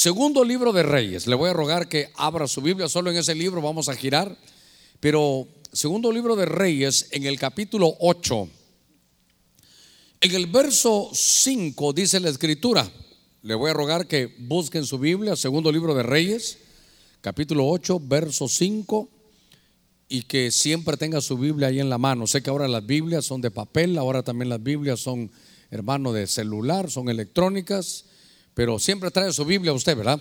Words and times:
Segundo 0.00 0.44
libro 0.44 0.72
de 0.72 0.82
Reyes. 0.82 1.26
Le 1.26 1.34
voy 1.34 1.50
a 1.50 1.52
rogar 1.52 1.86
que 1.86 2.10
abra 2.14 2.48
su 2.48 2.62
Biblia, 2.62 2.88
solo 2.88 3.10
en 3.10 3.18
ese 3.18 3.34
libro 3.34 3.60
vamos 3.60 3.90
a 3.90 3.94
girar. 3.94 4.34
Pero 4.98 5.46
segundo 5.74 6.10
libro 6.10 6.36
de 6.36 6.46
Reyes, 6.46 7.08
en 7.10 7.26
el 7.26 7.38
capítulo 7.38 7.96
8, 8.00 8.48
en 10.22 10.34
el 10.34 10.46
verso 10.46 11.10
5 11.12 11.92
dice 11.92 12.18
la 12.18 12.30
escritura. 12.30 12.90
Le 13.42 13.54
voy 13.54 13.72
a 13.72 13.74
rogar 13.74 14.06
que 14.06 14.34
busquen 14.38 14.86
su 14.86 14.98
Biblia, 14.98 15.36
segundo 15.36 15.70
libro 15.70 15.94
de 15.94 16.02
Reyes, 16.02 16.56
capítulo 17.20 17.68
8, 17.68 18.00
verso 18.02 18.48
5, 18.48 19.06
y 20.08 20.22
que 20.22 20.50
siempre 20.50 20.96
tenga 20.96 21.20
su 21.20 21.36
Biblia 21.36 21.68
ahí 21.68 21.78
en 21.78 21.90
la 21.90 21.98
mano. 21.98 22.26
Sé 22.26 22.42
que 22.42 22.48
ahora 22.48 22.68
las 22.68 22.86
Biblias 22.86 23.26
son 23.26 23.42
de 23.42 23.50
papel, 23.50 23.98
ahora 23.98 24.22
también 24.22 24.48
las 24.48 24.62
Biblias 24.62 24.98
son, 24.98 25.30
hermano, 25.70 26.14
de 26.14 26.26
celular, 26.26 26.90
son 26.90 27.10
electrónicas 27.10 28.06
pero 28.60 28.78
siempre 28.78 29.10
trae 29.10 29.32
su 29.32 29.42
Biblia 29.46 29.72
usted, 29.72 29.96
¿verdad? 29.96 30.20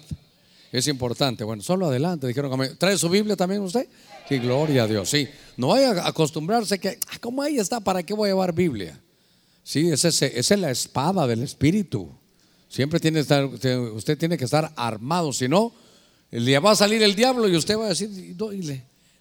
Es 0.71 0.87
importante. 0.87 1.43
Bueno, 1.43 1.61
solo 1.61 1.87
adelante, 1.87 2.25
dijeron, 2.25 2.57
¿trae 2.77 2.97
su 2.97 3.09
Biblia 3.09 3.35
también 3.35 3.61
usted? 3.61 3.85
Sí, 4.29 4.37
gloria 4.37 4.83
a 4.83 4.87
Dios, 4.87 5.09
sí. 5.09 5.27
No 5.57 5.67
vaya 5.67 5.89
a 5.89 6.07
acostumbrarse 6.07 6.79
que, 6.79 6.97
ah, 7.07 7.17
como 7.19 7.41
ahí 7.41 7.59
está, 7.59 7.81
¿para 7.81 8.01
qué 8.01 8.13
voy 8.13 8.29
a 8.29 8.31
llevar 8.31 8.53
Biblia? 8.53 8.97
Sí, 9.61 9.91
esa 9.91 10.07
es, 10.07 10.51
la 10.51 10.71
espada 10.71 11.27
del 11.27 11.43
Espíritu. 11.43 12.09
Siempre 12.69 13.01
tiene 13.01 13.17
que 13.17 13.21
estar, 13.23 13.43
usted 13.43 14.17
tiene 14.17 14.37
que 14.37 14.45
estar 14.45 14.71
armado, 14.77 15.33
si 15.33 15.49
no, 15.49 15.73
le 16.31 16.59
va 16.59 16.71
a 16.71 16.75
salir 16.77 17.03
el 17.03 17.15
diablo 17.15 17.45
y 17.49 17.57
usted 17.57 17.77
va 17.77 17.87
a 17.87 17.89
decir, 17.89 18.09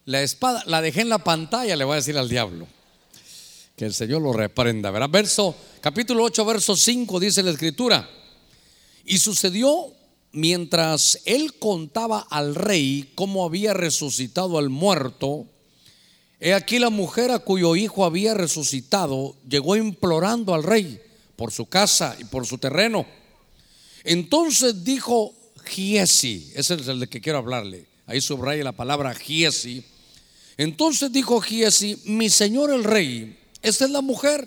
la 0.04 0.22
espada, 0.22 0.62
la 0.66 0.80
dejé 0.80 1.00
en 1.00 1.08
la 1.08 1.18
pantalla, 1.18 1.74
le 1.74 1.82
voy 1.82 1.94
a 1.94 1.96
decir 1.96 2.16
al 2.16 2.28
diablo. 2.28 2.68
Que 3.74 3.84
el 3.84 3.94
Señor 3.94 4.22
lo 4.22 4.32
reprenda, 4.32 4.92
¿verdad? 4.92 5.10
Verso, 5.10 5.56
capítulo 5.80 6.22
8, 6.22 6.44
verso 6.44 6.76
5 6.76 7.18
dice 7.18 7.42
la 7.42 7.50
escritura. 7.50 8.08
Y 9.08 9.16
sucedió 9.16 9.94
mientras 10.32 11.22
él 11.24 11.54
contaba 11.58 12.26
al 12.28 12.54
rey 12.54 13.10
cómo 13.14 13.46
había 13.46 13.72
resucitado 13.72 14.58
al 14.58 14.68
muerto, 14.68 15.46
he 16.38 16.52
aquí 16.52 16.78
la 16.78 16.90
mujer 16.90 17.30
a 17.30 17.38
cuyo 17.38 17.74
hijo 17.74 18.04
había 18.04 18.34
resucitado 18.34 19.34
llegó 19.48 19.76
implorando 19.76 20.52
al 20.52 20.62
rey 20.62 21.00
por 21.36 21.52
su 21.52 21.64
casa 21.64 22.18
y 22.20 22.24
por 22.24 22.46
su 22.46 22.58
terreno. 22.58 23.06
Entonces 24.04 24.84
dijo 24.84 25.34
Giesi, 25.64 26.52
ese 26.54 26.74
es 26.74 26.86
el 26.86 27.00
de 27.00 27.08
que 27.08 27.22
quiero 27.22 27.38
hablarle, 27.38 27.86
ahí 28.04 28.20
subraya 28.20 28.62
la 28.62 28.72
palabra 28.72 29.14
Giesi. 29.14 29.82
Entonces 30.58 31.10
dijo 31.10 31.40
Giesi, 31.40 31.98
mi 32.04 32.28
señor 32.28 32.70
el 32.70 32.84
rey, 32.84 33.38
esta 33.62 33.86
es 33.86 33.90
la 33.90 34.02
mujer 34.02 34.46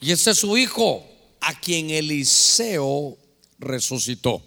y 0.00 0.10
este 0.10 0.30
es 0.30 0.38
su 0.38 0.56
hijo, 0.56 1.06
a 1.42 1.60
quien 1.60 1.90
Eliseo 1.90 3.18
resucitó. 3.62 4.42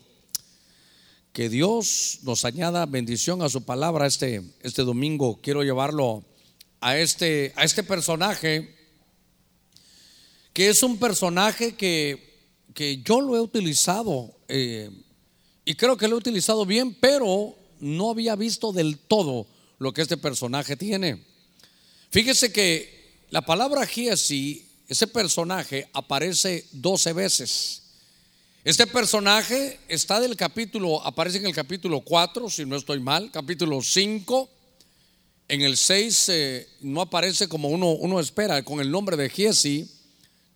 Que 1.33 1.49
Dios 1.49 2.19
nos 2.21 2.45
añada 2.45 2.85
bendición 2.85 3.41
a 3.41 3.49
su 3.49 3.63
palabra 3.63 4.05
este, 4.05 4.41
este 4.61 4.83
domingo. 4.83 5.39
Quiero 5.41 5.63
llevarlo 5.63 6.23
a 6.79 6.97
este, 6.97 7.51
a 7.55 7.63
este 7.63 7.83
personaje, 7.83 8.75
que 10.53 10.69
es 10.69 10.83
un 10.83 10.97
personaje 10.97 11.75
que, 11.75 12.45
que 12.73 13.01
yo 13.01 13.19
lo 13.21 13.35
he 13.35 13.41
utilizado 13.41 14.37
eh, 14.47 14.89
y 15.65 15.73
creo 15.73 15.97
que 15.97 16.07
lo 16.07 16.15
he 16.15 16.19
utilizado 16.19 16.65
bien, 16.65 16.93
pero 16.93 17.55
no 17.79 18.11
había 18.11 18.35
visto 18.35 18.71
del 18.71 18.99
todo 18.99 19.47
lo 19.79 19.93
que 19.93 20.03
este 20.03 20.17
personaje 20.17 20.77
tiene. 20.77 21.25
Fíjese 22.11 22.53
que 22.53 23.25
la 23.31 23.41
palabra 23.41 23.85
Giesi, 23.85 24.69
ese 24.87 25.07
personaje, 25.07 25.89
aparece 25.91 26.67
12 26.71 27.13
veces. 27.13 27.81
Este 28.65 28.87
personaje 28.87 29.77
está 29.87 30.19
del 30.19 30.35
capítulo, 30.35 30.99
aparece 31.05 31.37
en 31.37 31.45
el 31.45 31.53
capítulo 31.53 32.01
4, 32.01 32.49
si 32.49 32.65
no 32.65 32.75
estoy 32.75 32.99
mal, 32.99 33.29
capítulo 33.29 33.79
5. 33.79 34.49
En 35.47 35.61
el 35.61 35.77
6 35.77 36.29
eh, 36.29 36.67
no 36.81 37.01
aparece 37.01 37.47
como 37.47 37.69
uno, 37.69 37.91
uno 37.91 38.19
espera 38.19 38.65
con 38.65 38.81
el 38.81 38.89
nombre 38.89 39.17
de 39.17 39.29
Giesi, 39.29 39.87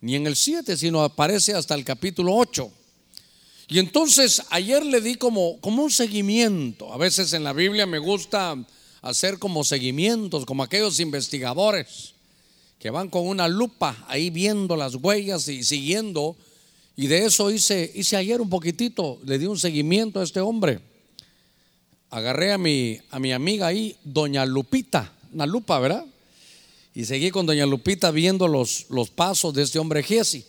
ni 0.00 0.16
en 0.16 0.26
el 0.26 0.34
7, 0.34 0.76
sino 0.76 1.04
aparece 1.04 1.54
hasta 1.54 1.76
el 1.76 1.84
capítulo 1.84 2.34
8. 2.34 2.68
Y 3.68 3.78
entonces 3.78 4.42
ayer 4.50 4.84
le 4.84 5.00
di 5.00 5.14
como, 5.14 5.60
como 5.60 5.84
un 5.84 5.90
seguimiento. 5.92 6.92
A 6.92 6.96
veces 6.96 7.32
en 7.32 7.44
la 7.44 7.52
Biblia 7.52 7.86
me 7.86 8.00
gusta 8.00 8.56
hacer 9.02 9.38
como 9.38 9.62
seguimientos, 9.62 10.46
como 10.46 10.64
aquellos 10.64 10.98
investigadores 10.98 12.14
que 12.80 12.90
van 12.90 13.08
con 13.08 13.28
una 13.28 13.46
lupa 13.46 14.04
ahí 14.08 14.30
viendo 14.30 14.74
las 14.74 14.96
huellas 14.96 15.46
y 15.46 15.62
siguiendo 15.62 16.36
y 17.00 17.06
de 17.06 17.24
eso 17.24 17.50
hice, 17.50 17.90
hice 17.94 18.14
ayer 18.14 18.42
un 18.42 18.50
poquitito, 18.50 19.18
le 19.24 19.38
di 19.38 19.46
un 19.46 19.58
seguimiento 19.58 20.20
a 20.20 20.22
este 20.22 20.38
hombre. 20.38 20.80
Agarré 22.10 22.52
a 22.52 22.58
mi, 22.58 23.00
a 23.08 23.18
mi 23.18 23.32
amiga 23.32 23.68
ahí, 23.68 23.96
doña 24.04 24.44
Lupita, 24.44 25.10
una 25.32 25.46
lupa, 25.46 25.78
¿verdad? 25.78 26.04
Y 26.94 27.06
seguí 27.06 27.30
con 27.30 27.46
doña 27.46 27.64
Lupita 27.64 28.10
viendo 28.10 28.46
los, 28.46 28.84
los 28.90 29.08
pasos 29.08 29.54
de 29.54 29.62
este 29.62 29.78
hombre 29.78 30.02
Giesi. 30.02 30.44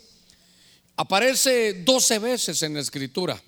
Aparece 0.97 1.85
12 1.85 2.19
veces 2.19 2.61
en 2.63 2.73
la 2.73 2.81
escritura. 2.81 3.41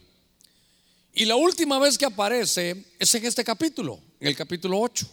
Y 1.13 1.25
la 1.25 1.35
última 1.35 1.79
vez 1.79 1.97
que 1.97 2.05
aparece 2.05 2.85
es 2.97 3.13
en 3.15 3.25
este 3.25 3.43
capítulo, 3.43 3.99
en 4.21 4.29
el 4.29 4.35
capítulo 4.37 4.79
8. 4.79 5.05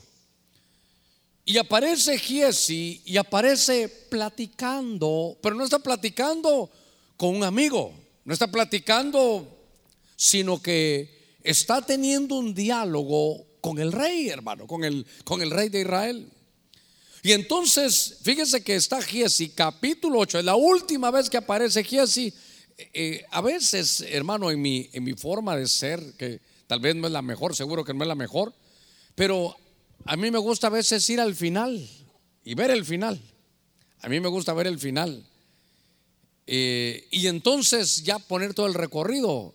Y 1.45 1.59
aparece 1.59 2.17
Giesi 2.21 3.03
y 3.05 3.17
aparece 3.17 3.89
platicando, 3.89 5.37
pero 5.43 5.57
no 5.57 5.65
está 5.65 5.81
platicando 5.81 6.71
con 7.21 7.37
un 7.37 7.45
amigo, 7.45 7.93
no 8.25 8.33
está 8.33 8.51
platicando, 8.51 9.47
sino 10.17 10.63
que 10.63 11.37
está 11.43 11.83
teniendo 11.83 12.37
un 12.37 12.55
diálogo 12.55 13.45
con 13.61 13.79
el 13.79 13.93
rey, 13.93 14.31
hermano, 14.31 14.67
con 14.67 14.85
el, 14.85 15.07
con 15.23 15.43
el 15.43 15.51
rey 15.51 15.69
de 15.69 15.83
Israel. 15.83 16.33
Y 17.23 17.33
entonces, 17.33 18.21
fíjese 18.23 18.65
que 18.65 18.75
está 18.75 19.03
Giesi, 19.03 19.51
capítulo 19.51 20.19
8, 20.21 20.39
es 20.39 20.45
la 20.47 20.55
última 20.55 21.11
vez 21.11 21.29
que 21.29 21.37
aparece 21.37 21.85
Giesi. 21.85 22.33
Eh, 22.79 22.91
eh, 22.95 23.25
a 23.33 23.43
veces, 23.43 24.01
hermano, 24.09 24.51
en 24.51 24.63
mi, 24.63 24.89
en 24.95 25.05
mi 25.05 25.13
forma 25.13 25.55
de 25.57 25.69
ser, 25.69 26.15
que 26.17 26.41
tal 26.67 26.81
vez 26.81 26.97
no 26.97 27.07
es 27.07 27.13
la 27.13 27.21
mejor, 27.21 27.55
seguro 27.55 27.85
que 27.85 27.93
no 27.93 28.03
es 28.03 28.09
la 28.09 28.15
mejor, 28.15 28.55
pero 29.15 29.55
a 30.07 30.17
mí 30.17 30.31
me 30.31 30.39
gusta 30.39 30.69
a 30.69 30.71
veces 30.71 31.11
ir 31.11 31.21
al 31.21 31.35
final 31.35 31.87
y 32.45 32.55
ver 32.55 32.71
el 32.71 32.87
final. 32.87 33.21
A 34.01 34.09
mí 34.09 34.21
me 34.21 34.29
gusta 34.29 34.55
ver 34.55 34.69
el 34.69 34.79
final. 34.79 35.27
Eh, 36.53 37.07
y 37.13 37.29
entonces 37.29 38.03
ya 38.03 38.19
poner 38.19 38.55
todo 38.55 38.67
el 38.67 38.75
recorrido. 38.75 39.55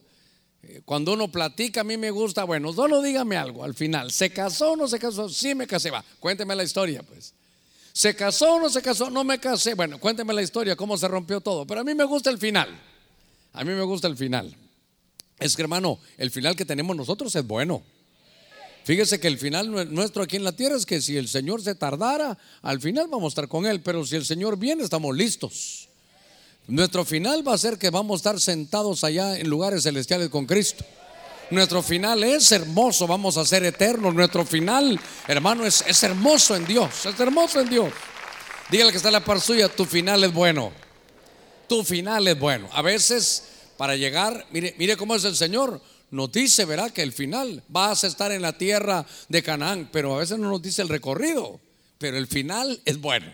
Eh, 0.64 0.82
cuando 0.86 1.12
uno 1.12 1.30
platica, 1.30 1.82
a 1.82 1.84
mí 1.84 1.98
me 1.98 2.10
gusta, 2.10 2.46
bueno, 2.46 2.72
solo 2.72 3.02
dígame 3.02 3.36
algo 3.36 3.66
al 3.66 3.74
final. 3.74 4.14
¿Se 4.14 4.30
casó 4.30 4.72
o 4.72 4.76
no 4.78 4.88
se 4.88 4.98
casó? 4.98 5.28
Sí 5.28 5.54
me 5.54 5.68
casé, 5.68 5.92
va, 5.92 6.06
cuénteme 6.22 6.56
la 6.56 6.64
historia, 6.64 7.04
pues. 7.04 7.34
¿Se 7.92 8.16
casó 8.16 8.54
o 8.54 8.60
no 8.62 8.70
se 8.70 8.82
casó? 8.82 9.10
No 9.10 9.26
me 9.26 9.40
casé. 9.40 9.74
Bueno, 9.74 10.00
cuénteme 10.00 10.34
la 10.34 10.42
historia, 10.42 10.78
cómo 10.78 10.98
se 10.98 11.10
rompió 11.10 11.42
todo. 11.42 11.68
Pero 11.68 11.82
a 11.82 11.84
mí 11.84 11.94
me 11.94 12.06
gusta 12.06 12.30
el 12.30 12.38
final. 12.38 12.70
A 13.52 13.66
mí 13.66 13.74
me 13.74 13.84
gusta 13.84 14.08
el 14.08 14.16
final. 14.16 14.56
Es 15.38 15.58
que 15.58 15.64
hermano, 15.64 16.00
el 16.18 16.32
final 16.32 16.56
que 16.56 16.64
tenemos 16.64 16.96
nosotros 16.96 17.36
es 17.36 17.46
bueno. 17.46 17.84
Fíjese 18.86 19.20
que 19.20 19.28
el 19.28 19.38
final 19.38 19.94
nuestro 19.94 20.24
aquí 20.24 20.38
en 20.38 20.46
la 20.46 20.56
tierra 20.56 20.78
es 20.78 20.86
que 20.86 21.02
si 21.02 21.18
el 21.18 21.28
Señor 21.28 21.62
se 21.62 21.76
tardara, 21.76 22.38
al 22.62 22.80
final 22.80 23.08
vamos 23.10 23.26
a 23.26 23.32
estar 23.32 23.48
con 23.50 23.66
Él. 23.66 23.82
Pero 23.82 24.06
si 24.06 24.16
el 24.16 24.24
Señor 24.24 24.58
viene, 24.58 24.84
estamos 24.84 25.14
listos. 25.14 25.85
Nuestro 26.68 27.06
final 27.06 27.48
va 27.48 27.54
a 27.54 27.58
ser 27.58 27.78
que 27.78 27.92
vamos 27.92 28.16
a 28.16 28.18
estar 28.18 28.42
sentados 28.42 29.04
allá 29.04 29.38
en 29.38 29.48
lugares 29.48 29.84
celestiales 29.84 30.30
con 30.30 30.46
Cristo. 30.46 30.84
Nuestro 31.52 31.84
final 31.84 32.24
es 32.24 32.52
hermoso, 32.52 33.06
vamos 33.06 33.38
a 33.38 33.46
ser 33.46 33.64
eternos. 33.64 34.16
Nuestro 34.16 34.46
final, 34.46 35.00
hermano, 35.28 35.64
es, 35.64 35.84
es 35.88 36.02
hermoso 36.02 36.56
en 36.56 36.66
Dios, 36.66 37.06
es 37.06 37.20
hermoso 37.20 37.62
en 37.62 37.70
Dios. 37.70 37.94
Dígale 38.72 38.90
que 38.90 38.98
está 38.98 39.10
en 39.10 39.14
la 39.14 39.24
par 39.24 39.40
suya, 39.40 39.70
tu 39.70 39.86
final 39.86 40.24
es 40.24 40.34
bueno. 40.34 40.72
Tu 41.70 41.84
final 41.84 42.28
es 42.28 42.40
bueno. 42.40 42.68
A 42.74 42.82
veces, 42.82 43.44
para 43.78 43.96
llegar, 43.96 44.48
mire, 44.52 44.74
mire 44.80 44.98
cómo 44.98 45.16
es 45.16 45.24
el 45.24 45.36
Señor. 45.36 45.80
Nos 46.10 46.32
dice, 46.32 46.66
verá, 46.66 46.90
que 46.90 47.04
el 47.04 47.14
final 47.14 47.62
vas 47.68 48.04
a 48.04 48.08
estar 48.08 48.32
en 48.32 48.42
la 48.42 48.58
tierra 48.58 49.06
de 49.30 49.44
Canaán, 49.44 49.90
pero 49.92 50.16
a 50.16 50.20
veces 50.20 50.40
no 50.40 50.50
nos 50.50 50.62
dice 50.64 50.82
el 50.82 50.90
recorrido, 50.90 51.60
pero 52.00 52.18
el 52.18 52.26
final 52.26 52.82
es 52.86 53.00
bueno. 53.00 53.32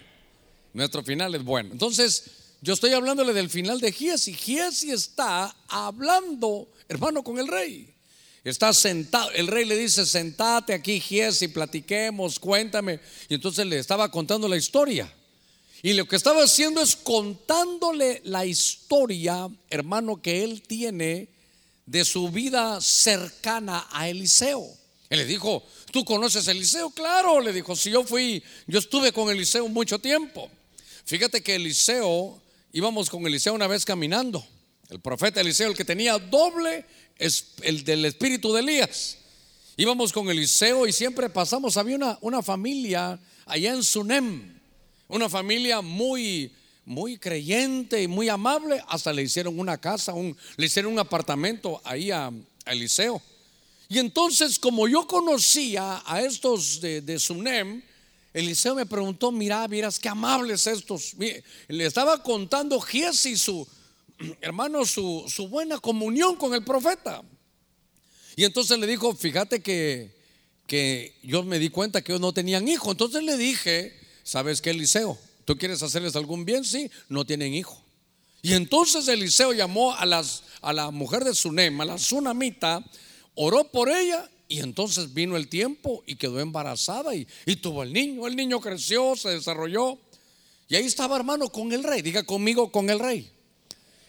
Nuestro 0.74 1.02
final 1.04 1.34
es 1.36 1.44
bueno. 1.44 1.70
Entonces, 1.72 2.41
yo 2.62 2.74
estoy 2.74 2.94
hablándole 2.94 3.34
del 3.34 3.50
final 3.50 3.82
de 3.82 3.92
Giesi. 3.92 4.34
Giesi 4.34 4.92
está 4.92 5.56
hablando, 5.68 6.68
hermano, 6.88 7.24
con 7.24 7.40
el 7.40 7.48
rey. 7.48 7.92
Está 8.44 8.74
sentado, 8.74 9.32
el 9.32 9.48
rey 9.48 9.66
le 9.66 9.76
dice, 9.76 10.06
sentate 10.06 10.74
aquí, 10.74 11.00
Giesi, 11.00 11.48
platiquemos, 11.48 12.40
cuéntame. 12.40 13.00
Y 13.30 13.34
entonces 13.34 13.66
le 13.66 13.80
estaba 13.80 14.12
contando 14.12 14.48
la 14.48 14.58
historia. 14.58 15.12
Y 15.82 15.94
lo 15.94 16.08
que 16.08 16.16
estaba 16.16 16.44
haciendo 16.44 16.82
es 16.82 16.96
contándole 16.96 18.22
la 18.26 18.46
historia, 18.46 19.50
hermano, 19.70 20.22
que 20.22 20.44
él 20.44 20.62
tiene 20.62 21.30
de 21.88 22.06
su 22.06 22.30
vida 22.30 22.80
cercana 22.80 23.88
a 23.92 24.08
Eliseo. 24.08 24.68
Él 25.10 25.20
le 25.20 25.26
dijo, 25.26 25.64
¿tú 25.92 26.06
conoces 26.06 26.48
a 26.48 26.52
Eliseo? 26.52 26.92
Claro, 26.92 27.42
le 27.42 27.52
dijo, 27.52 27.76
si 27.76 27.90
yo 27.90 28.04
fui, 28.04 28.44
yo 28.68 28.78
estuve 28.78 29.12
con 29.12 29.30
Eliseo 29.30 29.68
mucho 29.68 29.98
tiempo. 29.98 30.50
Fíjate 31.06 31.42
que 31.42 31.56
Eliseo 31.56 32.41
íbamos 32.74 33.10
con 33.10 33.26
Eliseo 33.26 33.54
una 33.54 33.68
vez 33.68 33.86
caminando. 33.86 34.46
el 34.90 35.00
profeta 35.00 35.40
Eliseo, 35.42 35.70
el 35.70 35.78
que 35.78 35.86
tenía 35.86 36.20
doble, 36.20 36.86
es 37.18 37.54
el 37.62 37.84
del 37.84 38.06
espíritu 38.06 38.52
de 38.54 38.60
Elías. 38.60 39.18
Íbamos 39.78 40.12
con 40.12 40.30
Eliseo 40.30 40.86
y 40.86 40.92
siempre 40.92 41.30
pasamos, 41.30 41.78
había 41.78 41.96
una, 41.96 42.18
una 42.22 42.42
familia 42.42 43.20
allá 43.46 43.74
en 43.74 43.84
Sunem, 43.84 44.60
una 45.08 45.30
familia 45.30 45.82
muy, 45.82 46.54
muy 46.86 47.18
creyente 47.18 48.02
y 48.02 48.08
muy 48.08 48.28
amable, 48.28 48.84
hasta 48.88 49.14
le 49.14 49.24
hicieron 49.24 49.58
una 49.60 49.78
casa, 49.80 50.14
un, 50.14 50.36
le 50.58 50.66
hicieron 50.66 50.92
un 50.92 51.00
apartamento 51.00 51.82
ahí 51.84 52.12
a, 52.12 52.32
Eliseo. 52.66 53.20
Y 53.90 53.98
entonces, 53.98 54.60
como 54.60 54.88
yo 54.88 55.08
conocía 55.08 56.04
a 56.06 56.22
estos 56.22 56.80
de, 56.80 57.02
de 57.02 57.18
Sunem, 57.18 57.82
Eliseo 58.34 58.76
me 58.76 58.86
preguntó, 58.86 59.32
mira, 59.32 59.68
miras 59.68 60.00
qué 60.00 60.10
amables 60.10 60.66
estos. 60.68 61.16
Le 61.68 61.86
estaba 61.86 62.24
contando 62.24 62.80
Giesi, 62.80 63.36
su 63.38 63.68
hermano, 64.42 64.86
su, 64.86 65.48
buena 65.50 65.80
comunión 65.80 66.36
con 66.36 66.54
el 66.54 66.64
profeta. 66.64 67.22
Y 68.36 68.46
entonces 68.46 68.80
le 68.80 68.88
dijo, 68.88 69.14
fíjate 69.16 69.62
que, 69.62 70.16
que 70.68 71.18
yo 71.24 71.44
me 71.44 71.60
di 71.60 71.70
cuenta 71.70 72.02
que 72.02 72.14
ellos 72.14 72.22
no 72.22 72.34
tenían 72.34 72.68
hijo. 72.68 72.92
Entonces 72.92 73.24
le 73.24 73.38
dije, 73.38 73.98
¿sabes 74.24 74.62
qué, 74.62 74.72
Eliseo? 74.72 75.18
¿Tú 75.46 75.58
quieres 75.58 75.84
hacerles 75.84 76.16
algún 76.16 76.46
bien? 76.46 76.64
Sí, 76.64 76.90
no 77.10 77.26
tienen 77.26 77.54
hijo. 77.54 77.84
Y 78.42 78.54
entonces 78.54 79.08
Eliseo 79.08 79.54
llamó 79.54 79.94
a, 79.94 80.06
las, 80.06 80.44
a 80.62 80.74
la 80.74 80.90
mujer 80.92 81.24
de 81.24 81.36
Sunem, 81.36 81.80
a 81.82 81.86
la 81.86 81.98
Sunamita, 81.98 82.84
oró 83.36 83.66
por 83.66 83.90
ella 83.90 84.30
y 84.52 84.60
entonces 84.60 85.14
vino 85.14 85.38
el 85.38 85.48
tiempo 85.48 86.04
y 86.06 86.18
quedó 86.18 86.42
embarazada 86.42 87.16
y, 87.16 87.26
tuvo 87.62 87.84
el 87.84 87.94
niño. 87.94 88.28
El 88.28 88.36
niño 88.36 88.60
creció, 88.60 89.16
se 89.16 89.30
desarrolló. 89.30 89.98
Y 90.68 90.76
ahí 90.76 90.86
estaba 90.86 91.16
hermano 91.16 91.48
con 91.48 91.72
el 91.72 91.86
rey. 91.86 92.02
Diga 92.02 92.24
conmigo 92.24 92.70
con 92.70 92.90
el 92.90 93.00
rey. 93.00 93.32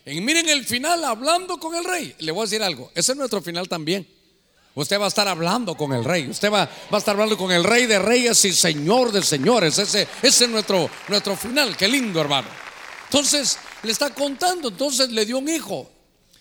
Y 0.05 0.21
miren 0.21 0.49
el 0.49 0.65
final 0.65 1.05
hablando 1.05 1.59
con 1.59 1.77
el 1.77 1.85
rey. 1.85 2.17
Le 2.19 2.33
voy 2.33 2.41
a 2.41 2.44
decir 2.47 2.61
algo. 2.61 2.91
Ese 2.93 3.12
es 3.12 3.19
nuestro 3.19 3.41
final 3.41 3.69
también. 3.69 4.05
Usted 4.75 4.99
va 4.99 5.05
a 5.05 5.09
estar 5.09 5.29
hablando 5.29 5.77
con 5.77 5.93
el 5.93 6.03
rey. 6.03 6.29
Usted 6.29 6.50
va, 6.50 6.65
va 6.65 6.97
a 6.97 6.99
estar 6.99 7.15
hablando 7.15 7.37
con 7.37 7.53
el 7.53 7.62
rey 7.62 7.87
de 7.87 8.00
reyes 8.00 8.44
y 8.44 8.53
señor 8.53 9.12
de 9.12 9.23
señores. 9.23 9.79
Ese, 9.79 10.09
ese 10.23 10.44
es 10.47 10.50
nuestro, 10.50 10.91
nuestro 11.06 11.37
final. 11.37 11.77
Qué 11.77 11.87
lindo, 11.87 12.21
hermano. 12.21 12.49
Entonces, 13.05 13.59
le 13.85 13.93
está 13.93 14.11
contando. 14.12 14.71
Entonces 14.71 15.09
le 15.11 15.25
dio 15.25 15.39
un 15.39 15.49
hijo. 15.49 15.92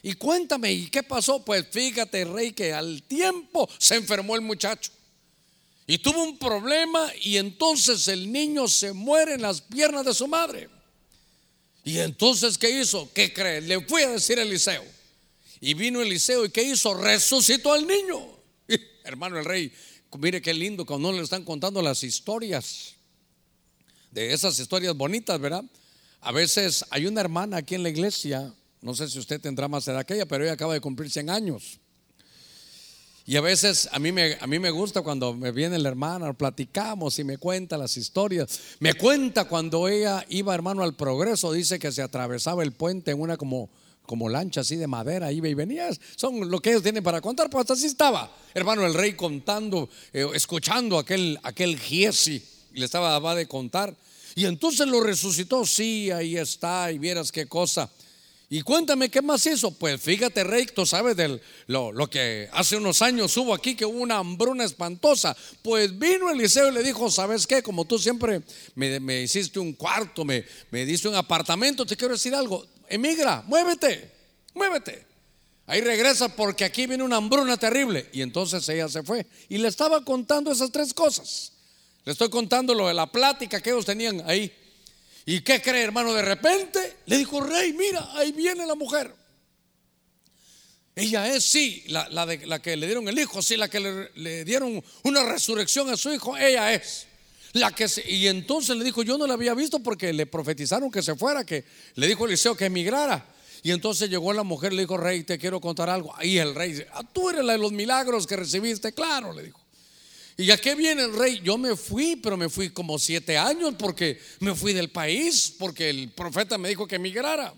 Y 0.04 0.14
cuéntame, 0.14 0.72
¿y 0.72 0.88
qué 0.88 1.04
pasó? 1.04 1.44
Pues 1.44 1.68
fíjate, 1.70 2.26
rey, 2.26 2.54
que 2.54 2.74
al 2.74 3.04
tiempo 3.04 3.70
se 3.78 3.96
enfermó 3.96 4.36
el 4.36 4.42
muchacho. 4.42 4.92
Y 5.86 5.98
tuvo 6.00 6.24
un 6.24 6.38
problema 6.38 7.12
y 7.22 7.38
entonces 7.38 8.08
el 8.08 8.32
niño 8.32 8.68
se 8.68 8.94
muere 8.94 9.34
en 9.34 9.42
las 9.42 9.62
piernas 9.62 10.06
de 10.06 10.14
su 10.14 10.28
madre. 10.28 10.70
Y 11.84 12.00
entonces, 12.00 12.58
¿qué 12.58 12.70
hizo? 12.70 13.12
¿Qué 13.14 13.34
cree? 13.34 13.62
Le 13.62 13.82
fui 13.82 14.04
a 14.04 14.12
decir 14.12 14.40
a 14.40 14.44
Eliseo. 14.44 14.84
Y 15.60 15.74
vino 15.74 16.02
Eliseo 16.02 16.46
y 16.46 16.50
¿qué 16.50 16.64
hizo? 16.64 16.94
Resucitó 16.94 17.74
al 17.74 17.86
niño. 17.86 18.20
hermano 19.04 19.40
el 19.40 19.46
rey, 19.46 19.72
mire 20.18 20.42
qué 20.42 20.54
lindo 20.54 20.86
cuando 20.86 21.12
le 21.12 21.22
están 21.22 21.44
contando 21.44 21.82
las 21.82 22.04
historias. 22.04 22.96
De 24.12 24.34
esas 24.34 24.60
historias 24.60 24.96
bonitas, 24.96 25.40
¿verdad? 25.40 25.64
A 26.20 26.32
veces 26.32 26.86
hay 26.90 27.06
una 27.06 27.22
hermana 27.22 27.58
aquí 27.58 27.76
en 27.76 27.84
la 27.84 27.90
iglesia, 27.90 28.54
no 28.82 28.96
sé 28.96 29.08
si 29.08 29.20
usted 29.20 29.40
tendrá 29.40 29.68
más 29.68 29.88
edad 29.88 30.06
que 30.06 30.16
ella, 30.16 30.26
pero 30.26 30.44
ella 30.44 30.54
acaba 30.54 30.74
de 30.74 30.82
cumplir 30.82 31.10
100 31.10 31.30
años. 31.30 31.80
Y 33.26 33.36
a 33.36 33.42
veces 33.42 33.88
a 33.92 34.00
mí, 34.00 34.12
me, 34.12 34.38
a 34.42 34.48
mí 34.48 34.58
me 34.58 34.72
gusta 34.72 35.04
cuando 35.04 35.34
me 35.34 35.52
viene 35.52 35.78
la 35.78 35.90
hermana, 35.90 36.34
platicamos 36.34 37.20
y 37.20 37.24
me 37.24 37.38
cuenta 37.38 37.78
las 37.78 37.96
historias. 37.96 38.60
Me 38.80 38.96
cuenta 38.96 39.46
cuando 39.46 39.88
ella 39.88 40.26
iba, 40.30 40.56
hermano, 40.56 40.84
al 40.84 40.96
progreso, 40.96 41.54
dice 41.54 41.78
que 41.78 41.92
se 41.92 42.02
atravesaba 42.02 42.64
el 42.64 42.72
puente 42.72 43.12
en 43.12 43.22
una 43.22 43.38
como, 43.38 43.70
como 44.08 44.28
lancha 44.28 44.62
así 44.62 44.76
de 44.76 44.88
madera, 44.88 45.32
iba 45.32 45.48
y 45.48 45.54
venía. 45.54 45.90
Son 46.16 46.50
lo 46.50 46.60
que 46.60 46.72
ellos 46.72 46.82
tienen 46.82 47.04
para 47.04 47.22
contar, 47.22 47.50
pues 47.50 47.70
así 47.70 47.86
estaba. 47.86 48.36
Hermano, 48.56 48.88
el 48.88 48.96
rey 48.96 49.14
contando, 49.14 49.88
eh, 50.12 50.26
escuchando 50.34 50.98
aquel, 50.98 51.40
aquel 51.44 51.80
Giesi, 51.80 52.44
le 52.74 52.86
estaba 52.86 53.20
va 53.20 53.36
de 53.36 53.48
contar. 53.48 53.96
Y 54.34 54.46
entonces 54.46 54.88
lo 54.88 55.00
resucitó, 55.02 55.66
sí, 55.66 56.10
ahí 56.10 56.38
está, 56.38 56.92
y 56.92 56.98
vieras 56.98 57.32
qué 57.32 57.46
cosa. 57.46 57.90
Y 58.54 58.64
cuéntame 58.64 59.10
qué 59.10 59.22
más 59.22 59.46
hizo. 59.46 59.72
Pues 59.72 60.02
fíjate, 60.02 60.44
Rey, 60.44 60.66
tú 60.66 60.86
sabes 60.86 61.16
de 61.16 61.40
lo, 61.68 61.94
lo, 61.94 62.10
que 62.10 62.50
hace 62.52 62.76
unos 62.76 63.02
años 63.02 63.38
hubo 63.38 63.54
aquí, 63.54 63.76
que 63.76 63.86
hubo 63.86 64.02
una 64.02 64.18
hambruna 64.18 64.66
espantosa. 64.66 65.38
Pues 65.62 65.98
vino 65.98 66.30
Eliseo 66.30 66.68
y 66.68 66.74
le 66.74 66.84
dijo: 66.84 67.10
¿Sabes 67.10 67.48
qué? 67.48 67.64
Como 67.64 67.86
tú 67.86 67.98
siempre 67.98 68.42
me, 68.76 69.22
hiciste 69.22 69.58
un 69.58 69.72
cuarto, 69.72 70.26
me, 70.26 70.44
me 70.70 70.86
diste 70.86 71.08
un 71.08 71.16
apartamento, 71.16 71.86
te 71.86 71.96
quiero 71.96 72.14
decir 72.14 72.36
algo. 72.36 72.68
Emigra, 72.90 73.42
muévete, 73.48 74.12
muévete. 74.54 75.06
Ahí 75.66 75.80
regresa 75.80 76.28
porque 76.36 76.66
aquí 76.66 76.88
viene 76.88 77.06
una 77.06 77.16
hambruna 77.16 77.56
terrible. 77.56 78.10
Y 78.12 78.22
entonces 78.22 78.68
ella 78.68 78.90
se 78.90 79.02
fue. 79.02 79.26
Y 79.48 79.60
le 79.60 79.70
estaba 79.70 80.04
contando 80.04 80.52
esas 80.52 80.74
tres 80.74 80.94
cosas. 80.94 81.54
Le 82.04 82.12
estoy 82.12 82.30
contando 82.30 82.74
lo 82.74 82.90
de 82.90 82.96
la 82.96 83.10
plática 83.10 83.62
que 83.62 83.70
ellos 83.70 83.86
tenían 83.86 84.22
ahí. 84.30 84.52
¿Y 85.26 85.42
qué 85.42 85.62
cree, 85.62 85.84
hermano? 85.84 86.14
De 86.14 86.22
repente 86.22 86.98
le 87.06 87.18
dijo, 87.18 87.42
rey, 87.42 87.74
mira, 87.74 88.10
ahí 88.14 88.32
viene 88.32 88.66
la 88.66 88.76
mujer. 88.76 89.14
Ella 90.96 91.34
es, 91.34 91.46
sí, 91.46 91.84
la, 91.88 92.26
de, 92.26 92.46
la 92.46 92.62
que 92.62 92.76
le 92.76 92.86
dieron 92.86 93.08
el 93.08 93.18
hijo, 93.18 93.42
sí, 93.42 93.56
la 93.56 93.70
que 93.70 94.10
le, 94.14 94.44
dieron 94.44 94.84
una 95.04 95.24
resurrección 95.24 95.90
a 95.90 95.96
su 95.98 96.12
hijo, 96.14 96.38
ella 96.38 96.74
es. 96.74 97.08
La 97.54 97.72
que 97.72 97.88
y 98.08 98.28
entonces 98.28 98.76
le 98.78 98.84
dijo, 98.84 99.04
yo 99.04 99.18
no 99.18 99.28
la 99.28 99.34
había 99.34 99.54
visto 99.54 99.80
porque 99.80 100.14
le 100.14 100.26
profetizaron 100.26 100.90
que 100.92 101.02
se 101.02 101.16
fuera, 101.16 101.46
que 101.46 101.66
le 101.96 102.08
dijo 102.08 102.26
Eliseo 102.26 102.56
que 102.56 102.66
emigrara. 102.66 103.26
Y 103.64 103.72
entonces 103.72 104.10
llegó 104.10 104.34
la 104.34 104.44
mujer, 104.44 104.74
le 104.74 104.82
dijo, 104.82 104.98
rey, 104.98 105.24
te 105.24 105.38
quiero 105.38 105.62
contar 105.62 105.90
algo. 105.90 106.14
Y 106.22 106.38
el 106.38 106.56
rey 106.56 106.72
dice, 106.72 106.88
ah, 106.94 107.04
tú 107.04 107.30
eres 107.30 107.46
la 107.46 107.54
de 107.54 107.60
los 107.60 107.72
milagros 107.72 108.26
que 108.26 108.36
recibiste, 108.36 108.92
claro, 108.94 109.34
le 109.34 109.44
dijo. 109.44 109.61
¿Y 110.42 110.50
a 110.50 110.58
qué 110.58 110.74
viene 110.74 111.04
el 111.04 111.16
rey? 111.16 111.40
Yo 111.44 111.58
me 111.58 111.76
fui, 111.76 112.16
pero 112.16 112.36
me 112.36 112.50
fui 112.50 112.72
como 112.72 112.98
siete 112.98 113.38
años 113.38 113.76
porque 113.78 114.20
me 114.40 114.56
fui 114.56 114.74
del 114.74 114.90
país, 114.90 115.54
porque 115.60 115.90
el 115.90 116.10
profeta 116.10 116.58
me 116.58 116.70
dijo 116.70 116.88
que 116.88 116.96
emigrara. 116.96 117.54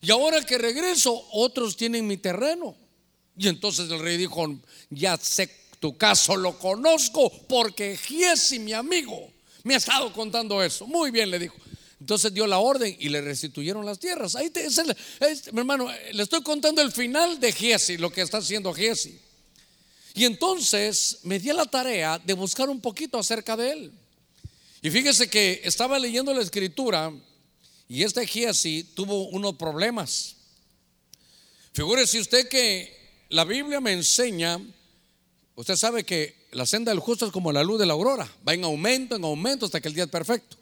Y 0.00 0.10
ahora 0.12 0.40
que 0.42 0.56
regreso, 0.56 1.26
otros 1.32 1.76
tienen 1.76 2.06
mi 2.06 2.16
terreno. 2.16 2.76
Y 3.36 3.48
entonces 3.48 3.90
el 3.90 3.98
rey 3.98 4.16
dijo, 4.16 4.56
ya 4.88 5.16
sé 5.16 5.50
tu 5.80 5.96
caso, 5.96 6.36
lo 6.36 6.58
conozco, 6.58 7.30
porque 7.48 7.96
Giesi, 7.96 8.60
mi 8.60 8.72
amigo, 8.72 9.30
me 9.64 9.74
ha 9.74 9.78
estado 9.78 10.12
contando 10.12 10.62
eso. 10.62 10.86
Muy 10.86 11.10
bien, 11.10 11.30
le 11.30 11.40
dijo. 11.40 11.56
Entonces 11.98 12.32
dio 12.32 12.46
la 12.46 12.58
orden 12.58 12.94
y 13.00 13.08
le 13.08 13.20
restituyeron 13.20 13.84
las 13.84 13.98
tierras. 13.98 14.36
Ahí 14.36 14.50
te, 14.50 14.68
mi 15.52 15.58
hermano, 15.58 15.88
le 16.12 16.22
estoy 16.22 16.42
contando 16.42 16.82
el 16.82 16.92
final 16.92 17.40
de 17.40 17.52
Giesi, 17.52 17.96
lo 17.96 18.12
que 18.12 18.20
está 18.20 18.38
haciendo 18.38 18.72
Giesi. 18.72 19.18
Y 20.16 20.24
entonces 20.24 21.18
me 21.24 21.38
di 21.38 21.52
la 21.52 21.66
tarea 21.66 22.18
de 22.18 22.32
buscar 22.32 22.70
un 22.70 22.80
poquito 22.80 23.18
acerca 23.18 23.54
de 23.54 23.70
él. 23.70 23.92
Y 24.80 24.90
fíjese 24.90 25.28
que 25.28 25.60
estaba 25.62 25.98
leyendo 25.98 26.32
la 26.32 26.40
escritura 26.40 27.12
y 27.86 28.02
este 28.02 28.26
Giesi 28.26 28.82
tuvo 28.94 29.28
unos 29.28 29.56
problemas. 29.56 30.36
Figúrese 31.74 32.18
usted 32.18 32.48
que 32.48 32.96
la 33.28 33.44
Biblia 33.44 33.78
me 33.78 33.92
enseña, 33.92 34.58
usted 35.54 35.76
sabe 35.76 36.04
que 36.04 36.46
la 36.52 36.64
senda 36.64 36.92
del 36.92 37.00
justo 37.00 37.26
es 37.26 37.32
como 37.32 37.52
la 37.52 37.62
luz 37.62 37.78
de 37.78 37.84
la 37.84 37.92
aurora, 37.92 38.26
va 38.48 38.54
en 38.54 38.64
aumento, 38.64 39.16
en 39.16 39.24
aumento 39.24 39.66
hasta 39.66 39.82
que 39.82 39.88
el 39.88 39.94
día 39.94 40.04
es 40.04 40.10
perfecto. 40.10 40.56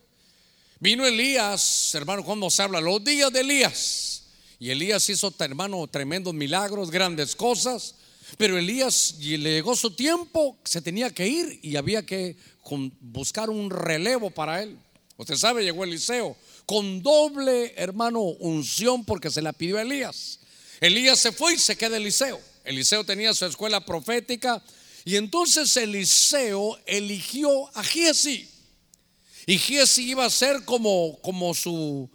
Vino 0.81 1.07
Elías, 1.07 1.95
hermano, 1.95 2.25
cuando 2.25 2.51
se 2.51 2.61
habla, 2.61 2.81
los 2.81 3.05
días 3.05 3.33
de 3.33 3.41
Elías. 3.41 4.25
Y 4.59 4.71
Elías 4.71 5.09
hizo, 5.09 5.33
hermano, 5.39 5.87
tremendos 5.87 6.35
milagros, 6.35 6.91
grandes 6.91 7.37
cosas. 7.37 7.95
Pero 8.37 8.59
Elías 8.59 9.17
le 9.21 9.53
llegó 9.53 9.77
su 9.77 9.91
tiempo, 9.93 10.59
se 10.65 10.83
tenía 10.83 11.11
que 11.11 11.27
ir 11.27 11.61
y 11.63 11.77
había 11.77 12.05
que 12.05 12.37
buscar 13.01 13.51
un 13.51 13.71
relevo 13.71 14.31
para 14.31 14.63
él. 14.63 14.79
Usted 15.17 15.37
sabe, 15.37 15.63
llegó 15.63 15.85
Eliseo 15.85 16.37
con 16.67 17.03
doble, 17.03 17.75
hermano, 17.77 18.21
unción 18.21 19.05
porque 19.05 19.31
se 19.31 19.43
la 19.43 19.53
pidió 19.53 19.79
a 19.79 19.83
Elías. 19.83 20.41
Elías 20.81 21.19
se 21.19 21.33
fue 21.33 21.55
y 21.55 21.59
se 21.59 21.77
queda 21.77 21.97
Eliseo. 21.97 22.41
Eliseo 22.65 23.05
tenía 23.05 23.35
su 23.35 23.45
escuela 23.45 23.85
profética 23.85 24.63
y 25.05 25.17
entonces 25.17 25.77
Eliseo 25.77 26.79
eligió 26.87 27.69
a 27.77 27.85
Giesi. 27.85 28.51
Y 29.47 29.59
Giesi 29.59 30.11
iba 30.11 30.25
a 30.25 30.31
ser 30.31 30.65
como, 30.65 31.19
como 31.21 31.53
su, 31.55 32.09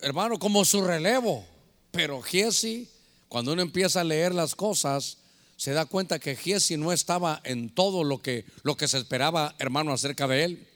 hermano, 0.00 0.38
como 0.38 0.64
su 0.64 0.82
relevo. 0.82 1.46
Pero 1.92 2.20
Giesi, 2.22 2.88
cuando 3.28 3.52
uno 3.52 3.62
empieza 3.62 4.00
a 4.00 4.04
leer 4.04 4.34
las 4.34 4.56
cosas, 4.56 5.18
se 5.62 5.70
da 5.70 5.86
cuenta 5.86 6.18
que 6.18 6.34
Giesi 6.34 6.76
no 6.76 6.90
estaba 6.90 7.40
en 7.44 7.72
todo 7.72 8.02
lo 8.02 8.20
que, 8.20 8.44
lo 8.64 8.76
que 8.76 8.88
se 8.88 8.98
esperaba, 8.98 9.54
hermano, 9.60 9.92
acerca 9.92 10.26
de 10.26 10.42
él. 10.42 10.66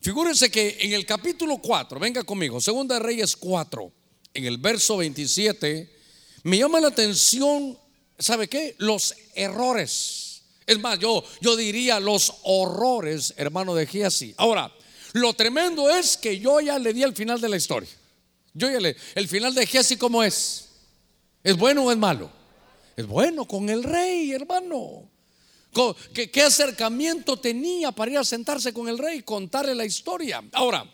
Figúrense 0.00 0.50
que 0.50 0.78
en 0.80 0.94
el 0.94 1.04
capítulo 1.04 1.58
4, 1.58 2.00
venga 2.00 2.24
conmigo, 2.24 2.58
Segunda 2.58 2.98
Reyes 2.98 3.36
4, 3.36 3.92
en 4.32 4.46
el 4.46 4.56
verso 4.56 4.96
27, 4.96 5.94
me 6.44 6.56
llama 6.56 6.80
la 6.80 6.88
atención, 6.88 7.78
¿sabe 8.18 8.48
qué? 8.48 8.74
Los 8.78 9.14
errores. 9.34 10.40
Es 10.66 10.78
más, 10.78 10.98
yo, 10.98 11.22
yo 11.42 11.54
diría 11.54 12.00
los 12.00 12.32
horrores, 12.44 13.34
hermano 13.36 13.74
de 13.74 13.86
Giesi. 13.86 14.32
Ahora, 14.38 14.72
lo 15.12 15.34
tremendo 15.34 15.90
es 15.90 16.16
que 16.16 16.38
yo 16.38 16.62
ya 16.62 16.78
le 16.78 16.94
di 16.94 17.02
el 17.02 17.14
final 17.14 17.42
de 17.42 17.50
la 17.50 17.58
historia. 17.58 17.90
Yo 18.54 18.70
ya 18.70 18.80
le, 18.80 18.96
el 19.16 19.28
final 19.28 19.54
de 19.54 19.66
Giesi, 19.66 19.98
¿cómo 19.98 20.22
es? 20.22 20.68
¿Es 21.42 21.58
bueno 21.58 21.84
o 21.84 21.92
es 21.92 21.98
malo? 21.98 22.43
Es 22.96 23.06
bueno 23.06 23.44
con 23.46 23.68
el 23.68 23.82
rey, 23.82 24.32
hermano. 24.32 25.08
¿Qué, 26.14 26.30
¿Qué, 26.30 26.42
acercamiento 26.42 27.36
tenía 27.36 27.90
para 27.90 28.12
ir 28.12 28.18
a 28.18 28.24
sentarse 28.24 28.72
con 28.72 28.88
el 28.88 28.96
rey, 28.96 29.22
contarle 29.22 29.74
la 29.74 29.84
historia? 29.84 30.42
Ahora, 30.52 30.88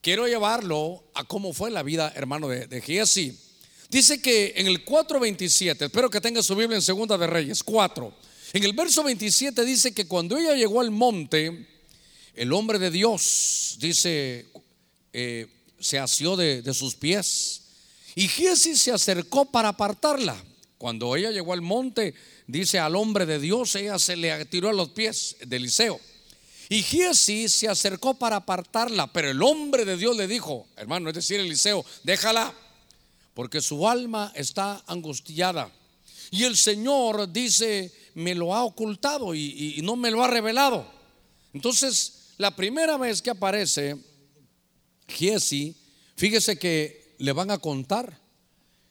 quiero 0.00 0.26
llevarlo 0.26 1.04
a 1.12 1.24
cómo 1.24 1.52
fue 1.52 1.70
la 1.70 1.82
vida, 1.82 2.10
hermano, 2.16 2.48
de, 2.48 2.66
de 2.66 2.80
Giesi. 2.80 3.38
Dice 3.90 4.22
que 4.22 4.54
en 4.56 4.66
el 4.66 4.84
4.27, 4.84 5.86
espero 5.86 6.08
que 6.08 6.22
tenga 6.22 6.42
su 6.42 6.54
Biblia 6.56 6.76
en 6.76 6.82
Segunda 6.82 7.18
de 7.18 7.26
Reyes, 7.26 7.62
4. 7.62 8.14
En 8.54 8.64
el 8.64 8.72
verso 8.72 9.02
27 9.02 9.62
dice 9.64 9.92
que 9.92 10.06
cuando 10.06 10.38
ella 10.38 10.54
llegó 10.54 10.80
al 10.80 10.90
monte, 10.90 11.66
el 12.34 12.52
hombre 12.54 12.78
de 12.78 12.90
Dios, 12.90 13.76
dice, 13.78 14.46
eh, 15.12 15.46
se 15.78 15.98
asió 15.98 16.34
de, 16.36 16.62
de, 16.62 16.72
sus 16.72 16.94
pies. 16.94 17.62
Y 18.14 18.26
Giesi 18.26 18.74
se 18.74 18.92
acercó 18.92 19.44
para 19.44 19.68
apartarla. 19.68 20.42
Cuando 20.78 21.16
ella 21.16 21.32
llegó 21.32 21.52
al 21.52 21.60
monte, 21.60 22.14
dice 22.46 22.78
al 22.78 22.94
hombre 22.94 23.26
de 23.26 23.40
Dios, 23.40 23.74
ella 23.74 23.98
se 23.98 24.16
le 24.16 24.44
tiró 24.46 24.68
a 24.68 24.72
los 24.72 24.90
pies 24.90 25.36
de 25.44 25.56
Eliseo. 25.56 26.00
Y 26.68 26.82
Giesi 26.82 27.48
se 27.48 27.68
acercó 27.68 28.14
para 28.14 28.36
apartarla, 28.36 29.12
pero 29.12 29.30
el 29.30 29.42
hombre 29.42 29.84
de 29.84 29.96
Dios 29.96 30.16
le 30.16 30.28
dijo, 30.28 30.68
hermano, 30.76 31.08
es 31.08 31.16
decir, 31.16 31.40
Eliseo, 31.40 31.84
déjala 32.04 32.54
porque 33.34 33.60
su 33.60 33.88
alma 33.88 34.32
está 34.34 34.82
angustiada. 34.86 35.72
Y 36.30 36.44
el 36.44 36.56
Señor 36.56 37.32
dice, 37.32 37.92
me 38.14 38.34
lo 38.34 38.54
ha 38.54 38.64
ocultado 38.64 39.34
y, 39.34 39.80
no 39.82 39.96
me 39.96 40.10
lo 40.10 40.22
ha 40.22 40.28
revelado. 40.28 40.86
Entonces, 41.54 42.34
la 42.36 42.54
primera 42.54 42.96
vez 42.98 43.22
que 43.22 43.30
aparece 43.30 43.96
Giesi, 45.08 45.74
fíjese 46.16 46.58
que 46.58 47.14
le 47.18 47.32
van 47.32 47.50
a 47.50 47.58
contar 47.58 48.20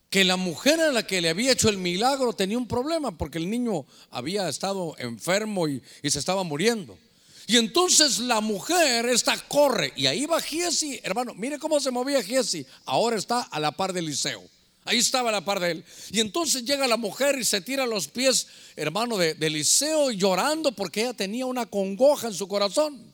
que 0.10 0.24
la 0.24 0.38
mujer 0.38 0.80
a 0.80 0.92
la 0.92 1.06
que 1.06 1.22
le 1.22 1.30
había 1.30 1.52
hecho 1.52 1.70
el 1.70 1.78
milagro 1.78 2.34
tenía 2.34 2.58
un 2.58 2.68
problema 2.68 3.18
porque 3.18 3.38
el 3.38 3.50
niño 3.50 3.86
había 4.10 4.48
estado 4.48 4.96
enfermo 5.00 5.68
y, 5.68 5.82
se 6.10 6.20
estaba 6.20 6.44
muriendo. 6.44 6.98
Y 7.46 7.58
entonces 7.58 8.20
la 8.20 8.42
mujer 8.42 9.06
esta 9.06 9.38
corre 9.48 9.94
y 9.96 10.08
ahí 10.08 10.26
va 10.26 10.42
Giesi, 10.42 11.00
hermano, 11.04 11.34
mire 11.34 11.60
cómo 11.60 11.80
se 11.80 11.92
movía 11.92 12.22
Giesi. 12.22 12.66
Ahora 12.86 13.18
está 13.18 13.42
a 13.42 13.60
la 13.60 13.72
par 13.72 13.94
de 13.94 14.00
Eliseo. 14.00 14.44
Ahí 14.88 15.00
estaba 15.00 15.30
a 15.30 15.34
la 15.34 15.44
par 15.44 15.60
de 15.60 15.72
él. 15.72 15.86
Y 16.12 16.22
entonces 16.22 16.64
llega 16.64 16.88
la 16.88 16.96
mujer 16.96 17.38
y 17.38 17.44
se 17.44 17.60
tira 17.60 17.84
a 17.84 17.88
los 17.88 18.08
pies, 18.08 18.48
hermano, 18.78 19.18
de, 19.18 19.36
Eliseo 19.40 20.12
llorando 20.12 20.72
porque 20.72 21.02
ella 21.02 21.14
tenía 21.14 21.46
una 21.46 21.66
congoja 21.66 22.28
en 22.28 22.34
su 22.34 22.48
corazón. 22.48 23.07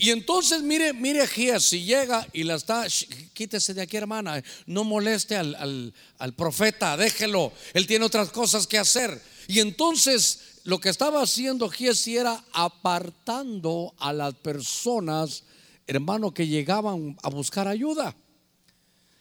Y 0.00 0.10
entonces 0.10 0.62
mire, 0.62 0.92
mire 0.92 1.26
Giesi 1.26 1.82
llega 1.82 2.24
y 2.32 2.44
la 2.44 2.54
está, 2.54 2.86
quítese 3.34 3.74
de 3.74 3.82
aquí 3.82 3.96
hermana, 3.96 4.40
no 4.66 4.84
moleste 4.84 5.36
al, 5.36 5.92
al 6.18 6.32
profeta, 6.34 6.96
déjelo, 6.96 7.52
él 7.74 7.88
tiene 7.88 8.04
otras 8.04 8.30
cosas 8.30 8.68
que 8.68 8.78
hacer. 8.78 9.20
Y 9.48 9.58
entonces 9.58 10.60
lo 10.62 10.78
que 10.78 10.88
estaba 10.88 11.20
haciendo 11.20 11.68
Giesi 11.68 12.16
era 12.16 12.44
apartando 12.52 13.92
a 13.98 14.12
las 14.12 14.34
personas, 14.34 15.42
hermano, 15.88 16.32
que 16.32 16.46
llegaban 16.46 17.18
a 17.24 17.28
buscar 17.28 17.66
ayuda. 17.66 18.14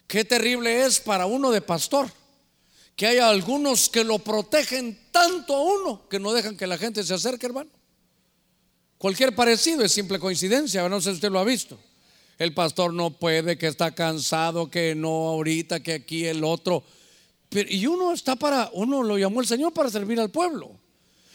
Qué 0.06 0.26
terrible 0.26 0.86
es 0.86 1.00
para 1.00 1.26
uno 1.26 1.50
de 1.50 1.62
pastor 1.62 2.12
que 2.96 3.08
haya 3.08 3.30
algunos 3.30 3.90
que 3.90 4.04
lo 4.04 4.20
protegen 4.20 5.08
tanto 5.12 5.56
a 5.56 5.62
uno 5.62 6.08
que 6.08 6.20
no 6.20 6.34
dejan 6.34 6.56
que 6.56 6.68
la 6.68 6.78
gente 6.78 7.04
se 7.04 7.16
acerque, 7.16 7.48
hermano. 7.48 7.77
Cualquier 8.98 9.36
parecido 9.36 9.84
es 9.84 9.92
simple 9.92 10.20
coincidencia, 10.20 10.88
no 10.90 11.00
sé 11.00 11.12
si 11.12 11.16
usted 11.16 11.32
lo 11.32 11.40
ha 11.40 11.44
visto. 11.44 11.78
El 12.40 12.54
pastor 12.54 12.94
no 12.94 13.12
puede, 13.12 13.58
que 13.58 13.68
está 13.68 13.94
cansado, 13.94 14.70
que 14.70 14.96
no 14.96 15.28
ahorita, 15.30 15.82
que 15.82 15.94
aquí 15.94 16.26
el 16.26 16.44
otro. 16.44 16.84
y 17.52 17.86
uno 17.88 18.14
está 18.14 18.36
para, 18.36 18.70
uno 18.74 19.04
lo 19.04 19.18
llamó 19.18 19.42
el 19.42 19.48
Señor 19.48 19.74
para 19.74 19.90
servir 19.90 20.20
al 20.20 20.30
pueblo. 20.30 20.80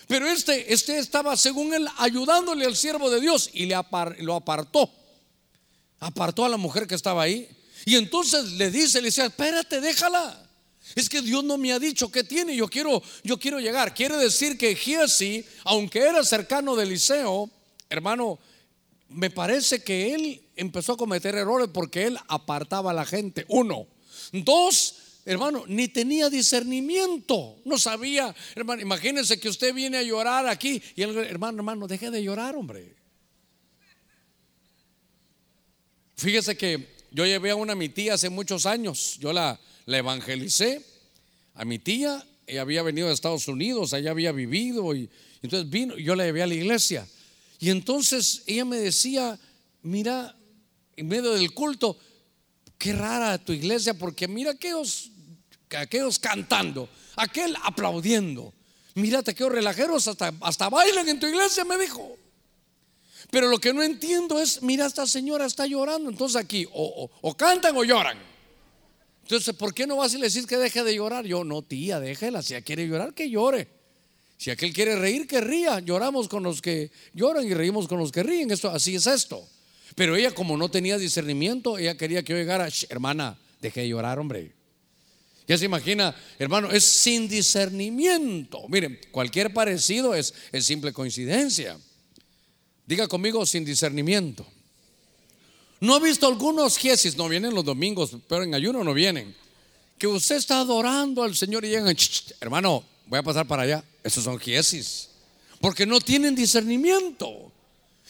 Pero 0.07 0.26
este, 0.26 0.73
este 0.73 0.99
estaba, 0.99 1.37
según 1.37 1.73
él, 1.73 1.87
ayudándole 1.99 2.66
al 2.66 2.76
siervo 2.76 3.11
de 3.11 3.21
Dios 3.21 3.50
y 3.52 3.66
le 3.66 3.76
lo 4.19 4.35
apartó. 4.35 4.90
Apartó 6.00 6.45
a 6.45 6.49
la 6.49 6.57
mujer 6.57 6.87
que 6.87 6.95
estaba 6.95 7.23
ahí. 7.23 7.49
Y 7.85 7.97
entonces 7.97 8.52
le 8.52 8.71
dice, 8.71 9.00
le 9.00 9.07
dice, 9.09 9.25
espérate, 9.25 9.81
déjala. 9.81 10.42
Es 10.95 11.09
que 11.09 11.23
Dios 11.23 11.43
no 11.45 11.59
me 11.59 11.73
ha 11.73 11.79
dicho 11.79 12.11
qué 12.11 12.25
tiene, 12.25 12.55
yo 12.55 12.69
quiero, 12.69 13.03
yo 13.23 13.39
quiero 13.39 13.61
llegar. 13.61 13.95
Quiere 13.95 14.17
decir 14.17 14.59
que 14.59 14.75
Giesi, 14.75 15.45
aunque 15.65 16.01
era 16.01 16.23
cercano 16.25 16.77
de 16.77 16.85
Eliseo, 16.85 17.51
hermano, 17.89 18.39
me 19.09 19.31
parece 19.31 19.83
que 19.83 20.15
él 20.15 20.43
empezó 20.57 20.93
a 20.93 20.97
cometer 20.97 21.35
errores 21.35 21.69
porque 21.73 22.05
él 22.05 22.19
apartaba 22.29 22.91
a 22.91 22.95
la 22.95 23.05
gente. 23.05 23.45
Uno. 23.49 23.87
Dos, 24.33 25.21
hermano, 25.25 25.65
ni 25.67 25.89
tenía 25.89 26.31
discernimiento, 26.31 27.61
no 27.65 27.79
sabía, 27.79 28.35
hermano, 28.55 28.83
imagínense 28.83 29.39
que 29.39 29.49
usted 29.49 29.75
viene 29.75 29.99
a 29.99 30.03
llorar 30.03 30.47
aquí 30.47 30.83
y 30.95 31.03
el 31.03 31.17
hermano, 31.19 31.59
hermano, 31.59 31.87
deje 31.87 32.11
de 32.11 32.23
llorar, 32.23 32.57
hombre. 32.57 32.97
Fíjese 36.17 36.57
que 36.57 36.97
yo 37.11 37.27
llevé 37.27 37.51
a 37.51 37.57
una 37.57 37.75
mi 37.75 37.89
tía 37.89 38.15
hace 38.15 38.31
muchos 38.31 38.65
años, 38.65 39.19
yo 39.19 39.33
la, 39.33 39.61
la 39.87 39.99
evangelicé 39.99 40.85
a 41.55 41.65
mi 41.65 41.79
tía, 41.79 42.25
ella 42.47 42.62
había 42.62 42.83
venido 42.83 43.09
de 43.09 43.15
Estados 43.15 43.49
Unidos, 43.49 43.93
allá 43.93 44.11
había 44.11 44.33
vivido 44.33 44.95
y 44.95 45.09
entonces 45.43 45.69
vino, 45.69 45.97
yo 45.97 46.15
la 46.15 46.25
llevé 46.25 46.43
a 46.43 46.47
la 46.47 46.55
iglesia. 46.55 47.07
Y 47.59 47.71
entonces 47.71 48.43
ella 48.47 48.65
me 48.65 48.79
decía, 48.79 49.39
mira, 49.83 50.37
en 50.97 51.09
medio 51.09 51.33
del 51.33 51.53
culto, 51.53 51.99
qué 52.79 52.93
rara 52.93 53.39
tu 53.39 53.53
iglesia, 53.53 53.95
porque 53.95 54.29
mira 54.29 54.53
aquellos, 54.53 55.11
aquellos 55.77 56.19
cantando, 56.19 56.89
aquel 57.17 57.57
aplaudiendo. 57.62 58.53
Mírate 58.95 59.31
aquellos 59.31 59.53
relajeros 59.53 60.07
hasta, 60.09 60.33
hasta 60.41 60.69
bailan 60.69 61.09
en 61.09 61.19
tu 61.19 61.27
iglesia, 61.27 61.65
me 61.65 61.79
dijo. 61.79 62.17
Pero 63.31 63.49
lo 63.49 63.59
que 63.59 63.73
no 63.73 63.83
entiendo 63.83 64.39
es, 64.39 64.62
mira, 64.62 64.87
esta 64.87 65.07
señora 65.07 65.47
está 65.47 65.67
llorando. 65.67 66.11
Entonces 66.11 66.37
aquí, 66.37 66.67
o, 66.73 67.35
cantan 67.37 67.77
o 67.77 67.85
lloran. 67.85 68.19
Entonces, 69.23 69.55
¿por 69.55 69.73
qué 69.73 69.87
no 69.87 69.97
vas 69.97 70.14
y 70.14 70.19
le 70.19 70.29
decís 70.29 70.47
que 70.47 70.57
deje 70.57 70.83
de 70.83 70.95
llorar? 70.95 71.25
Yo, 71.25 71.45
no, 71.45 71.62
tía, 71.62 72.00
déjela. 72.00 72.43
Si 72.43 72.55
ella 72.55 72.64
quiere 72.64 72.87
llorar, 72.87 73.14
que 73.14 73.31
llore. 73.31 73.69
Si 74.37 74.50
aquel 74.50 74.73
quiere 74.73 74.97
reír, 74.97 75.26
que 75.26 75.41
ría. 75.41 75.81
Lloramos 75.81 76.29
con 76.29 76.43
los 76.43 76.61
que 76.61 76.91
lloran 77.14 77.47
y 77.47 77.55
reímos 77.55 77.87
con 77.87 77.99
los 77.99 78.11
que 78.11 78.23
ríen. 78.23 78.50
Esto, 78.50 78.71
así 78.71 78.97
es 78.97 79.07
esto. 79.07 79.49
Pero 79.95 80.17
ella, 80.17 80.33
como 80.33 80.57
no 80.57 80.69
tenía 80.71 80.99
discernimiento, 80.99 81.79
ella 81.79 81.97
quería 81.97 82.23
que 82.23 82.33
yo 82.33 82.38
llegara, 82.38 82.69
hermana, 82.88 83.38
deje 83.61 83.83
de 83.83 83.88
llorar, 83.88 84.19
hombre. 84.19 84.52
Ya 85.47 85.59
se 85.59 85.64
imagina, 85.64 86.14
hermano, 86.38 86.71
es 86.71 86.85
sin 86.85 87.29
discernimiento. 87.29 88.67
Miren, 88.69 88.99
cualquier 89.11 89.52
parecido 89.52 90.14
es, 90.14 90.35
es 90.50 90.64
simple 90.64 90.93
coincidencia. 90.93 91.79
Diga 92.87 93.09
conmigo 93.09 93.45
sin 93.47 93.64
discernimiento. 93.64 94.47
No 95.83 95.97
he 95.97 96.01
visto 96.01 96.29
algunos 96.29 96.79
jesis, 96.79 97.17
no 97.17 97.29
vienen 97.29 97.53
los 97.57 97.65
domingos, 97.65 98.12
pero 98.29 98.45
en 98.45 98.55
ayuno 98.55 98.85
no 98.85 98.95
vienen. 98.95 99.35
Que 99.99 100.07
usted 100.07 100.37
está 100.37 100.61
adorando 100.61 101.25
al 101.25 101.35
Señor 101.35 101.65
y 101.65 101.71
llegan, 101.71 101.97
hermano, 102.41 102.85
voy 103.07 103.19
a 103.19 103.23
pasar 103.25 103.49
para 103.49 103.65
allá. 103.65 103.85
Esos 104.05 104.23
son 104.23 104.39
jesis. 104.39 105.09
Porque 105.61 105.85
no 105.85 106.01
tienen 106.01 106.37
discernimiento. 106.37 107.51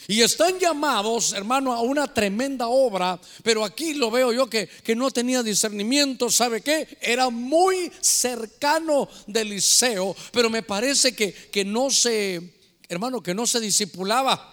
Y 0.07 0.21
están 0.21 0.59
llamados, 0.59 1.33
hermano, 1.33 1.73
a 1.73 1.81
una 1.81 2.13
tremenda 2.13 2.67
obra, 2.67 3.19
pero 3.41 3.65
aquí 3.65 3.95
lo 3.95 4.11
veo 4.11 4.31
yo 4.31 4.47
que, 4.47 4.67
que 4.67 4.95
no 4.95 5.09
tenía 5.09 5.41
discernimiento, 5.41 6.29
¿sabe 6.29 6.61
qué? 6.61 6.99
Era 7.01 7.31
muy 7.31 7.91
cercano 8.01 9.09
del 9.25 9.49
liceo, 9.49 10.15
pero 10.31 10.47
me 10.51 10.61
parece 10.61 11.15
que, 11.15 11.33
que 11.33 11.65
no 11.65 11.89
se, 11.89 12.53
hermano, 12.87 13.23
que 13.23 13.33
no 13.33 13.47
se 13.47 13.59
disipulaba. 13.59 14.52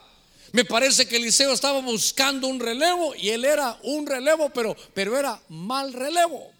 Me 0.52 0.64
parece 0.64 1.06
que 1.06 1.16
Eliseo 1.16 1.52
estaba 1.52 1.80
buscando 1.80 2.48
un 2.48 2.58
relevo 2.58 3.14
y 3.14 3.28
él 3.30 3.44
era 3.44 3.78
un 3.84 4.06
relevo, 4.06 4.50
pero, 4.50 4.76
pero 4.94 5.16
era 5.16 5.40
mal 5.48 5.92
relevo. 5.92 6.50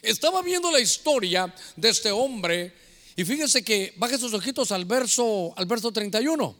Estaba 0.00 0.42
viendo 0.42 0.70
la 0.70 0.80
historia 0.80 1.52
de 1.76 1.88
este 1.88 2.10
hombre 2.10 2.72
y 3.16 3.24
fíjese 3.24 3.62
que 3.62 3.92
baje 3.96 4.18
sus 4.18 4.32
ojitos 4.32 4.72
al 4.72 4.84
verso, 4.84 5.52
al 5.56 5.66
verso 5.66 5.92
31. 5.92 6.56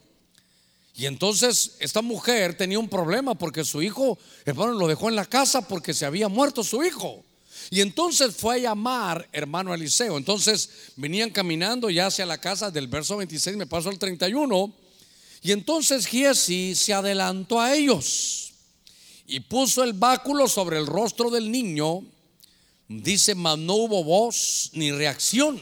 Y 0.95 1.05
entonces 1.07 1.75
esta 1.79 2.01
mujer 2.01 2.55
tenía 2.55 2.77
un 2.77 2.89
problema 2.89 3.33
porque 3.33 3.63
su 3.63 3.81
hijo, 3.81 4.17
hermano, 4.45 4.73
lo 4.73 4.87
dejó 4.87 5.09
en 5.09 5.15
la 5.15 5.25
casa 5.25 5.67
porque 5.67 5.93
se 5.93 6.05
había 6.05 6.27
muerto 6.27 6.63
su 6.63 6.83
hijo. 6.83 7.23
Y 7.71 7.81
entonces 7.81 8.35
fue 8.35 8.55
a 8.55 8.59
llamar, 8.59 9.27
hermano 9.31 9.73
Eliseo. 9.73 10.17
Entonces 10.17 10.69
venían 10.95 11.31
caminando 11.31 11.89
ya 11.89 12.07
hacia 12.07 12.25
la 12.25 12.37
casa 12.37 12.69
del 12.69 12.87
verso 12.87 13.17
26, 13.17 13.57
me 13.57 13.65
paso 13.65 13.89
al 13.89 13.97
31. 13.97 14.82
Y 15.43 15.51
entonces 15.51 16.07
Giesi 16.07 16.73
se 16.73 16.93
adelantó 16.93 17.59
a 17.59 17.75
ellos 17.75 18.53
y 19.27 19.41
puso 19.41 19.83
el 19.83 19.91
báculo 19.91 20.47
sobre 20.47 20.77
el 20.77 20.87
rostro 20.87 21.29
del 21.29 21.51
niño. 21.51 22.01
Dice, 22.87 23.35
mas 23.35 23.57
no 23.57 23.75
hubo 23.75 24.05
voz 24.05 24.71
ni 24.73 24.91
reacción. 24.91 25.59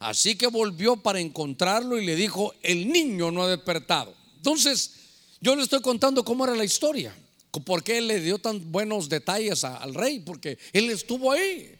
Así 0.00 0.36
que 0.36 0.48
volvió 0.48 0.96
para 0.96 1.20
encontrarlo 1.20 1.98
y 1.98 2.04
le 2.04 2.16
dijo, 2.16 2.52
el 2.62 2.88
niño 2.88 3.30
no 3.30 3.44
ha 3.44 3.48
despertado. 3.48 4.12
Entonces, 4.38 4.92
yo 5.40 5.54
le 5.54 5.62
estoy 5.62 5.80
contando 5.80 6.24
cómo 6.24 6.44
era 6.44 6.56
la 6.56 6.64
historia, 6.64 7.14
por 7.64 7.84
qué 7.84 7.98
él 7.98 8.08
le 8.08 8.20
dio 8.20 8.38
tan 8.38 8.72
buenos 8.72 9.08
detalles 9.08 9.62
al 9.64 9.94
rey, 9.94 10.18
porque 10.18 10.58
él 10.72 10.90
estuvo 10.90 11.30
ahí. 11.30 11.75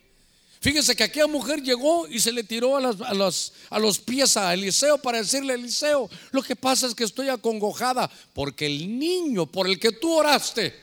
Fíjese 0.66 0.96
que 0.96 1.04
aquella 1.04 1.28
mujer 1.28 1.62
llegó 1.62 2.08
y 2.08 2.18
se 2.18 2.32
le 2.32 2.42
tiró 2.42 2.76
a, 2.76 2.80
los, 2.80 3.52
a 3.70 3.78
los 3.78 3.98
pies 4.00 4.36
a 4.36 4.52
Eliseo 4.52 4.98
para 4.98 5.18
decirle, 5.18 5.54
Eliseo, 5.54 6.10
lo 6.32 6.42
que 6.42 6.56
pasa 6.56 6.88
es 6.88 6.94
que 6.96 7.04
estoy 7.04 7.28
acongojada 7.28 8.10
porque 8.34 8.66
el 8.66 8.98
niño 8.98 9.46
por 9.46 9.68
el 9.68 9.78
que 9.78 9.92
tú 9.92 10.12
oraste, 10.12 10.74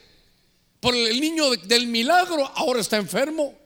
por 0.80 0.94
el 0.94 1.20
niño 1.20 1.50
del 1.50 1.86
milagro, 1.86 2.50
ahora 2.54 2.80
está 2.80 2.96
enfermo. 2.96 3.58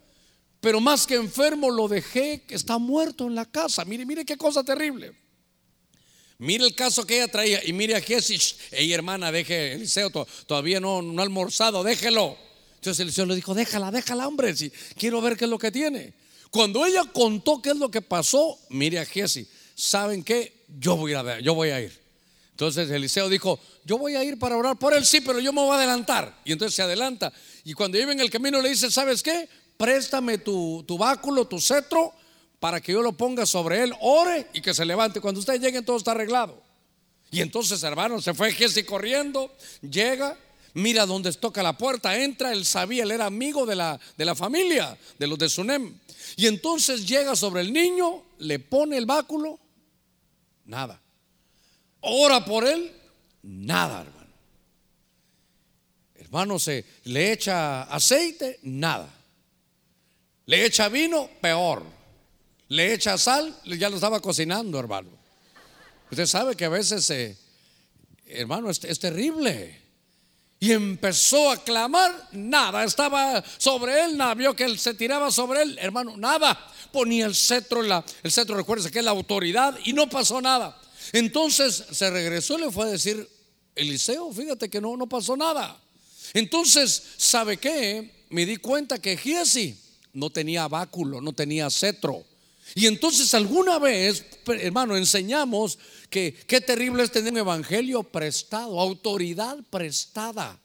Pero 0.61 0.81
más 0.81 1.07
que 1.07 1.15
enfermo 1.15 1.71
lo 1.71 1.87
dejé, 1.87 2.43
que 2.49 2.57
está 2.57 2.79
muerto 2.79 3.29
en 3.29 3.37
la 3.37 3.45
casa. 3.45 3.85
Mire, 3.85 4.05
mire 4.05 4.25
qué 4.25 4.37
cosa 4.37 4.65
terrible. 4.65 5.13
Mire 6.39 6.65
el 6.65 6.75
caso 6.75 7.07
que 7.07 7.19
ella 7.19 7.29
traía 7.29 7.65
y 7.65 7.73
mire 7.73 7.95
a 7.95 8.01
Jesús. 8.01 8.57
Ella 8.73 8.97
hermana, 8.97 9.31
deje 9.31 9.75
Eliseo, 9.75 10.11
todavía 10.11 10.81
no, 10.81 11.01
no 11.01 11.23
ha 11.23 11.25
almorzado, 11.25 11.85
déjelo. 11.85 12.48
Entonces 12.79 13.01
Eliseo 13.01 13.27
le 13.27 13.35
dijo, 13.35 13.55
déjala, 13.55 13.91
déjala, 13.91 14.27
hombre, 14.27 14.57
si 14.57 14.71
quiero 14.97 15.21
ver 15.21 15.37
qué 15.37 15.45
es 15.45 15.51
lo 15.51 15.59
que 15.59 15.71
tiene. 15.73 16.15
Cuando 16.51 16.87
ella 16.87 17.03
contó 17.13 17.61
qué 17.61 17.71
es 17.71 17.77
lo 17.77 17.91
que 17.91 18.01
pasó, 18.01 18.59
mire 18.71 19.01
a 19.01 19.05
Jesse, 19.05 19.49
¿saben 19.75 20.23
qué? 20.23 20.65
Yo 20.79 20.97
voy 20.97 21.15
a 21.15 21.23
ver, 21.23 21.43
yo 21.43 21.55
voy 21.55 21.71
a 21.71 21.81
ir. 21.81 21.99
Entonces 22.53 22.91
Eliseo 22.91 23.29
dijo, 23.29 23.59
yo 23.85 23.99
voy 23.99 24.17
a 24.17 24.25
ir 24.25 24.39
para 24.39 24.57
orar 24.57 24.79
por 24.79 24.95
él, 24.95 25.05
sí, 25.05 25.21
pero 25.21 25.41
yo 25.41 25.53
me 25.53 25.61
voy 25.61 25.73
a 25.73 25.79
adelantar. 25.79 26.41
Y 26.45 26.53
entonces 26.53 26.75
se 26.75 26.83
adelanta. 26.83 27.33
Y 27.65 27.73
cuando 27.73 27.99
iba 27.99 28.13
en 28.13 28.21
el 28.21 28.31
camino 28.31 28.61
le 28.61 28.71
dice, 28.71 28.91
¿sabes 28.91 29.23
qué? 29.23 29.49
Préstame 29.77 30.39
tu, 30.39 30.85
tu 30.87 30.97
báculo, 30.99 31.47
tu 31.47 31.61
cetro, 31.61 32.13
para 32.61 32.81
que 32.81 32.93
yo 32.93 33.03
lo 33.03 33.13
ponga 33.13 33.47
sobre 33.47 33.83
él, 33.83 33.93
ore 34.01 34.49
y 34.53 34.61
que 34.61 34.75
se 34.75 34.85
levante. 34.85 35.21
Cuando 35.21 35.41
ustedes 35.41 35.61
lleguen 35.61 35.85
todo 35.85 35.97
está 35.97 36.13
arreglado. 36.13 36.63
Y 37.31 37.41
entonces, 37.41 37.83
hermano, 37.83 38.21
se 38.21 38.35
fue 38.35 38.53
Jesse 38.53 38.85
corriendo, 38.85 39.55
llega, 39.83 40.37
mira 40.79 41.05
donde 41.07 41.33
toca 41.33 41.63
la 41.63 41.77
puerta, 41.77 42.17
entra, 42.23 42.53
él 42.53 42.65
sabía, 42.65 43.03
él 43.03 43.11
era 43.11 43.27
amigo 43.27 43.67
de 43.67 43.75
la, 43.75 44.01
de 44.17 44.25
la 44.25 44.35
familia, 44.35 44.97
de 45.19 45.27
los 45.27 45.39
de 45.39 45.49
Sunem. 45.49 45.99
Y 46.37 46.47
entonces 46.47 47.07
llega 47.07 47.37
sobre 47.37 47.63
el 47.63 47.73
niño, 47.73 48.23
le 48.39 48.59
pone 48.59 48.97
el 48.97 49.05
báculo, 49.05 49.59
nada. 50.65 51.01
Ora 52.01 52.45
por 52.45 52.67
él, 52.67 52.93
nada, 53.43 54.03
hermano. 54.03 54.19
Hermano, 56.15 56.59
se 56.59 56.85
le 57.05 57.33
echa 57.33 57.83
aceite, 57.83 58.61
nada. 58.63 59.13
Le 60.47 60.65
echa 60.65 60.89
vino, 60.89 61.29
peor. 61.41 61.83
Le 62.69 62.93
echa 62.93 63.19
sal, 63.19 63.55
ya 63.65 63.89
lo 63.89 63.97
estaba 63.97 64.21
cocinando, 64.21 64.79
hermano. 64.79 65.11
Usted 66.11 66.27
sabe 66.27 66.55
que 66.55 66.67
a 66.67 66.69
veces, 66.69 67.09
eh, 67.11 67.37
hermano, 68.27 68.71
es 68.71 68.99
terrible. 68.99 69.88
Y 70.61 70.73
empezó 70.73 71.51
a 71.51 71.63
clamar, 71.63 72.29
nada, 72.33 72.83
estaba 72.83 73.45
sobre 73.59 74.05
él, 74.05 74.17
nada, 74.17 74.35
vio 74.35 74.57
que 74.57 74.65
él 74.65 74.79
se 74.79 74.95
tiraba 74.95 75.31
sobre 75.31 75.63
él, 75.63 75.79
hermano, 75.81 76.17
nada. 76.17 76.59
Ponía 76.93 77.27
el 77.27 77.35
cetro, 77.35 77.83
la, 77.83 78.05
el 78.25 78.33
cetro, 78.33 78.57
recuérdese 78.57 78.91
que 78.91 78.99
es 78.99 79.05
la 79.05 79.13
autoridad, 79.13 79.79
y 79.85 79.93
no 79.93 80.09
pasó 80.09 80.41
nada. 80.41 80.77
Entonces 81.13 81.85
se 81.93 82.11
regresó 82.11 82.59
y 82.59 82.63
le 82.63 82.73
fue 82.73 82.87
a 82.87 82.91
decir, 82.91 83.29
Eliseo, 83.77 84.33
fíjate 84.33 84.69
que 84.69 84.81
no, 84.81 84.97
no 84.97 85.09
pasó 85.09 85.37
nada. 85.37 85.81
Entonces, 86.35 87.03
¿sabe 87.17 87.57
qué? 87.57 88.27
Me 88.31 88.45
di 88.45 88.57
cuenta 88.57 89.01
que 89.01 89.17
Giesi 89.17 89.79
no 90.13 90.31
tenía 90.31 90.67
báculo, 90.67 91.21
no 91.21 91.33
tenía 91.33 91.71
cetro. 91.71 92.25
Y 92.75 92.87
entonces 92.87 93.33
alguna 93.35 93.79
vez, 93.79 94.25
hermano, 94.47 94.97
enseñamos 94.97 95.79
que 96.11 96.35
qué 96.47 96.61
terrible 96.61 97.03
es 97.03 97.11
tener 97.11 97.33
un 97.33 97.39
evangelio 97.39 98.03
prestado, 98.03 98.81
autoridad 98.81 99.59
prestada. 99.71 100.59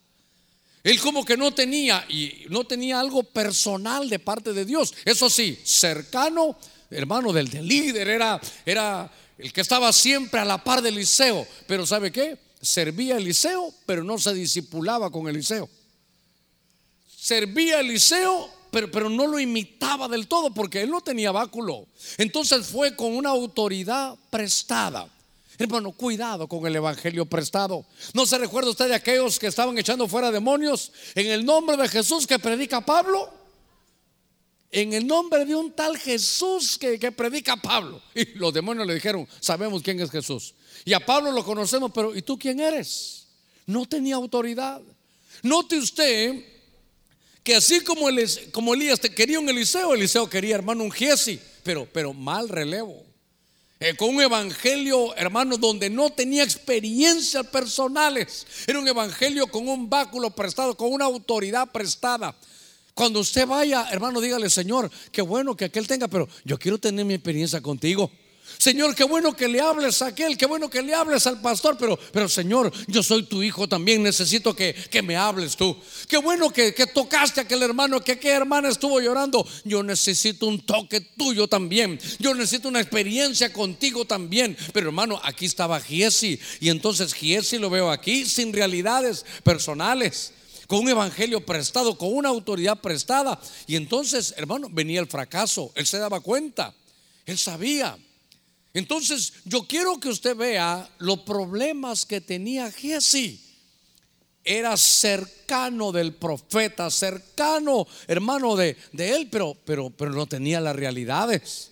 Él 0.83 1.00
como 1.00 1.24
que 1.24 1.38
no 1.38 1.53
tenía 1.53 2.05
y 2.10 2.45
no 2.50 2.65
tenía 2.65 3.00
algo 3.00 3.24
personal 3.24 4.10
de 4.10 4.19
parte 4.19 4.51
de 4.51 4.65
Dios. 4.65 4.93
Eso 5.05 5.29
sí, 5.29 5.57
cercano, 5.63 6.57
hermano 6.89 7.31
del, 7.31 7.50
líder, 7.65 8.10
era, 8.10 8.39
era 8.65 9.10
el 9.38 9.53
que 9.53 9.62
estaba 9.62 9.93
siempre 9.93 10.41
a 10.41 10.45
la 10.45 10.62
par 10.62 10.81
de 10.81 10.89
Eliseo. 10.89 11.48
Pero 11.67 11.86
¿sabe 11.86 12.12
qué? 12.12 12.38
Servía 12.62 13.15
a 13.15 13.17
Eliseo, 13.17 13.74
pero 13.85 14.03
no 14.03 14.18
se 14.18 14.33
disipulaba 14.33 15.09
con 15.09 15.27
Eliseo. 15.29 15.70
Servía 17.18 17.77
a 17.77 17.79
Eliseo, 17.79 18.50
pero, 18.74 19.07
no 19.07 19.27
lo 19.27 19.40
imitaba 19.40 20.07
del 20.07 20.27
todo 20.27 20.51
porque 20.51 20.81
él 20.81 20.90
no 20.90 21.01
tenía 21.01 21.31
báculo. 21.31 21.86
Entonces 22.18 22.66
fue 22.66 22.96
con 22.96 23.16
una 23.16 23.29
autoridad 23.29 24.16
prestada. 24.31 25.07
Hermano, 25.59 25.92
cuidado 25.92 26.48
con 26.48 26.66
el 26.66 26.75
evangelio 26.75 27.25
prestado. 27.27 27.86
¿No 28.16 28.25
se 28.25 28.40
recuerda 28.40 28.72
usted 28.72 28.88
de 28.88 28.96
aquellos 28.96 29.38
que 29.38 29.46
estaban 29.46 29.77
echando 29.77 30.07
fuera 30.07 30.31
demonios 30.31 30.92
en 31.14 31.27
el 31.27 31.46
nombre 31.46 31.77
de 31.77 31.88
Jesús 31.88 32.25
que 32.25 32.40
predica 32.40 32.81
Pablo? 32.81 33.31
En 34.72 34.92
el 34.94 35.05
nombre 35.05 35.46
de 35.46 35.55
un 35.55 35.72
tal 35.74 35.96
Jesús 36.00 36.79
que, 36.79 36.98
que 36.98 37.12
predica 37.12 37.55
Pablo. 37.55 38.01
Y 38.16 38.25
los 38.40 38.51
demonios 38.51 38.88
le 38.88 38.96
dijeron, 38.96 39.27
sabemos 39.40 39.83
quién 39.83 40.00
es 40.00 40.09
Jesús. 40.09 40.55
Y 40.83 40.94
a 40.94 41.05
Pablo 41.05 41.31
lo 41.31 41.46
conocemos, 41.46 41.92
pero 41.94 42.16
¿y 42.16 42.24
tú 42.24 42.40
quién 42.40 42.59
eres? 42.59 43.27
No 43.68 43.86
tenía 43.86 44.16
autoridad. 44.16 44.81
Note 45.44 45.77
usted 45.77 46.52
que 47.44 47.56
así 47.56 47.82
como, 47.82 48.08
como 48.51 48.74
Elías 48.74 49.00
te 49.00 49.14
quería 49.14 49.40
un 49.40 49.50
Eliseo, 49.50 49.94
Eliseo 49.94 50.29
quería 50.29 50.56
hermano 50.56 50.84
un 50.84 50.92
Giesi, 50.92 51.40
pero, 51.64 51.88
pero 51.92 52.14
mal 52.14 52.48
relevo. 52.50 53.03
Eh, 53.79 53.96
con 53.98 54.16
un 54.16 54.22
evangelio, 54.22 55.14
hermano, 55.18 55.58
donde 55.58 55.90
no 55.90 56.10
tenía 56.10 56.42
experiencias 56.42 57.46
personales. 57.48 58.48
Era 58.66 58.79
un 58.79 58.88
evangelio 58.88 59.48
con 59.48 59.68
un 59.68 59.90
báculo 59.90 60.29
prestado, 60.29 60.77
con 60.77 60.94
una 60.94 61.03
autoridad 61.03 61.70
prestada. 61.70 62.34
Cuando 62.94 63.20
usted 63.20 63.46
vaya, 63.46 63.90
hermano, 63.92 64.22
dígale, 64.22 64.50
Señor, 64.50 64.90
qué 65.12 65.22
bueno 65.22 65.58
que 65.58 65.66
aquel 65.66 65.86
tenga, 65.86 66.08
pero 66.08 66.29
yo 66.46 66.58
quiero 66.58 66.77
tener 66.77 67.03
mi 67.03 67.16
experiencia 67.16 67.60
contigo. 67.60 68.10
Señor, 68.64 68.96
qué 68.96 69.04
bueno 69.04 69.36
que 69.36 69.50
le 69.50 69.60
hables 69.60 70.02
a 70.02 70.06
aquel, 70.06 70.38
qué 70.38 70.46
bueno 70.46 70.70
que 70.70 70.82
le 70.82 70.94
hables 70.94 71.28
al 71.28 71.42
pastor, 71.42 71.76
pero, 71.78 72.00
pero 72.14 72.30
Señor, 72.30 72.72
yo 72.88 73.04
soy 73.04 73.24
tu 73.24 73.44
hijo 73.44 73.68
también, 73.68 74.02
necesito 74.02 74.56
que, 74.56 74.74
me 75.04 75.18
hables 75.18 75.58
tú. 75.58 75.76
Qué 76.08 76.16
bueno 76.16 76.50
que, 76.50 76.72
tocaste 76.94 77.42
a 77.42 77.44
aquel 77.44 77.62
hermano, 77.62 78.00
que 78.00 78.14
aquella 78.14 78.38
hermana 78.38 78.70
estuvo 78.70 79.02
llorando. 79.02 79.46
Yo 79.66 79.84
necesito 79.84 80.48
un 80.48 80.66
toque 80.66 81.02
tuyo 81.02 81.50
también. 81.50 82.00
Yo 82.20 82.34
necesito 82.34 82.70
una 82.70 82.80
experiencia 82.80 83.52
contigo 83.52 84.06
también. 84.06 84.56
Pero 84.72 84.88
hermano, 84.88 85.20
aquí 85.26 85.44
estaba 85.44 85.82
Giesi 85.82 86.40
y 86.62 86.70
entonces 86.70 87.14
Giesi 87.14 87.58
lo 87.58 87.70
veo 87.70 87.92
aquí 87.92 88.26
sin 88.26 88.54
realidades 88.54 89.26
personales 89.44 90.32
con 90.68 90.80
un 90.80 90.90
evangelio 90.90 91.46
prestado, 91.46 91.98
con 91.98 92.14
una 92.14 92.30
autoridad 92.30 92.80
prestada. 92.80 93.42
Y 93.68 93.76
entonces, 93.76 94.34
hermano, 94.38 94.70
venía 94.72 95.02
el 95.02 95.08
fracaso. 95.08 95.74
Él 95.76 95.86
se 95.86 95.98
daba 95.98 96.22
cuenta, 96.22 96.74
él 97.26 97.38
sabía. 97.38 97.98
Entonces, 98.74 99.33
yo 99.46 99.68
quiero 99.68 100.00
que 100.00 100.09
usted 100.09 100.36
vea 100.36 100.90
los 100.98 101.20
problemas 101.20 102.05
que 102.05 102.22
tenía 102.22 102.72
Giesi. 102.72 103.40
Era 104.44 104.75
cercano 104.75 105.92
del 105.92 106.16
profeta, 106.16 106.90
cercano, 106.90 107.88
hermano, 108.07 108.55
de, 108.55 108.75
de 108.92 109.16
él, 109.16 109.29
pero, 109.31 109.55
pero, 109.64 109.90
pero 109.92 110.12
no 110.12 110.25
tenía 110.25 110.59
las 110.59 110.75
realidades. 110.75 111.72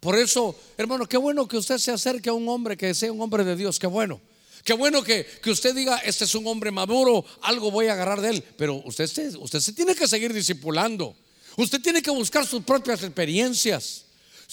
Por 0.00 0.18
eso, 0.18 0.54
hermano, 0.76 1.08
qué 1.08 1.16
bueno 1.16 1.48
que 1.48 1.56
usted 1.56 1.78
se 1.78 1.92
acerque 1.92 2.28
a 2.28 2.34
un 2.34 2.46
hombre 2.48 2.76
que 2.76 2.92
sea 2.94 3.10
un 3.10 3.22
hombre 3.22 3.44
de 3.44 3.56
Dios, 3.56 3.78
qué 3.78 3.86
bueno. 3.86 4.20
Qué 4.64 4.72
bueno 4.72 5.02
que, 5.02 5.24
que, 5.42 5.50
usted 5.50 5.74
diga, 5.74 5.98
este 5.98 6.24
es 6.24 6.34
un 6.34 6.46
hombre 6.46 6.70
maduro, 6.70 7.24
algo 7.42 7.70
voy 7.70 7.86
a 7.86 7.92
agarrar 7.92 8.20
de 8.20 8.30
él. 8.30 8.44
Pero 8.56 8.82
usted, 8.84 9.08
usted 9.36 9.60
se 9.60 9.72
tiene 9.72 9.94
que 9.94 10.08
seguir 10.08 10.32
discipulando. 10.32 11.14
Usted 11.56 11.80
tiene 11.80 12.02
que 12.02 12.10
buscar 12.10 12.46
sus 12.46 12.64
propias 12.64 13.02
experiencias 13.02 14.03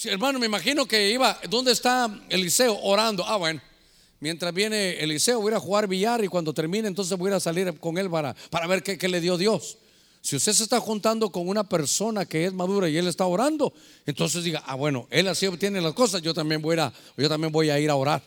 hermano, 0.04 0.38
me 0.38 0.46
imagino 0.46 0.86
que 0.86 1.10
iba, 1.10 1.38
¿dónde 1.48 1.72
está 1.72 2.10
Eliseo? 2.28 2.78
Orando. 2.82 3.24
Ah, 3.26 3.36
bueno. 3.36 3.60
Mientras 4.22 4.54
viene 4.54 5.00
Eliseo, 5.00 5.40
voy 5.40 5.52
a 5.52 5.58
jugar 5.58 5.88
billar 5.88 6.22
y 6.22 6.28
cuando 6.28 6.54
termine, 6.54 6.86
entonces 6.86 7.18
voy 7.18 7.32
a 7.32 7.40
salir 7.40 7.76
con 7.80 7.98
él 7.98 8.08
para, 8.08 8.34
para 8.50 8.68
ver 8.68 8.84
qué, 8.84 9.08
le 9.08 9.20
dio 9.20 9.36
Dios. 9.36 9.78
Si 10.20 10.36
usted 10.36 10.52
se 10.52 10.62
está 10.62 10.78
juntando 10.78 11.30
con 11.30 11.48
una 11.48 11.64
persona 11.64 12.24
que 12.24 12.44
es 12.44 12.52
madura 12.52 12.88
y 12.88 12.96
él 12.96 13.08
está 13.08 13.26
orando, 13.26 13.72
entonces 14.06 14.44
diga, 14.44 14.62
ah, 14.64 14.76
bueno, 14.76 15.08
él 15.10 15.26
así 15.26 15.46
obtiene 15.48 15.80
las 15.80 15.92
cosas, 15.94 16.22
yo 16.22 16.32
también 16.32 16.62
voy 16.62 16.78
a, 16.78 16.92
yo 17.16 17.28
también 17.28 17.50
voy 17.52 17.70
a 17.70 17.80
ir 17.80 17.90
a 17.90 17.96
orar. 17.96 18.22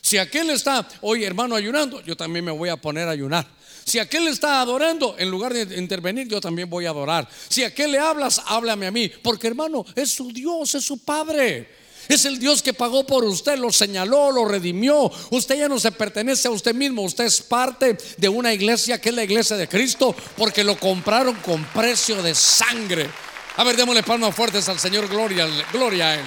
Si 0.00 0.16
aquel 0.16 0.48
está, 0.50 0.88
hoy 1.00 1.24
hermano, 1.24 1.56
ayunando, 1.56 2.00
yo 2.02 2.16
también 2.16 2.44
me 2.44 2.52
voy 2.52 2.68
a 2.68 2.76
poner 2.76 3.08
a 3.08 3.10
ayunar. 3.10 3.44
Si 3.84 3.98
aquel 3.98 4.28
está 4.28 4.60
adorando, 4.60 5.16
en 5.18 5.30
lugar 5.30 5.52
de 5.52 5.78
intervenir, 5.78 6.28
yo 6.28 6.40
también 6.40 6.70
voy 6.70 6.86
a 6.86 6.90
adorar. 6.90 7.28
Si 7.48 7.64
aquel 7.64 7.92
le 7.92 7.98
hablas, 7.98 8.40
háblame 8.46 8.86
a 8.86 8.90
mí. 8.90 9.08
Porque 9.08 9.48
hermano, 9.48 9.84
es 9.94 10.10
su 10.10 10.32
Dios, 10.32 10.74
es 10.74 10.84
su 10.84 10.98
Padre. 10.98 11.68
Es 12.08 12.24
el 12.24 12.38
Dios 12.38 12.62
que 12.62 12.74
pagó 12.74 13.06
por 13.06 13.24
usted, 13.24 13.56
lo 13.58 13.70
señaló, 13.70 14.32
lo 14.32 14.44
redimió. 14.44 15.10
Usted 15.30 15.56
ya 15.56 15.68
no 15.68 15.78
se 15.78 15.92
pertenece 15.92 16.48
a 16.48 16.50
usted 16.50 16.74
mismo, 16.74 17.02
usted 17.02 17.24
es 17.24 17.40
parte 17.40 17.96
de 18.16 18.28
una 18.28 18.52
iglesia 18.52 19.00
que 19.00 19.10
es 19.10 19.14
la 19.14 19.24
iglesia 19.24 19.56
de 19.56 19.68
Cristo, 19.68 20.14
porque 20.36 20.64
lo 20.64 20.78
compraron 20.78 21.36
con 21.36 21.64
precio 21.66 22.22
de 22.22 22.34
sangre. 22.34 23.08
A 23.56 23.64
ver, 23.64 23.76
démosle 23.76 24.02
palmas 24.02 24.34
fuertes 24.34 24.68
al 24.68 24.78
Señor, 24.78 25.08
gloria, 25.08 25.46
gloria 25.72 26.08
a 26.08 26.14
Él. 26.16 26.26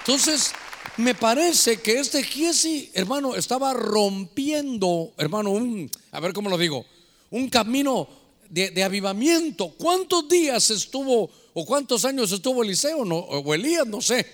Entonces, 0.00 0.52
me 0.96 1.14
parece 1.14 1.78
que 1.80 1.98
este 1.98 2.22
Giesi, 2.22 2.90
hermano, 2.94 3.34
estaba 3.34 3.72
rompiendo, 3.72 5.12
hermano, 5.16 5.50
un, 5.50 5.90
a 6.10 6.20
ver 6.20 6.32
cómo 6.32 6.50
lo 6.50 6.58
digo, 6.58 6.84
un 7.30 7.48
camino 7.48 8.08
de, 8.48 8.82
avivamiento. 8.82 9.70
¿Cuántos 9.70 10.28
días 10.28 10.70
estuvo 10.70 11.30
o 11.54 11.66
cuántos 11.66 12.04
años 12.04 12.30
estuvo 12.32 12.62
Eliseo 12.62 13.04
no, 13.04 13.16
o 13.16 13.54
Elías? 13.54 13.86
No 13.86 14.00
sé. 14.00 14.26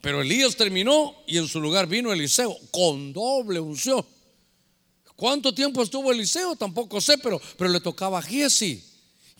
Pero 0.00 0.22
Elías 0.22 0.56
terminó 0.56 1.14
y 1.26 1.36
en 1.36 1.48
su 1.48 1.60
lugar 1.60 1.86
vino 1.86 2.12
Eliseo 2.12 2.56
con 2.70 3.12
doble 3.12 3.60
unción. 3.60 4.04
¿Cuánto 5.16 5.52
tiempo 5.52 5.82
estuvo 5.82 6.10
Eliseo? 6.10 6.56
Tampoco 6.56 7.00
sé, 7.00 7.18
pero, 7.18 7.40
pero 7.58 7.70
le 7.70 7.80
tocaba 7.80 8.20
a 8.20 8.22
Giesi. 8.22 8.82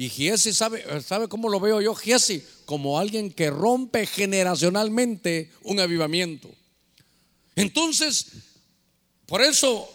Y 0.00 0.08
Giesi 0.08 0.54
sabe, 0.54 0.82
sabe 1.02 1.28
cómo 1.28 1.50
lo 1.50 1.60
veo 1.60 1.78
yo, 1.82 1.94
Giesi, 1.94 2.42
como 2.64 2.98
alguien 2.98 3.30
que 3.30 3.50
rompe 3.50 4.06
generacionalmente 4.06 5.50
un 5.62 5.78
avivamiento. 5.78 6.48
Entonces, 7.54 8.28
por 9.26 9.42
eso 9.42 9.86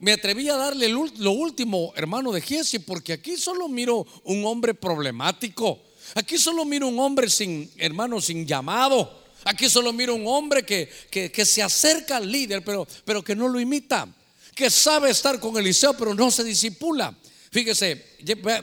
me 0.00 0.14
atreví 0.14 0.48
a 0.48 0.56
darle 0.56 0.88
lo 0.88 1.30
último, 1.30 1.92
hermano 1.94 2.32
de 2.32 2.40
Giesi, 2.40 2.80
porque 2.80 3.12
aquí 3.12 3.36
solo 3.36 3.68
miro 3.68 4.04
un 4.24 4.44
hombre 4.46 4.74
problemático. 4.74 5.80
Aquí 6.16 6.38
solo 6.38 6.64
miro 6.64 6.88
un 6.88 6.98
hombre 6.98 7.30
sin, 7.30 7.70
hermano, 7.76 8.20
sin 8.20 8.44
llamado. 8.44 9.22
Aquí 9.44 9.70
solo 9.70 9.92
miro 9.92 10.16
un 10.16 10.26
hombre 10.26 10.66
que, 10.66 10.90
que, 11.08 11.46
se 11.46 11.62
acerca 11.62 12.16
al 12.16 12.32
líder, 12.32 12.64
pero, 12.64 12.84
pero 13.04 13.22
que 13.22 13.36
no 13.36 13.46
lo 13.46 13.60
imita. 13.60 14.12
Que 14.56 14.68
sabe 14.70 15.10
estar 15.10 15.38
con 15.38 15.56
Eliseo, 15.56 15.96
pero 15.96 16.14
no 16.14 16.32
se 16.32 16.42
disipula. 16.42 17.16
Fíjese, 17.52 18.02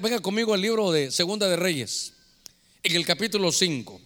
venga 0.02 0.20
conmigo 0.20 0.56
al 0.56 0.62
libro 0.62 0.92
de 0.92 1.12
Segunda 1.12 1.48
de 1.48 1.56
Reyes, 1.56 2.12
en 2.82 2.96
el 2.96 3.06
capítulo 3.06 3.52
5. 3.52 4.02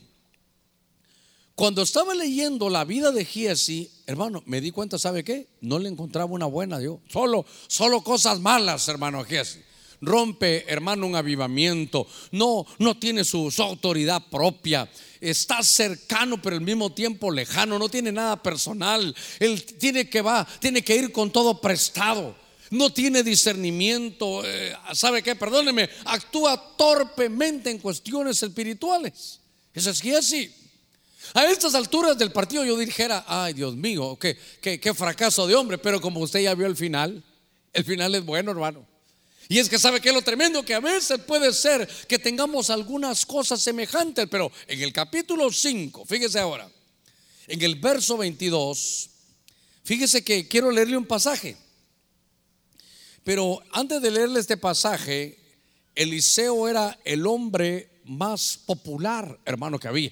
Cuando 1.55 1.83
estaba 1.83 2.13
leyendo 2.13 2.69
la 2.69 2.83
vida 2.83 3.13
de 3.13 3.23
Giesi, 3.23 3.89
hermano, 4.07 4.43
me 4.45 4.59
di 4.59 4.71
cuenta, 4.71 4.99
¿sabe 4.99 5.23
qué? 5.23 5.47
No 5.61 5.79
le 5.79 5.87
encontraba 5.87 6.33
una 6.33 6.47
buena 6.47 6.81
yo. 6.81 6.99
Solo, 7.07 7.45
solo 7.67 8.03
cosas 8.03 8.41
malas, 8.41 8.85
hermano 8.89 9.23
Giesi. 9.23 9.59
Rompe, 10.01 10.65
hermano, 10.67 11.07
un 11.07 11.15
avivamiento. 11.15 12.05
No, 12.31 12.65
no 12.77 12.99
tiene 12.99 13.23
su, 13.23 13.53
autoridad 13.59 14.21
propia. 14.29 14.91
Está 15.21 15.63
cercano, 15.63 16.41
pero 16.41 16.57
al 16.57 16.61
mismo 16.61 16.91
tiempo 16.91 17.31
lejano. 17.31 17.79
No 17.79 17.87
tiene 17.87 18.11
nada 18.11 18.43
personal. 18.43 19.15
Él 19.39 19.63
tiene 19.63 20.09
que 20.09 20.21
va, 20.21 20.45
tiene 20.59 20.81
que 20.81 20.97
ir 20.97 21.13
con 21.13 21.31
todo 21.31 21.61
prestado. 21.61 22.42
No 22.73 22.91
tiene 22.91 23.21
discernimiento. 23.21 24.41
Eh, 24.43 24.75
¿Sabe 24.95 25.21
qué? 25.21 25.35
Perdóneme. 25.35 25.87
Actúa 26.05 26.75
torpemente 26.75 27.69
en 27.69 27.77
cuestiones 27.77 28.41
espirituales. 28.41 29.39
Eso 29.75 29.91
es 29.91 30.01
Giesi. 30.01 30.51
A 31.35 31.45
estas 31.45 31.75
alturas 31.75 32.17
del 32.17 32.31
partido 32.31 32.65
yo 32.65 32.75
dijera, 32.75 33.25
ay 33.27 33.53
Dios 33.53 33.75
mío, 33.75 34.17
qué, 34.19 34.37
qué, 34.59 34.93
fracaso 34.95 35.45
de 35.45 35.53
hombre, 35.53 35.77
pero 35.77 36.01
como 36.01 36.19
usted 36.19 36.41
ya 36.41 36.55
vio 36.55 36.65
el 36.65 36.75
final, 36.75 37.23
el 37.73 37.83
final 37.85 38.15
es 38.15 38.25
bueno, 38.25 38.49
hermano. 38.49 38.85
Y 39.47 39.59
es 39.59 39.69
que 39.69 39.77
sabe 39.77 40.01
que 40.01 40.11
lo 40.11 40.23
tremendo 40.23 40.65
que 40.65 40.73
a 40.73 40.79
veces 40.79 41.19
puede 41.19 41.53
ser 41.53 41.87
que 42.07 42.17
tengamos 42.17 42.71
algunas 42.71 43.23
cosas 43.23 43.61
semejantes, 43.61 44.27
pero 44.31 44.51
en 44.67 44.81
el 44.81 44.91
capítulo 44.91 45.51
5, 45.51 46.05
fíjese 46.05 46.39
ahora, 46.39 46.67
en 47.47 47.61
el 47.61 47.75
verso 47.75 48.17
22, 48.17 49.09
fíjese 49.83 50.23
que 50.23 50.47
quiero 50.47 50.71
leerle 50.71 50.97
un 50.97 51.05
pasaje. 51.05 51.55
Pero 53.23 53.61
antes 53.71 54.01
de 54.01 54.11
leerle 54.11 54.39
este 54.39 54.57
pasaje, 54.57 55.37
Eliseo 55.95 56.67
era 56.67 56.99
el 57.05 57.25
hombre 57.25 57.89
más 58.05 58.59
popular, 58.65 59.39
hermano, 59.45 59.79
que 59.79 59.87
había. 59.87 60.11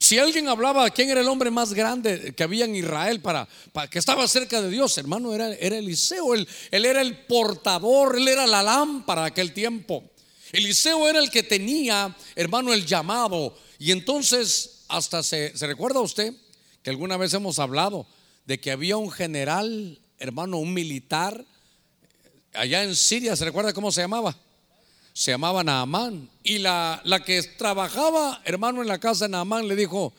Si 0.00 0.18
alguien 0.18 0.48
hablaba 0.48 0.88
quién 0.90 1.10
era 1.10 1.20
el 1.20 1.28
hombre 1.28 1.50
más 1.50 1.74
grande 1.74 2.32
que 2.34 2.44
había 2.44 2.66
en 2.66 2.76
Israel 2.76 3.20
para, 3.20 3.48
que 3.90 3.98
estaba 3.98 4.28
cerca 4.28 4.62
de 4.62 4.70
Dios, 4.70 4.96
hermano, 4.96 5.34
era, 5.34 5.48
Eliseo. 5.48 6.34
Él, 6.34 6.46
él, 6.70 6.84
era 6.84 7.00
el 7.00 7.26
portador, 7.26 8.16
él 8.16 8.28
era 8.28 8.46
la 8.46 8.62
lámpara 8.62 9.22
de 9.22 9.28
aquel 9.28 9.52
tiempo. 9.52 10.04
Eliseo 10.52 11.08
era 11.08 11.18
el 11.18 11.30
que 11.30 11.42
tenía, 11.42 12.16
hermano, 12.36 12.72
el 12.72 12.86
llamado. 12.86 13.56
Y 13.78 13.90
entonces, 13.90 14.84
hasta 14.88 15.22
se, 15.22 15.56
se 15.56 15.66
recuerda 15.66 16.00
usted 16.00 16.32
que 16.82 16.90
alguna 16.90 17.16
vez 17.16 17.34
hemos 17.34 17.58
hablado 17.58 18.06
de 18.46 18.60
que 18.60 18.70
había 18.70 18.96
un 18.96 19.10
general, 19.10 19.98
hermano, 20.20 20.58
un 20.58 20.72
militar, 20.72 21.44
allá 22.54 22.82
en 22.82 22.94
Siria, 22.94 23.36
¿se 23.36 23.44
recuerda 23.44 23.72
cómo 23.72 23.92
se 23.92 24.00
llamaba? 24.00 24.36
se 25.18 25.32
llamaba 25.32 25.64
Naamán. 25.64 26.30
Y 26.44 26.58
la, 26.58 27.00
la 27.02 27.24
que 27.24 27.42
trabajaba, 27.42 28.40
hermano, 28.44 28.82
en 28.82 28.86
la 28.86 29.00
casa 29.00 29.24
de 29.24 29.32
Naamán 29.32 29.66
le 29.66 29.74
dijo, 29.74 30.14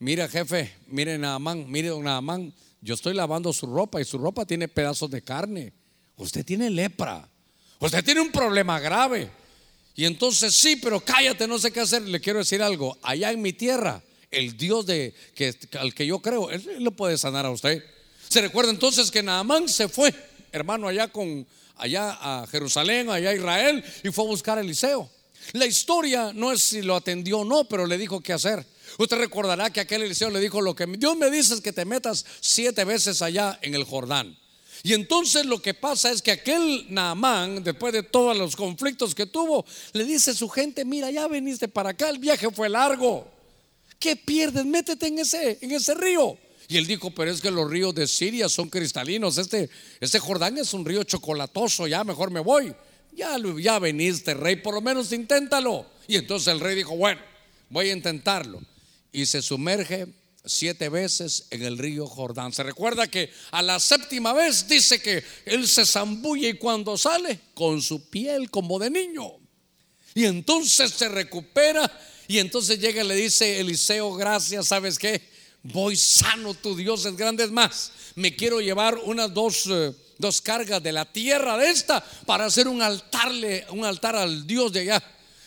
mira 0.00 0.26
jefe, 0.26 0.74
mire 0.88 1.16
Naamán, 1.16 1.70
mire 1.70 1.90
don 1.90 2.02
Naamán, 2.02 2.52
yo 2.80 2.94
estoy 2.94 3.14
lavando 3.14 3.52
su 3.52 3.66
ropa 3.66 4.00
y 4.00 4.04
su 4.04 4.18
ropa 4.18 4.44
tiene 4.44 4.66
pedazos 4.66 5.08
de 5.12 5.22
carne. 5.22 5.72
Usted 6.16 6.44
tiene 6.44 6.70
lepra. 6.70 7.28
Usted 7.78 8.04
tiene 8.04 8.20
un 8.20 8.32
problema 8.32 8.80
grave. 8.80 9.30
Y 9.94 10.06
entonces 10.06 10.56
sí, 10.56 10.74
pero 10.74 10.98
cállate, 10.98 11.46
no 11.46 11.60
sé 11.60 11.70
qué 11.70 11.78
hacer. 11.78 12.02
Le 12.02 12.20
quiero 12.20 12.40
decir 12.40 12.62
algo. 12.62 12.98
Allá 13.02 13.30
en 13.30 13.40
mi 13.40 13.52
tierra, 13.52 14.02
el 14.32 14.56
Dios 14.56 14.86
de, 14.86 15.14
que, 15.36 15.54
al 15.78 15.94
que 15.94 16.04
yo 16.04 16.18
creo, 16.18 16.50
él, 16.50 16.66
lo 16.80 16.90
puede 16.90 17.16
sanar 17.16 17.46
a 17.46 17.50
usted. 17.50 17.84
Se 18.28 18.40
recuerda 18.40 18.72
entonces 18.72 19.08
que 19.08 19.22
Naamán 19.22 19.68
se 19.68 19.86
fue, 19.88 20.12
hermano, 20.50 20.88
allá 20.88 21.06
con, 21.06 21.46
allá 21.82 22.16
a 22.20 22.46
Jerusalén, 22.46 23.10
allá 23.10 23.30
a 23.30 23.34
Israel, 23.34 23.84
y 24.04 24.10
fue 24.10 24.24
a 24.24 24.28
buscar 24.28 24.58
a 24.58 24.60
Eliseo. 24.60 25.10
La 25.52 25.66
historia 25.66 26.32
no 26.32 26.52
es 26.52 26.62
si 26.62 26.82
lo 26.82 26.94
atendió 26.94 27.40
o 27.40 27.44
no, 27.44 27.64
pero 27.64 27.86
le 27.86 27.98
dijo 27.98 28.20
qué 28.20 28.32
hacer. 28.32 28.64
Usted 28.98 29.16
recordará 29.18 29.70
que 29.70 29.80
aquel 29.80 30.02
Eliseo 30.02 30.30
le 30.30 30.38
dijo 30.38 30.60
lo 30.60 30.76
que 30.76 30.86
Dios 30.86 31.16
me 31.16 31.30
dice 31.30 31.54
es 31.54 31.60
que 31.60 31.72
te 31.72 31.84
metas 31.84 32.24
siete 32.40 32.84
veces 32.84 33.20
allá 33.22 33.58
en 33.62 33.74
el 33.74 33.84
Jordán. 33.84 34.38
Y 34.84 34.94
entonces 34.94 35.44
lo 35.44 35.60
que 35.60 35.74
pasa 35.74 36.10
es 36.10 36.22
que 36.22 36.32
aquel 36.32 36.86
Naamán, 36.88 37.62
después 37.62 37.92
de 37.92 38.02
todos 38.02 38.36
los 38.36 38.56
conflictos 38.56 39.14
que 39.14 39.26
tuvo, 39.26 39.64
le 39.92 40.04
dice 40.04 40.32
a 40.32 40.34
su 40.34 40.48
gente, 40.48 40.84
mira, 40.84 41.10
ya 41.10 41.26
veniste 41.28 41.68
para 41.68 41.90
acá, 41.90 42.08
el 42.08 42.18
viaje 42.18 42.50
fue 42.50 42.68
largo. 42.68 43.28
¿Qué 43.98 44.16
pierdes? 44.16 44.64
Métete 44.64 45.06
en 45.06 45.18
ese, 45.20 45.58
en 45.60 45.72
ese 45.72 45.94
río. 45.94 46.36
Y 46.72 46.78
él 46.78 46.86
dijo, 46.86 47.10
pero 47.10 47.30
es 47.30 47.42
que 47.42 47.50
los 47.50 47.70
ríos 47.70 47.94
de 47.94 48.08
Siria 48.08 48.48
son 48.48 48.70
cristalinos. 48.70 49.36
Este, 49.36 49.68
este 50.00 50.18
Jordán 50.18 50.56
es 50.56 50.72
un 50.72 50.86
río 50.86 51.04
chocolatoso, 51.04 51.86
ya 51.86 52.02
mejor 52.02 52.30
me 52.30 52.40
voy. 52.40 52.74
Ya, 53.14 53.36
ya 53.60 53.78
veniste, 53.78 54.32
rey, 54.32 54.56
por 54.56 54.72
lo 54.72 54.80
menos 54.80 55.12
inténtalo. 55.12 55.84
Y 56.08 56.16
entonces 56.16 56.48
el 56.48 56.60
rey 56.60 56.74
dijo, 56.74 56.96
bueno, 56.96 57.20
voy 57.68 57.90
a 57.90 57.92
intentarlo. 57.92 58.62
Y 59.12 59.26
se 59.26 59.42
sumerge 59.42 60.06
siete 60.46 60.88
veces 60.88 61.44
en 61.50 61.62
el 61.62 61.76
río 61.76 62.06
Jordán. 62.06 62.54
Se 62.54 62.62
recuerda 62.62 63.06
que 63.06 63.30
a 63.50 63.60
la 63.60 63.78
séptima 63.78 64.32
vez 64.32 64.66
dice 64.66 64.98
que 65.02 65.22
él 65.44 65.68
se 65.68 65.84
zambulle 65.84 66.48
y 66.48 66.54
cuando 66.54 66.96
sale 66.96 67.38
con 67.52 67.82
su 67.82 68.08
piel 68.08 68.50
como 68.50 68.78
de 68.78 68.88
niño. 68.88 69.30
Y 70.14 70.24
entonces 70.24 70.90
se 70.92 71.10
recupera 71.10 72.00
y 72.28 72.38
entonces 72.38 72.78
llega 72.78 73.04
y 73.04 73.08
le 73.08 73.14
dice 73.14 73.60
Eliseo, 73.60 74.14
gracias, 74.14 74.68
¿sabes 74.68 74.98
qué? 74.98 75.31
Voy 75.62 75.96
sano, 75.96 76.54
tu 76.54 76.74
Dios 76.76 77.04
es 77.04 77.16
grande. 77.16 77.44
Es 77.44 77.50
más, 77.50 77.92
me 78.14 78.34
quiero 78.34 78.60
llevar 78.60 78.98
unas 79.04 79.32
dos, 79.32 79.66
eh, 79.66 79.94
dos 80.18 80.40
cargas 80.40 80.82
de 80.82 80.92
la 80.92 81.04
tierra 81.04 81.56
de 81.56 81.70
esta 81.70 82.04
para 82.26 82.46
hacer 82.46 82.68
un 82.68 82.82
altarle, 82.82 83.66
un 83.70 83.84
altar 83.84 84.16
al 84.16 84.46
Dios 84.46 84.72
de 84.72 84.80
allá. 84.80 85.02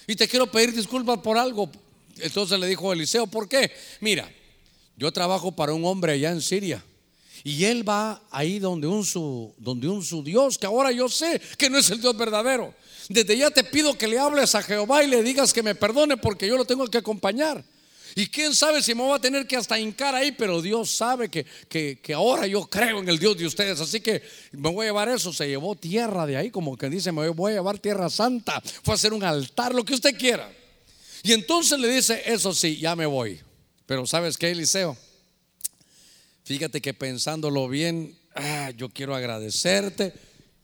Y 0.07 0.15
te 0.15 0.27
quiero 0.27 0.47
pedir 0.51 0.73
disculpas 0.73 1.19
por 1.19 1.37
algo. 1.37 1.69
Entonces 2.17 2.59
le 2.59 2.67
dijo 2.67 2.93
Eliseo, 2.93 3.27
¿por 3.27 3.49
qué? 3.49 3.71
Mira, 3.99 4.31
yo 4.97 5.11
trabajo 5.11 5.51
para 5.51 5.73
un 5.73 5.85
hombre 5.85 6.13
allá 6.13 6.31
en 6.31 6.41
Siria. 6.41 6.83
Y 7.43 7.65
él 7.65 7.87
va 7.87 8.23
ahí 8.31 8.57
donde 8.57 8.87
un 8.87 9.05
su, 9.05 9.53
donde 9.57 9.87
un 9.87 10.03
su 10.03 10.23
Dios, 10.23 10.57
que 10.57 10.65
ahora 10.65 10.91
yo 10.91 11.09
sé 11.09 11.39
que 11.57 11.69
no 11.69 11.77
es 11.77 11.89
el 11.91 12.01
Dios 12.01 12.17
verdadero. 12.17 12.73
Desde 13.07 13.37
ya 13.37 13.51
te 13.51 13.63
pido 13.63 13.95
que 13.95 14.07
le 14.07 14.17
hables 14.17 14.55
a 14.55 14.63
Jehová 14.63 15.03
y 15.03 15.07
le 15.07 15.21
digas 15.21 15.53
que 15.53 15.61
me 15.61 15.75
perdone 15.75 16.17
porque 16.17 16.47
yo 16.47 16.57
lo 16.57 16.65
tengo 16.65 16.87
que 16.87 16.97
acompañar. 16.97 17.63
Y 18.17 18.27
quién 18.27 18.55
sabe 18.55 18.81
si 18.81 18.95
me 18.95 19.01
voy 19.01 19.13
a 19.13 19.19
tener 19.19 19.45
que 19.45 19.57
hasta 19.57 19.77
hincar 19.77 20.15
ahí, 20.15 20.31
pero 20.31 20.61
Dios 20.61 20.89
sabe 20.89 21.27
que, 21.27 21.45
que, 21.67 22.13
ahora 22.13 22.47
yo 22.47 22.65
creo 22.65 22.99
en 22.99 23.09
el 23.09 23.19
Dios 23.19 23.37
de 23.37 23.45
ustedes. 23.45 23.77
Así 23.81 23.99
que 23.99 24.23
me 24.53 24.69
voy 24.71 24.85
a 24.85 24.89
llevar 24.89 25.09
eso. 25.09 25.33
Se 25.33 25.45
llevó 25.45 25.75
tierra 25.75 26.25
de 26.25 26.37
ahí, 26.37 26.49
como 26.49 26.77
que 26.77 26.89
dice, 26.89 27.11
me 27.11 27.27
voy 27.27 27.51
a 27.51 27.55
llevar 27.55 27.77
tierra 27.77 28.09
santa. 28.09 28.61
Fue 28.83 28.93
a 28.93 28.95
hacer 28.95 29.13
un 29.13 29.21
altar, 29.21 29.75
lo 29.75 29.83
que 29.83 29.93
usted 29.93 30.17
quiera. 30.17 30.49
Y 31.23 31.33
entonces 31.33 31.77
le 31.77 31.89
dice, 31.89 32.23
eso 32.25 32.53
sí, 32.53 32.77
ya 32.77 32.95
me 32.95 33.05
voy. 33.05 33.41
Pero 33.85 34.07
¿sabes 34.07 34.37
qué, 34.37 34.49
Eliseo? 34.51 34.95
Fíjate 36.45 36.79
que 36.79 36.93
pensándolo 36.93 37.67
bien, 37.67 38.17
ah, 38.33 38.71
yo 38.77 38.87
quiero 38.87 39.13
agradecerte 39.13 40.13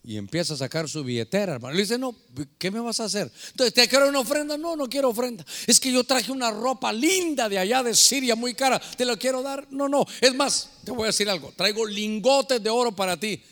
y 0.04 0.16
empieza 0.16 0.54
a 0.54 0.56
sacar 0.56 0.88
su 0.88 1.04
billetera, 1.04 1.54
hermano. 1.54 1.74
Le 1.74 1.82
dice, 1.82 1.96
no, 1.96 2.16
¿qué 2.58 2.70
me 2.70 2.80
vas 2.80 2.98
a 2.98 3.04
hacer? 3.04 3.30
Entonces, 3.50 3.72
¿te 3.72 3.86
quiero 3.86 4.08
una 4.08 4.18
ofrenda? 4.18 4.58
No, 4.58 4.74
no 4.74 4.88
quiero 4.88 5.10
ofrenda. 5.10 5.44
Es 5.66 5.78
que 5.78 5.92
yo 5.92 6.02
traje 6.02 6.32
una 6.32 6.50
ropa 6.50 6.92
linda 6.92 7.48
de 7.48 7.58
allá 7.58 7.82
de 7.82 7.94
Siria, 7.94 8.34
muy 8.34 8.54
cara. 8.54 8.80
¿Te 8.96 9.04
la 9.04 9.16
quiero 9.16 9.42
dar? 9.42 9.68
No, 9.70 9.88
no. 9.88 10.04
Es 10.20 10.34
más, 10.34 10.70
te 10.84 10.90
voy 10.90 11.04
a 11.04 11.06
decir 11.06 11.30
algo. 11.30 11.52
Traigo 11.56 11.86
lingotes 11.86 12.60
de 12.60 12.68
oro 12.68 12.90
para 12.90 13.16
ti. 13.16 13.42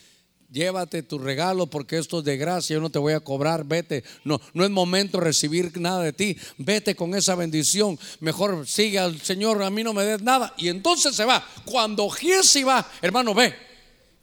Llévate 0.51 1.03
tu 1.03 1.17
regalo 1.17 1.67
porque 1.67 1.97
esto 1.97 2.19
es 2.19 2.25
de 2.25 2.35
gracia, 2.35 2.73
yo 2.73 2.81
no 2.81 2.89
te 2.89 2.99
voy 2.99 3.13
a 3.13 3.21
cobrar, 3.21 3.63
vete. 3.63 4.03
No, 4.25 4.41
no 4.53 4.65
es 4.65 4.69
momento 4.69 5.19
de 5.19 5.23
recibir 5.23 5.79
nada 5.79 6.03
de 6.03 6.11
ti. 6.11 6.35
Vete 6.57 6.93
con 6.93 7.15
esa 7.15 7.35
bendición. 7.35 7.97
Mejor 8.19 8.67
sigue 8.67 8.99
al 8.99 9.21
Señor, 9.21 9.63
a 9.63 9.69
mí 9.69 9.81
no 9.81 9.93
me 9.93 10.03
des 10.03 10.21
nada. 10.21 10.53
Y 10.57 10.67
entonces 10.67 11.15
se 11.15 11.23
va. 11.23 11.47
Cuando 11.63 12.09
Giesi 12.09 12.63
va, 12.63 12.85
hermano, 13.01 13.33
ve 13.33 13.55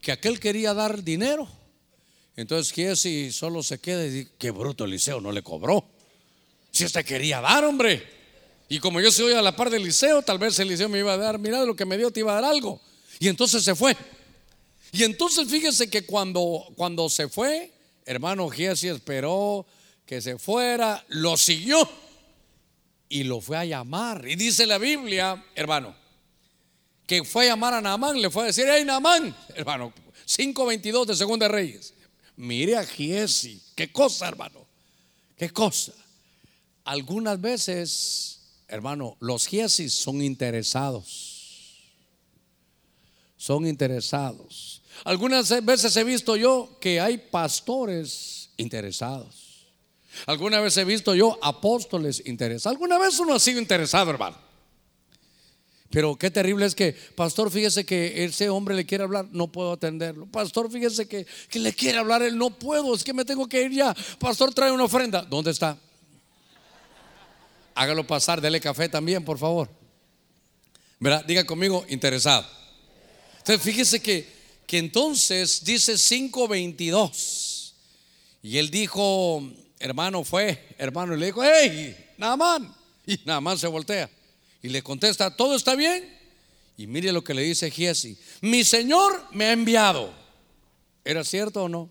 que 0.03 0.13
aquel 0.13 0.39
quería 0.39 0.75
dar 0.75 1.03
dinero 1.03 1.58
Entonces 2.39 2.73
Giesi 2.73 3.33
solo 3.33 3.65
se 3.65 3.81
queda 3.81 4.07
y 4.07 4.11
dice, 4.11 4.31
qué 4.39 4.53
bruto 4.53 4.85
Eliseo 4.85 5.21
no 5.21 5.33
le 5.33 5.43
cobró. 5.43 5.85
Si 6.71 6.85
usted 6.85 7.05
quería 7.05 7.41
dar, 7.41 7.65
hombre. 7.65 8.01
Y 8.69 8.79
como 8.79 9.01
yo 9.01 9.11
soy 9.11 9.33
a 9.33 9.43
la 9.43 9.57
par 9.57 9.71
del 9.71 9.83
Eliseo, 9.83 10.23
tal 10.23 10.39
vez 10.39 10.57
el 10.61 10.69
Eliseo 10.69 10.89
me 10.89 11.01
iba 11.01 11.15
a 11.15 11.17
dar, 11.17 11.41
mira 11.41 11.65
lo 11.65 11.75
que 11.75 11.85
me 11.85 11.99
dio, 11.99 12.13
te 12.13 12.21
iba 12.21 12.31
a 12.31 12.41
dar 12.41 12.53
algo. 12.53 12.81
Y 13.19 13.27
entonces 13.27 13.65
se 13.65 13.75
fue. 13.75 13.97
Y 14.93 15.03
entonces 15.03 15.49
fíjese 15.49 15.91
que 15.91 16.07
cuando, 16.07 16.65
cuando 16.77 17.09
se 17.09 17.29
fue, 17.29 17.73
hermano 18.07 18.49
Giesi 18.49 18.87
esperó 18.87 19.67
que 20.07 20.21
se 20.21 20.39
fuera, 20.39 21.05
lo 21.09 21.37
siguió 21.37 21.91
y 23.09 23.25
lo 23.25 23.41
fue 23.41 23.57
a 23.57 23.65
llamar. 23.65 24.29
Y 24.29 24.37
dice 24.37 24.65
la 24.65 24.79
Biblia, 24.79 25.45
hermano, 25.57 25.93
que 27.05 27.25
fue 27.25 27.47
a 27.47 27.49
llamar 27.49 27.75
a 27.75 27.81
Naamán, 27.81 28.23
le 28.23 28.31
fue 28.31 28.45
a 28.45 28.47
decir, 28.47 28.67
hey 28.69 28.85
Naamán, 28.85 29.35
hermano, 29.57 29.93
5.22 30.25 31.05
de 31.05 31.17
Segunda 31.17 31.49
Reyes. 31.49 31.95
Mire 32.39 32.77
a 32.77 32.85
Giesi, 32.87 33.61
qué 33.75 33.91
cosa, 33.91 34.29
hermano, 34.29 34.65
qué 35.37 35.51
cosa. 35.51 35.93
Algunas 36.85 37.41
veces, 37.41 38.63
hermano, 38.69 39.17
los 39.19 39.49
Giesis 39.49 39.93
son 39.93 40.23
interesados. 40.23 41.83
Son 43.37 43.67
interesados. 43.67 44.83
Algunas 45.03 45.49
veces 45.65 45.97
he 45.97 46.05
visto 46.05 46.37
yo 46.37 46.79
que 46.81 47.01
hay 47.01 47.19
pastores 47.19 48.51
interesados. 48.57 49.67
Alguna 50.27 50.61
vez 50.61 50.77
he 50.77 50.85
visto 50.85 51.17
yo 51.17 51.41
apóstoles 51.43 52.23
interesados. 52.25 52.73
Alguna 52.73 52.99
vez 52.99 53.19
uno 53.19 53.35
ha 53.35 53.41
sido 53.41 53.61
interesado, 53.61 54.13
hermano. 54.13 54.48
Pero 55.91 56.17
qué 56.17 56.31
terrible 56.31 56.67
es 56.67 56.75
que, 56.75 56.93
pastor, 56.93 57.51
fíjese 57.51 57.87
que 57.87 58.25
ese 58.25 58.51
hombre 58.51 58.75
le 58.75 58.85
quiere 58.85 59.05
hablar, 59.05 59.27
no 59.33 59.51
puedo 59.51 59.73
atenderlo. 59.73 60.27
Pastor, 60.27 60.71
fíjese 60.71 61.09
que, 61.09 61.27
que 61.49 61.59
le 61.59 61.73
quiere 61.73 61.99
hablar, 61.99 62.23
él 62.23 62.37
no 62.37 62.51
puedo, 62.51 62.95
es 62.95 63.03
que 63.03 63.15
me 63.15 63.25
tengo 63.25 63.49
que 63.49 63.63
ir 63.63 63.73
ya. 63.73 63.97
Pastor, 64.19 64.53
trae 64.53 64.71
una 64.71 64.85
ofrenda. 64.85 65.23
¿Dónde 65.23 65.51
está? 65.51 65.79
Hágalo 67.75 68.07
pasar, 68.07 68.41
dele 68.41 68.61
café 68.61 68.89
también, 68.89 69.25
por 69.25 69.39
favor. 69.39 69.71
¿Verdad? 71.01 71.25
Diga 71.25 71.45
conmigo, 71.45 71.87
interesado. 71.89 72.47
Entonces, 73.39 73.63
fíjese 73.63 74.03
que, 74.03 74.29
que 74.67 74.77
entonces 74.77 75.65
dice 75.65 75.95
522. 75.95 77.75
Y 78.43 78.59
él 78.59 78.71
dijo, 78.71 79.43
hermano, 79.79 80.23
fue, 80.23 80.75
hermano, 80.77 81.15
y 81.15 81.19
le 81.19 81.27
dijo, 81.27 81.43
hey, 81.43 81.97
Naamán. 82.19 82.75
Y 83.07 83.19
Naamán 83.25 83.57
se 83.57 83.69
voltea. 83.69 84.11
Y 84.63 84.69
le 84.69 84.83
contesta, 84.83 85.35
¿todo 85.35 85.55
está 85.55 85.75
bien? 85.75 86.17
Y 86.77 86.87
mire 86.87 87.13
lo 87.13 87.23
que 87.23 87.35
le 87.35 87.43
dice 87.43 87.71
Giesi, 87.71 88.17
mi 88.41 88.65
Señor 88.65 89.27
me 89.33 89.47
ha 89.47 89.53
enviado. 89.53 90.13
¿Era 91.05 91.25
cierto 91.25 91.65
o 91.65 91.69
no? 91.69 91.91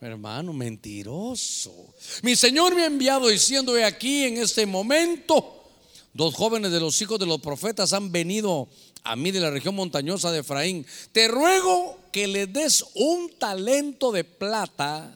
Hermano, 0.00 0.52
mentiroso. 0.52 1.94
Mi 2.22 2.36
Señor 2.36 2.74
me 2.74 2.82
ha 2.82 2.86
enviado 2.86 3.28
diciendo, 3.28 3.74
aquí 3.84 4.24
en 4.24 4.38
este 4.38 4.66
momento, 4.66 5.70
dos 6.12 6.34
jóvenes 6.34 6.70
de 6.70 6.80
los 6.80 7.00
hijos 7.00 7.18
de 7.18 7.26
los 7.26 7.40
profetas 7.40 7.92
han 7.92 8.12
venido 8.12 8.68
a 9.04 9.16
mí 9.16 9.30
de 9.30 9.40
la 9.40 9.50
región 9.50 9.74
montañosa 9.74 10.32
de 10.32 10.40
Efraín. 10.40 10.86
Te 11.12 11.28
ruego 11.28 11.98
que 12.12 12.26
le 12.26 12.46
des 12.46 12.84
un 12.94 13.30
talento 13.38 14.12
de 14.12 14.24
plata 14.24 15.14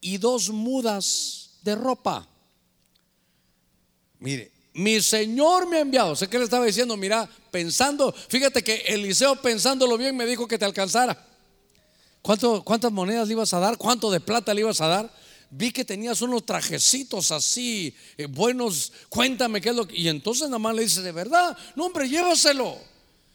y 0.00 0.18
dos 0.18 0.50
mudas 0.50 1.50
de 1.62 1.74
ropa. 1.74 2.28
Mire, 4.20 4.52
mi 4.78 5.02
Señor 5.02 5.66
me 5.66 5.78
ha 5.78 5.80
enviado. 5.80 6.14
Sé 6.14 6.28
que 6.28 6.38
le 6.38 6.44
estaba 6.44 6.64
diciendo, 6.64 6.96
mira, 6.96 7.28
pensando, 7.50 8.12
fíjate 8.12 8.62
que 8.62 8.76
Eliseo 8.86 9.34
pensándolo 9.42 9.98
bien 9.98 10.16
me 10.16 10.24
dijo 10.24 10.46
que 10.46 10.56
te 10.56 10.64
alcanzara. 10.64 11.26
¿Cuánto, 12.22 12.62
¿Cuántas 12.62 12.92
monedas 12.92 13.26
le 13.26 13.32
ibas 13.34 13.52
a 13.52 13.58
dar? 13.58 13.76
¿Cuánto 13.76 14.08
de 14.08 14.20
plata 14.20 14.54
le 14.54 14.60
ibas 14.60 14.80
a 14.80 14.86
dar? 14.86 15.12
Vi 15.50 15.72
que 15.72 15.84
tenías 15.84 16.22
unos 16.22 16.46
trajecitos 16.46 17.32
así, 17.32 17.92
eh, 18.16 18.26
buenos, 18.26 18.92
cuéntame 19.08 19.60
qué 19.60 19.70
es 19.70 19.74
lo 19.74 19.88
que... 19.88 19.96
Y 19.96 20.06
entonces 20.06 20.46
nada 20.48 20.60
más 20.60 20.76
le 20.76 20.82
dice, 20.82 21.02
de 21.02 21.10
verdad, 21.10 21.56
no 21.74 21.86
hombre, 21.86 22.08
llévaselo. 22.08 22.78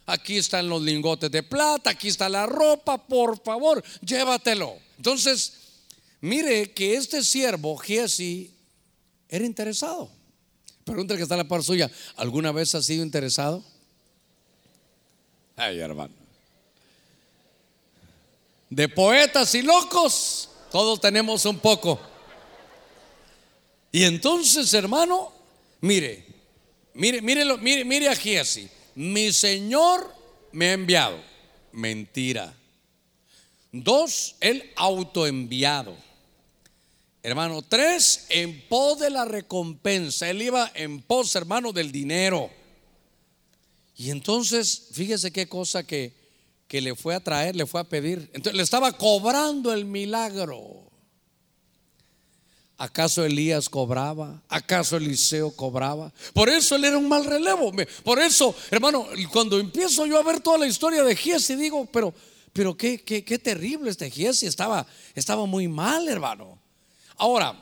Aquí 0.06 0.38
están 0.38 0.70
los 0.70 0.82
lingotes 0.82 1.30
de 1.30 1.44
plata, 1.44 1.90
aquí 1.90 2.08
está 2.08 2.30
la 2.30 2.46
ropa, 2.46 3.06
por 3.06 3.44
favor, 3.44 3.84
llévatelo. 4.00 4.78
Entonces, 4.96 5.54
mire 6.22 6.72
que 6.72 6.96
este 6.96 7.22
siervo, 7.22 7.76
Giesi, 7.76 8.50
era 9.28 9.46
interesado. 9.46 10.23
Pregunta 10.84 11.16
que 11.16 11.24
está 11.24 11.36
a 11.36 11.38
la 11.38 11.48
par 11.48 11.64
suya, 11.64 11.90
¿alguna 12.16 12.52
vez 12.52 12.76
ha 12.76 12.82
sido 12.82 13.04
interesado? 13.04 13.64
Ay, 15.56 15.80
hermano. 15.80 16.14
De 18.70 18.90
poetas 18.90 19.54
y 19.56 19.62
locos, 19.62 20.50
todos 20.72 21.00
tenemos 21.00 21.46
un 21.46 21.60
poco. 21.60 22.00
Y 23.92 24.04
entonces, 24.04 24.74
hermano, 24.74 25.32
mire, 25.82 26.26
mire, 26.96 27.22
mire, 27.22 27.46
mire, 27.58 27.86
mire 27.86 28.10
aquí 28.10 28.36
así. 28.38 28.68
Mi 28.96 29.32
Señor 29.32 30.14
me 30.52 30.70
ha 30.70 30.74
enviado. 30.74 31.18
Mentira. 31.72 32.54
Dos, 33.72 34.36
el 34.40 34.72
autoenviado. 34.76 35.96
Hermano, 37.26 37.62
tres, 37.62 38.26
en 38.28 38.68
pos 38.68 39.00
de 39.00 39.10
la 39.10 39.24
recompensa. 39.24 40.30
Él 40.30 40.42
iba 40.42 40.70
en 40.76 41.02
pos, 41.02 41.34
hermano, 41.38 41.72
del 41.72 41.90
dinero. 41.90 42.52
Y 43.96 44.10
entonces, 44.10 44.90
fíjese 44.92 45.32
qué 45.32 45.48
cosa 45.48 45.88
que, 45.88 46.14
que 46.68 46.82
le 46.82 46.96
fue 46.96 47.16
a 47.16 47.24
traer, 47.24 47.56
le 47.56 47.66
fue 47.66 47.80
a 47.80 47.86
pedir. 47.86 48.30
Entonces 48.34 48.56
le 48.56 48.64
estaba 48.64 48.92
cobrando 48.92 49.72
el 49.72 49.86
milagro. 49.86 50.84
¿Acaso 52.78 53.24
Elías 53.24 53.70
cobraba? 53.70 54.44
¿Acaso 54.50 54.98
Eliseo 54.98 55.56
cobraba? 55.56 56.12
Por 56.34 56.50
eso 56.50 56.76
él 56.76 56.84
era 56.84 56.98
un 56.98 57.08
mal 57.08 57.24
relevo. 57.24 57.72
Por 58.04 58.20
eso, 58.20 58.54
hermano, 58.70 59.08
cuando 59.32 59.58
empiezo 59.58 60.06
yo 60.06 60.20
a 60.20 60.24
ver 60.24 60.42
toda 60.42 60.58
la 60.58 60.68
historia 60.68 61.04
de 61.04 61.16
Giesi, 61.16 61.56
digo, 61.56 61.86
pero, 61.86 62.14
pero 62.52 62.76
qué, 62.76 63.02
qué, 63.02 63.24
qué 63.24 63.40
terrible 63.40 63.90
este 63.90 64.12
Giesi. 64.12 64.48
Estaba, 64.48 64.86
estaba 65.16 65.46
muy 65.46 65.70
mal, 65.70 66.10
hermano. 66.10 66.63
Ahora, 67.24 67.56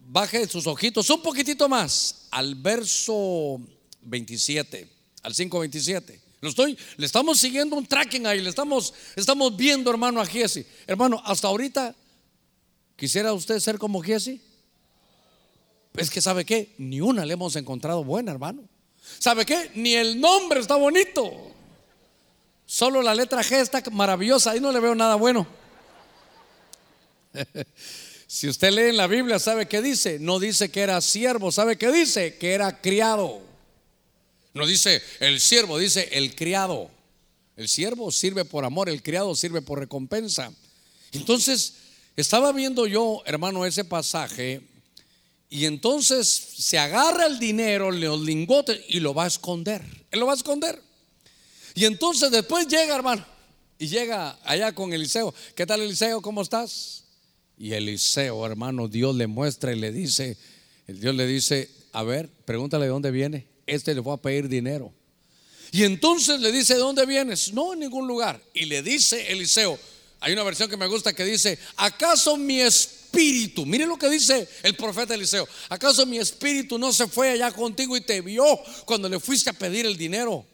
baje 0.00 0.48
sus 0.48 0.66
ojitos 0.66 1.08
un 1.08 1.22
poquitito 1.22 1.68
más 1.68 2.26
al 2.32 2.56
verso 2.56 3.60
27, 4.02 4.88
al 5.22 5.34
5.27. 5.34 6.18
Lo 6.40 6.48
estoy, 6.48 6.76
le 6.96 7.06
estamos 7.06 7.38
siguiendo 7.38 7.76
un 7.76 7.86
tracking 7.86 8.26
ahí, 8.26 8.40
le 8.40 8.50
estamos, 8.50 8.92
estamos 9.14 9.56
viendo, 9.56 9.88
hermano, 9.88 10.20
a 10.20 10.26
Giesi. 10.26 10.66
Hermano, 10.84 11.22
hasta 11.24 11.46
ahorita, 11.46 11.94
¿quisiera 12.96 13.32
usted 13.34 13.60
ser 13.60 13.78
como 13.78 14.02
Giesi? 14.02 14.40
Es 15.94 16.10
que, 16.10 16.20
¿sabe 16.20 16.44
qué? 16.44 16.74
Ni 16.78 17.00
una 17.00 17.24
le 17.24 17.34
hemos 17.34 17.54
encontrado 17.54 18.02
buena, 18.02 18.32
hermano. 18.32 18.64
¿Sabe 19.20 19.46
qué? 19.46 19.70
Ni 19.76 19.94
el 19.94 20.20
nombre 20.20 20.58
está 20.58 20.74
bonito. 20.74 21.52
Solo 22.66 23.00
la 23.00 23.14
letra 23.14 23.44
G 23.44 23.60
está 23.60 23.80
maravillosa, 23.92 24.50
ahí 24.50 24.60
no 24.60 24.72
le 24.72 24.80
veo 24.80 24.96
nada 24.96 25.14
bueno. 25.14 25.46
Si 28.30 28.46
usted 28.46 28.72
lee 28.72 28.90
en 28.90 28.98
la 28.98 29.06
Biblia, 29.06 29.38
¿sabe 29.38 29.66
qué 29.66 29.80
dice? 29.80 30.18
No 30.20 30.38
dice 30.38 30.70
que 30.70 30.82
era 30.82 31.00
siervo, 31.00 31.50
¿sabe 31.50 31.78
qué 31.78 31.90
dice? 31.90 32.36
Que 32.36 32.52
era 32.52 32.78
criado. 32.82 33.40
No 34.52 34.66
dice 34.66 35.02
el 35.20 35.40
siervo, 35.40 35.78
dice 35.78 36.10
el 36.12 36.36
criado. 36.36 36.90
El 37.56 37.70
siervo 37.70 38.12
sirve 38.12 38.44
por 38.44 38.66
amor, 38.66 38.90
el 38.90 39.02
criado 39.02 39.34
sirve 39.34 39.62
por 39.62 39.78
recompensa. 39.78 40.52
Entonces, 41.12 41.72
estaba 42.16 42.52
viendo 42.52 42.86
yo, 42.86 43.22
hermano, 43.24 43.64
ese 43.64 43.84
pasaje, 43.84 44.60
y 45.48 45.64
entonces 45.64 46.28
se 46.28 46.78
agarra 46.78 47.24
el 47.24 47.38
dinero, 47.38 47.90
los 47.90 48.20
lingotes, 48.20 48.78
y 48.88 49.00
lo 49.00 49.14
va 49.14 49.24
a 49.24 49.28
esconder. 49.28 49.82
Él 50.10 50.20
lo 50.20 50.26
va 50.26 50.34
a 50.34 50.36
esconder. 50.36 50.82
Y 51.74 51.86
entonces 51.86 52.30
después 52.30 52.68
llega, 52.68 52.94
hermano, 52.94 53.24
y 53.78 53.88
llega 53.88 54.38
allá 54.44 54.74
con 54.74 54.92
Eliseo. 54.92 55.34
¿Qué 55.54 55.64
tal, 55.64 55.80
Eliseo? 55.80 56.20
¿Cómo 56.20 56.42
estás? 56.42 57.04
Y 57.58 57.72
Eliseo, 57.72 58.46
hermano, 58.46 58.86
Dios 58.86 59.16
le 59.16 59.26
muestra 59.26 59.72
y 59.72 59.80
le 59.80 59.90
dice, 59.90 60.36
el 60.86 61.00
Dios 61.00 61.14
le 61.14 61.26
dice, 61.26 61.68
a 61.92 62.04
ver, 62.04 62.28
pregúntale 62.44 62.84
de 62.84 62.90
dónde 62.90 63.10
viene. 63.10 63.46
Este 63.66 63.94
le 63.94 64.02
fue 64.02 64.14
a 64.14 64.16
pedir 64.16 64.48
dinero. 64.48 64.92
Y 65.72 65.82
entonces 65.82 66.40
le 66.40 66.52
dice, 66.52 66.74
¿de 66.74 66.80
dónde 66.80 67.04
vienes? 67.04 67.52
No, 67.52 67.72
en 67.72 67.80
ningún 67.80 68.06
lugar. 68.06 68.40
Y 68.54 68.66
le 68.66 68.82
dice 68.82 69.32
Eliseo, 69.32 69.78
hay 70.20 70.32
una 70.32 70.44
versión 70.44 70.70
que 70.70 70.76
me 70.76 70.86
gusta 70.86 71.12
que 71.12 71.24
dice, 71.24 71.58
¿acaso 71.76 72.36
mi 72.36 72.60
espíritu, 72.60 73.66
mire 73.66 73.86
lo 73.86 73.98
que 73.98 74.08
dice 74.08 74.48
el 74.62 74.74
profeta 74.74 75.14
Eliseo, 75.14 75.46
¿acaso 75.68 76.06
mi 76.06 76.18
espíritu 76.18 76.78
no 76.78 76.92
se 76.92 77.06
fue 77.06 77.30
allá 77.30 77.52
contigo 77.52 77.96
y 77.96 78.00
te 78.00 78.20
vio 78.20 78.44
cuando 78.84 79.08
le 79.08 79.20
fuiste 79.20 79.50
a 79.50 79.52
pedir 79.52 79.84
el 79.84 79.96
dinero? 79.96 80.46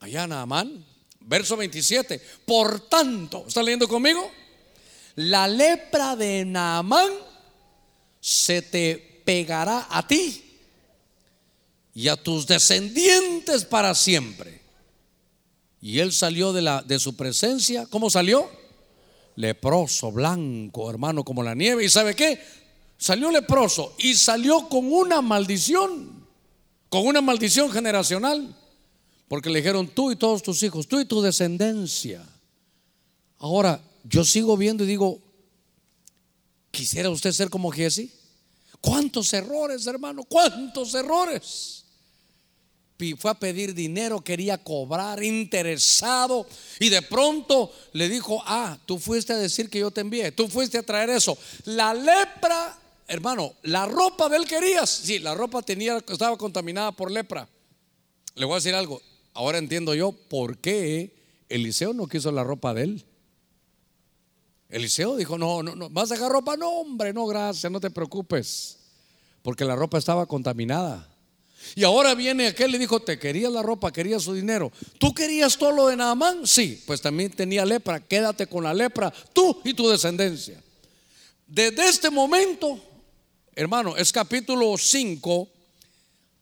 Allá 0.00 0.26
Naamán, 0.26 0.84
verso 1.20 1.56
27, 1.56 2.20
por 2.44 2.88
tanto, 2.88 3.44
¿está 3.48 3.62
leyendo 3.62 3.88
conmigo? 3.88 4.30
La 5.16 5.48
lepra 5.48 6.16
de 6.16 6.44
Naamán 6.44 7.10
se 8.20 8.62
te 8.62 9.22
pegará 9.24 9.86
a 9.90 10.06
ti 10.06 10.42
y 11.94 12.08
a 12.08 12.16
tus 12.16 12.46
descendientes 12.46 13.64
para 13.64 13.94
siempre. 13.94 14.62
Y 15.80 15.98
él 15.98 16.12
salió 16.12 16.52
de, 16.52 16.62
la, 16.62 16.82
de 16.82 16.98
su 16.98 17.16
presencia. 17.16 17.86
¿Cómo 17.86 18.10
salió? 18.10 18.50
leproso, 19.36 20.10
blanco, 20.10 20.90
hermano, 20.90 21.22
como 21.22 21.42
la 21.42 21.54
nieve. 21.54 21.84
¿Y 21.84 21.88
sabe 21.88 22.14
qué? 22.14 22.40
Salió 22.98 23.30
leproso 23.30 23.94
y 23.98 24.14
salió 24.14 24.68
con 24.68 24.90
una 24.92 25.20
maldición, 25.22 26.26
con 26.88 27.06
una 27.06 27.20
maldición 27.20 27.70
generacional. 27.70 28.54
Porque 29.28 29.50
le 29.50 29.58
dijeron 29.58 29.88
tú 29.88 30.10
y 30.10 30.16
todos 30.16 30.42
tus 30.42 30.62
hijos, 30.62 30.86
tú 30.86 31.00
y 31.00 31.04
tu 31.04 31.20
descendencia. 31.20 32.24
Ahora, 33.38 33.80
yo 34.08 34.24
sigo 34.24 34.56
viendo 34.56 34.84
y 34.84 34.86
digo, 34.86 35.20
¿quisiera 36.70 37.10
usted 37.10 37.32
ser 37.32 37.50
como 37.50 37.70
Jesse? 37.70 38.08
¿Cuántos 38.80 39.32
errores, 39.32 39.86
hermano? 39.86 40.24
¿Cuántos 40.24 40.94
errores? 40.94 41.84
Fue 43.18 43.30
a 43.30 43.34
pedir 43.34 43.74
dinero, 43.74 44.22
quería 44.22 44.56
cobrar, 44.56 45.22
interesado, 45.22 46.46
y 46.80 46.88
de 46.88 47.02
pronto 47.02 47.70
le 47.92 48.08
dijo, 48.08 48.42
ah, 48.46 48.78
tú 48.86 48.98
fuiste 48.98 49.34
a 49.34 49.36
decir 49.36 49.68
que 49.68 49.80
yo 49.80 49.90
te 49.90 50.00
envié, 50.00 50.32
tú 50.32 50.48
fuiste 50.48 50.78
a 50.78 50.82
traer 50.82 51.10
eso. 51.10 51.36
La 51.64 51.92
lepra, 51.92 52.78
hermano, 53.06 53.54
la 53.64 53.84
ropa 53.84 54.30
de 54.30 54.38
él 54.38 54.46
querías. 54.46 54.88
Sí, 54.88 55.18
la 55.18 55.34
ropa 55.34 55.60
tenía, 55.60 55.98
estaba 55.98 56.38
contaminada 56.38 56.92
por 56.92 57.10
lepra. 57.10 57.46
Le 58.34 58.46
voy 58.46 58.54
a 58.54 58.56
decir 58.56 58.74
algo, 58.74 59.02
ahora 59.34 59.58
entiendo 59.58 59.94
yo 59.94 60.12
por 60.12 60.56
qué 60.58 61.14
Eliseo 61.50 61.92
no 61.92 62.06
quiso 62.06 62.32
la 62.32 62.44
ropa 62.44 62.72
de 62.72 62.84
él. 62.84 63.04
Eliseo 64.68 65.16
dijo, 65.16 65.38
no, 65.38 65.62
no, 65.62 65.76
no, 65.76 65.90
¿vas 65.90 66.10
a 66.10 66.14
dejar 66.14 66.30
ropa? 66.30 66.56
No, 66.56 66.68
hombre, 66.68 67.12
no, 67.12 67.26
gracias, 67.26 67.70
no 67.70 67.80
te 67.80 67.90
preocupes, 67.90 68.78
porque 69.42 69.64
la 69.64 69.76
ropa 69.76 69.98
estaba 69.98 70.26
contaminada. 70.26 71.08
Y 71.74 71.84
ahora 71.84 72.14
viene 72.14 72.46
aquel 72.46 72.74
y 72.74 72.78
dijo, 72.78 73.00
te 73.00 73.18
quería 73.18 73.50
la 73.50 73.62
ropa, 73.62 73.92
quería 73.92 74.20
su 74.20 74.34
dinero. 74.34 74.70
¿Tú 74.98 75.12
querías 75.12 75.56
todo 75.56 75.72
lo 75.72 75.86
de 75.88 75.96
Naamán? 75.96 76.46
Sí, 76.46 76.82
pues 76.86 77.00
también 77.00 77.30
tenía 77.32 77.64
lepra, 77.64 78.00
quédate 78.00 78.46
con 78.46 78.64
la 78.64 78.74
lepra, 78.74 79.12
tú 79.32 79.60
y 79.64 79.74
tu 79.74 79.88
descendencia. 79.88 80.62
Desde 81.46 81.88
este 81.88 82.10
momento, 82.10 82.80
hermano, 83.54 83.96
es 83.96 84.12
capítulo 84.12 84.76
5, 84.76 85.48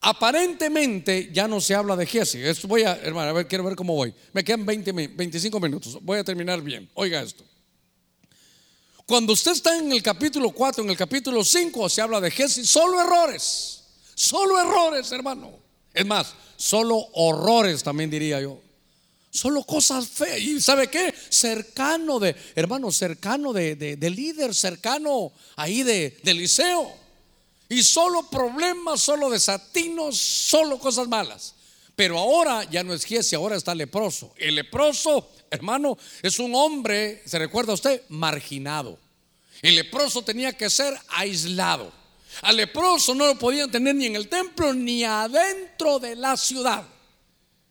aparentemente 0.00 1.30
ya 1.32 1.46
no 1.46 1.60
se 1.60 1.74
habla 1.74 1.96
de 1.96 2.06
Jesse. 2.06 2.62
voy 2.66 2.82
a, 2.82 2.94
hermano, 2.96 3.30
a 3.30 3.32
ver, 3.32 3.48
quiero 3.48 3.64
ver 3.64 3.76
cómo 3.76 3.94
voy. 3.94 4.14
Me 4.32 4.44
quedan 4.44 4.64
20, 4.64 4.92
25 4.92 5.60
minutos, 5.60 5.98
voy 6.02 6.18
a 6.18 6.24
terminar 6.24 6.60
bien. 6.62 6.88
Oiga 6.94 7.22
esto. 7.22 7.44
Cuando 9.06 9.34
usted 9.34 9.52
está 9.52 9.76
en 9.76 9.92
el 9.92 10.02
capítulo 10.02 10.50
4, 10.50 10.82
en 10.82 10.90
el 10.90 10.96
capítulo 10.96 11.44
5, 11.44 11.88
se 11.90 12.00
habla 12.00 12.20
de 12.20 12.30
Jesse, 12.30 12.66
solo 12.66 13.00
errores. 13.00 13.82
Solo 14.14 14.58
errores, 14.58 15.12
hermano. 15.12 15.52
Es 15.92 16.06
más, 16.06 16.34
solo 16.56 16.96
horrores 17.12 17.82
también 17.82 18.08
diría 18.08 18.40
yo. 18.40 18.60
Solo 19.30 19.64
cosas 19.64 20.08
feas. 20.08 20.38
¿Y 20.38 20.60
sabe 20.60 20.88
qué? 20.88 21.12
Cercano 21.28 22.18
de, 22.18 22.34
hermano, 22.54 22.90
cercano 22.92 23.52
de, 23.52 23.76
de, 23.76 24.10
líder, 24.10 24.54
cercano 24.54 25.32
ahí 25.56 25.82
de, 25.82 26.18
de. 26.22 26.32
Y 27.68 27.82
solo 27.82 28.30
problemas, 28.30 29.02
solo 29.02 29.28
desatinos, 29.28 30.16
solo 30.16 30.78
cosas 30.78 31.08
malas. 31.08 31.54
Pero 31.96 32.18
ahora 32.18 32.64
ya 32.64 32.82
no 32.82 32.92
es 32.92 33.04
Giesi, 33.04 33.36
ahora 33.36 33.56
está 33.56 33.74
leproso. 33.74 34.34
El 34.36 34.56
leproso, 34.56 35.30
hermano, 35.50 35.96
es 36.22 36.38
un 36.38 36.54
hombre, 36.54 37.22
¿se 37.24 37.38
recuerda 37.38 37.72
usted? 37.72 38.02
Marginado. 38.08 38.98
El 39.62 39.76
leproso 39.76 40.22
tenía 40.22 40.52
que 40.52 40.68
ser 40.68 40.94
aislado. 41.08 41.92
Al 42.42 42.56
leproso 42.56 43.14
no 43.14 43.26
lo 43.26 43.38
podían 43.38 43.70
tener 43.70 43.94
ni 43.94 44.06
en 44.06 44.16
el 44.16 44.28
templo 44.28 44.74
ni 44.74 45.04
adentro 45.04 46.00
de 46.00 46.16
la 46.16 46.36
ciudad. 46.36 46.84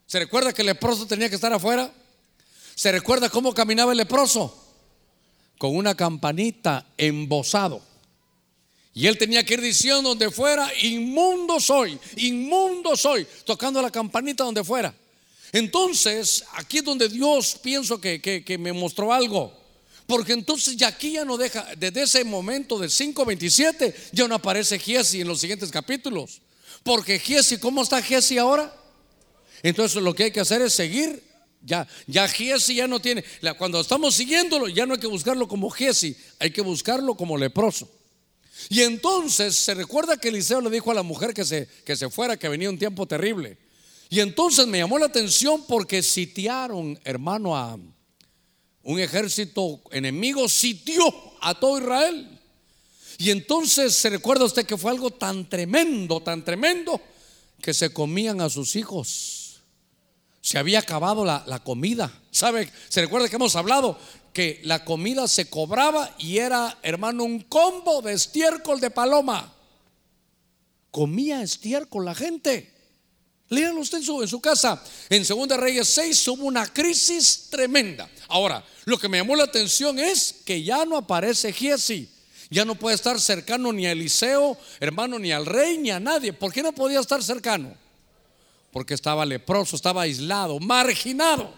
¿Se 0.06 0.20
recuerda 0.20 0.54
que 0.54 0.62
el 0.62 0.68
leproso 0.68 1.06
tenía 1.06 1.28
que 1.28 1.36
estar 1.36 1.52
afuera? 1.52 1.92
¿Se 2.76 2.92
recuerda 2.92 3.30
cómo 3.30 3.54
caminaba 3.54 3.92
el 3.92 3.98
leproso? 3.98 4.58
Con 5.58 5.76
una 5.76 5.96
campanita 5.96 6.86
embosado. 6.98 7.82
Y 8.94 9.08
él 9.08 9.18
tenía 9.18 9.44
que 9.44 9.56
ir 9.56 9.62
diciendo 9.62 10.10
donde 10.10 10.30
fuera, 10.30 10.72
inmundo 10.82 11.60
soy, 11.60 11.98
inmundo 12.18 12.96
soy, 12.96 13.26
tocando 13.44 13.82
la 13.82 13.90
campanita 13.90 14.44
donde 14.44 14.64
fuera. 14.64 14.94
Entonces, 15.52 16.44
aquí 16.54 16.80
es 16.80 16.84
donde 16.84 17.10
Dios 17.10 17.58
pienso 17.62 18.00
que, 18.00 18.22
que 18.22 18.58
me 18.58 18.74
mostró 18.74 19.12
algo. 19.12 19.64
Porque 20.06 20.34
entonces 20.34 20.76
ya 20.76 20.90
aquí 20.90 21.14
ya 21.14 21.26
no 21.26 21.38
deja, 21.38 21.66
desde 21.78 22.04
ese 22.04 22.24
momento 22.24 22.78
del 22.78 22.90
5.27 22.90 23.94
ya 24.12 24.28
no 24.28 24.36
aparece 24.36 24.78
Giesi 24.78 25.22
en 25.22 25.28
los 25.28 25.40
siguientes 25.40 25.72
capítulos. 25.72 26.42
Porque 26.84 27.20
Giesi, 27.20 27.58
¿cómo 27.58 27.82
está 27.84 28.02
Giesi 28.02 28.38
ahora? 28.38 28.76
Entonces 29.62 30.02
lo 30.02 30.14
que 30.14 30.26
hay 30.26 30.32
que 30.32 30.42
hacer 30.42 30.62
es 30.62 30.74
seguir. 30.74 31.24
Ya, 31.66 31.88
ya 32.08 32.28
Giesi 32.28 32.76
ya 32.76 32.88
no 32.88 33.00
tiene, 33.00 33.24
cuando 33.58 33.80
estamos 33.80 34.16
siguiéndolo 34.16 34.68
ya 34.68 34.86
no 34.86 34.96
hay 34.96 35.00
que 35.00 35.08
buscarlo 35.08 35.48
como 35.48 35.70
Giesi, 35.70 36.14
hay 36.38 36.52
que 36.52 36.62
buscarlo 36.62 37.16
como 37.16 37.38
leproso. 37.38 37.90
Y 38.70 38.82
entonces 38.82 39.56
se 39.56 39.74
recuerda 39.74 40.18
que 40.18 40.30
Eliseo 40.30 40.62
le 40.62 40.70
dijo 40.70 40.92
a 40.92 40.96
la 40.96 41.04
mujer 41.04 41.34
que 41.34 41.46
se, 41.46 41.68
que 41.86 41.96
se 41.96 42.10
fuera, 42.10 42.38
que 42.38 42.50
venía 42.50 42.70
un 42.70 42.78
tiempo 42.78 43.08
terrible. 43.08 43.58
Y 44.10 44.20
entonces 44.20 44.68
me 44.68 44.78
llamó 44.78 45.00
la 45.00 45.08
atención 45.08 45.66
porque 45.68 46.04
sitiaron, 46.04 47.00
hermano, 47.04 47.58
a, 47.58 47.78
un 48.84 49.00
ejército 49.00 49.82
enemigo 49.92 50.48
sitió 50.50 51.04
a 51.42 51.60
todo 51.60 51.80
Israel. 51.80 52.40
Y 53.18 53.32
entonces 53.32 53.96
se 53.96 54.10
recuerda 54.10 54.46
usted 54.46 54.66
que 54.66 54.78
fue 54.78 54.92
algo 54.92 55.12
tan 55.12 55.50
tremendo, 55.50 56.22
tan 56.22 56.44
tremendo, 56.44 57.00
que 57.62 57.74
se 57.74 57.94
comían 57.94 58.42
a 58.42 58.50
sus 58.50 58.76
hijos. 58.76 59.43
Se 60.44 60.58
había 60.58 60.80
acabado 60.80 61.24
la, 61.24 61.44
la 61.48 61.64
comida. 61.64 62.12
¿Sabe? 62.30 62.70
Se 62.90 63.00
recuerda 63.00 63.30
que 63.30 63.38
hemos 63.38 63.56
hablado 63.56 63.98
que 64.34 64.60
la 64.64 64.84
comida 64.84 65.28
se 65.30 65.50
cobraba 65.50 66.14
y 66.18 66.40
era, 66.40 66.80
hermano, 66.84 67.24
un 67.24 67.40
combo 67.40 68.02
de 68.02 68.12
estiércol 68.12 68.82
de 68.82 68.92
paloma. 68.92 69.54
Comía 70.92 71.42
estiércol 71.42 72.04
la 72.04 72.14
gente. 72.14 72.74
Léanlo 73.48 73.80
usted 73.80 74.00
en 74.00 74.04
su, 74.04 74.22
en 74.22 74.28
su 74.28 74.42
casa. 74.42 74.84
En 75.10 75.24
Segunda 75.24 75.56
Reyes 75.56 75.88
6 75.88 76.28
hubo 76.28 76.46
una 76.46 76.66
crisis 76.66 77.48
tremenda. 77.50 78.10
Ahora, 78.28 78.66
lo 78.84 78.98
que 78.98 79.08
me 79.08 79.20
llamó 79.20 79.38
la 79.38 79.46
atención 79.46 79.98
es 79.98 80.42
que 80.46 80.62
ya 80.62 80.84
no 80.84 80.98
aparece 80.98 81.54
Giesi. 81.54 82.10
Ya 82.50 82.66
no 82.66 82.76
puede 82.76 82.96
estar 82.96 83.20
cercano 83.22 83.72
ni 83.72 83.86
a 83.86 83.94
Eliseo, 83.94 84.58
hermano, 84.82 85.20
ni 85.20 85.32
al 85.32 85.46
rey, 85.46 85.78
ni 85.78 85.90
a 85.90 86.02
nadie. 86.02 86.34
¿Por 86.34 86.52
qué 86.52 86.62
no 86.62 86.74
podía 86.74 87.00
estar 87.00 87.24
cercano? 87.24 87.76
Porque 88.74 88.96
estaba 88.96 89.26
leproso, 89.26 89.78
estaba 89.78 90.02
aislado, 90.02 90.60
marginado. 90.60 91.54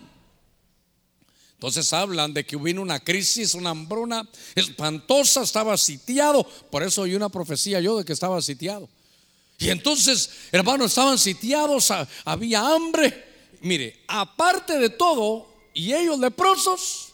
Entonces 1.54 1.92
hablan 1.94 2.34
de 2.34 2.46
que 2.46 2.58
hubo 2.58 2.82
una 2.82 3.00
crisis, 3.00 3.56
una 3.56 3.72
hambruna 3.72 4.30
espantosa, 4.54 5.42
estaba 5.42 5.78
sitiado. 5.78 6.44
Por 6.70 6.84
eso 6.84 7.04
oí 7.04 7.16
una 7.16 7.30
profecía 7.30 7.80
yo 7.80 7.98
de 7.98 8.06
que 8.06 8.14
estaba 8.14 8.40
sitiado. 8.42 8.88
Y 9.58 9.70
entonces, 9.70 10.30
hermanos, 10.52 10.92
estaban 10.92 11.18
sitiados, 11.18 11.92
había 12.26 12.60
hambre. 12.60 13.24
Mire, 13.62 14.04
aparte 14.08 14.78
de 14.78 14.90
todo, 14.90 15.48
y 15.74 15.94
ellos 15.94 16.20
leprosos, 16.20 17.14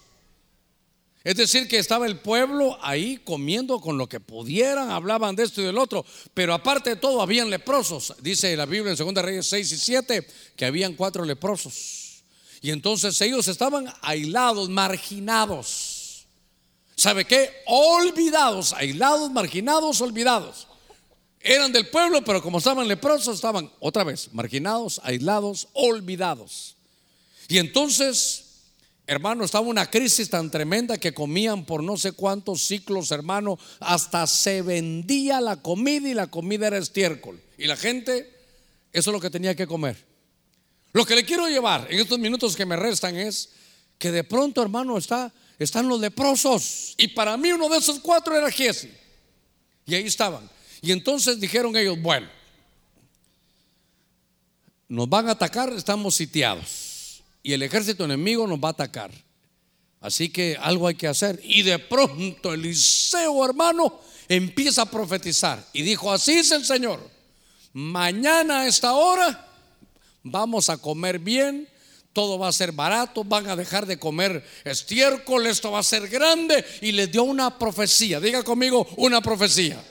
es 1.24 1.36
decir, 1.36 1.68
que 1.68 1.78
estaba 1.78 2.08
el 2.08 2.20
pueblo 2.20 2.78
ahí 2.82 3.18
comiendo 3.18 3.80
con 3.80 3.98
lo 3.98 4.10
que 4.10 4.20
pudieran, 4.20 4.90
hablaban 4.90 5.36
de 5.36 5.44
esto 5.44 5.62
y 5.62 5.66
del 5.66 5.78
otro, 5.78 6.04
pero 6.34 6.54
aparte 6.54 6.92
de 6.92 6.96
todo 6.96 7.22
habían 7.22 7.50
leprosos. 7.50 8.16
Dice 8.22 8.56
la 8.58 8.66
Biblia 8.66 8.96
en 8.98 8.98
2 8.98 9.24
Reyes 9.24 9.48
6 9.48 9.72
y 9.72 9.78
7 9.78 10.28
que 10.56 10.66
habían 10.66 10.96
cuatro 10.96 11.24
leprosos. 11.24 12.24
Y 12.62 12.72
entonces 12.72 13.20
ellos 13.22 13.48
estaban 13.48 13.92
aislados, 14.02 14.70
marginados. 14.70 16.26
¿Sabe 16.96 17.26
qué? 17.26 17.52
Olvidados, 17.68 18.74
aislados, 18.74 19.32
marginados, 19.32 20.02
olvidados. 20.02 20.68
Eran 21.40 21.72
del 21.72 21.90
pueblo, 21.90 22.24
pero 22.24 22.42
como 22.42 22.60
estaban 22.60 22.88
leprosos, 22.88 23.36
estaban 23.36 23.72
otra 23.80 24.04
vez 24.04 24.30
marginados, 24.32 25.02
aislados, 25.04 25.68
olvidados. 25.74 26.76
Y 27.48 27.58
entonces, 27.58 28.41
hermano, 29.12 29.44
estaba 29.44 29.68
una 29.68 29.92
crisis 29.92 30.30
tan 30.30 30.50
tremenda 30.50 30.98
que 30.98 31.14
comían 31.14 31.66
por 31.66 31.84
no 31.84 31.98
sé 31.98 32.14
cuántos 32.14 32.66
ciclos, 32.66 33.12
hermano, 33.12 33.60
hasta 33.82 34.26
se 34.26 34.62
vendía 34.62 35.42
la 35.42 35.58
comida 35.58 36.08
y 36.08 36.14
la 36.14 36.28
comida 36.28 36.68
era 36.68 36.78
estiércol. 36.78 37.38
Y 37.58 37.68
la 37.68 37.76
gente, 37.76 38.34
eso 38.94 39.10
es 39.10 39.14
lo 39.14 39.20
que 39.20 39.30
tenía 39.30 39.54
que 39.54 39.68
comer. 39.68 39.98
Lo 40.94 41.06
que 41.06 41.16
le 41.16 41.26
quiero 41.26 41.50
llevar 41.50 41.88
en 41.90 42.00
estos 42.00 42.20
minutos 42.20 42.56
que 42.56 42.66
me 42.66 42.78
restan 42.78 43.18
es 43.18 43.50
que 43.98 44.14
de 44.14 44.24
pronto, 44.24 44.62
hermano, 44.62 44.98
está, 44.98 45.34
están 45.60 45.90
los 45.90 46.00
leprosos. 46.00 46.96
Y 46.98 47.10
para 47.10 47.36
mí 47.36 47.52
uno 47.52 47.68
de 47.68 47.80
esos 47.80 48.00
cuatro 48.00 48.38
era 48.38 48.50
Jesse. 48.50 48.88
Y 49.86 49.94
ahí 49.94 50.06
estaban. 50.06 50.50
Y 50.82 50.94
entonces 50.94 51.38
dijeron 51.38 51.76
ellos, 51.76 52.02
bueno, 52.02 52.30
nos 54.88 55.10
van 55.10 55.28
a 55.28 55.32
atacar, 55.32 55.74
estamos 55.74 56.16
sitiados. 56.16 56.91
Y 57.44 57.54
el 57.54 57.64
ejército 57.64 58.06
enemigo 58.06 58.46
nos 58.48 58.60
va 58.60 58.70
a 58.70 58.72
atacar. 58.72 59.12
Así 60.02 60.30
que 60.30 60.58
algo 60.60 60.88
hay 60.88 60.96
que 60.96 61.08
hacer. 61.08 61.40
Y 61.44 61.62
de 61.62 61.80
pronto 61.80 62.54
Eliseo, 62.54 63.46
hermano, 63.46 64.00
empieza 64.28 64.84
a 64.84 64.86
profetizar. 64.86 65.64
Y 65.74 65.84
dijo, 65.84 66.12
así 66.12 66.34
es 66.34 66.52
el 66.52 66.66
Señor. 66.66 67.08
Mañana 67.74 68.62
a 68.62 68.68
esta 68.68 68.94
hora 68.94 69.48
vamos 70.24 70.70
a 70.70 70.78
comer 70.78 71.20
bien. 71.20 71.68
todo 72.14 72.38
va 72.38 72.50
a 72.50 72.52
ser 72.52 72.74
barato, 72.74 73.24
van 73.24 73.48
a 73.48 73.56
dejar 73.56 73.86
de 73.86 73.98
comer 73.98 74.46
estiércol, 74.66 75.48
esto 75.48 75.72
va 75.72 75.80
a 75.80 75.84
ser 75.84 76.10
grande. 76.10 76.66
Y 76.82 76.92
les 76.92 77.12
dio 77.12 77.24
una 77.24 77.58
profecía, 77.58 78.20
diga 78.20 78.44
conmigo, 78.44 78.86
una 78.98 79.22
profecía. 79.22 79.82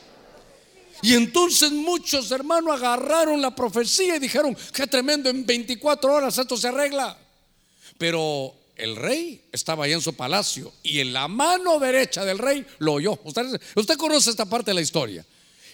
Y 1.03 1.14
entonces 1.14 1.72
muchos 1.72 2.30
hermanos 2.30 2.76
agarraron 2.76 3.40
la 3.40 3.55
profecía 3.55 4.16
y 4.16 4.18
dijeron, 4.18 4.57
qué 4.72 4.86
tremendo, 4.86 5.30
en 5.30 5.46
24 5.46 6.12
horas 6.12 6.36
esto 6.36 6.57
se 6.57 6.68
arregla. 6.68 7.16
Pero 8.01 8.55
el 8.76 8.96
rey 8.96 9.44
estaba 9.53 9.84
ahí 9.84 9.92
en 9.92 10.01
su 10.01 10.14
palacio 10.14 10.72
y 10.82 11.01
en 11.01 11.12
la 11.12 11.28
mano 11.28 11.78
derecha 11.78 12.24
del 12.24 12.38
rey 12.38 12.64
lo 12.78 12.94
oyó. 12.94 13.20
Usted, 13.24 13.61
usted 13.74 13.98
conoce 13.98 14.30
esta 14.30 14.46
parte 14.46 14.70
de 14.70 14.76
la 14.76 14.80
historia. 14.80 15.22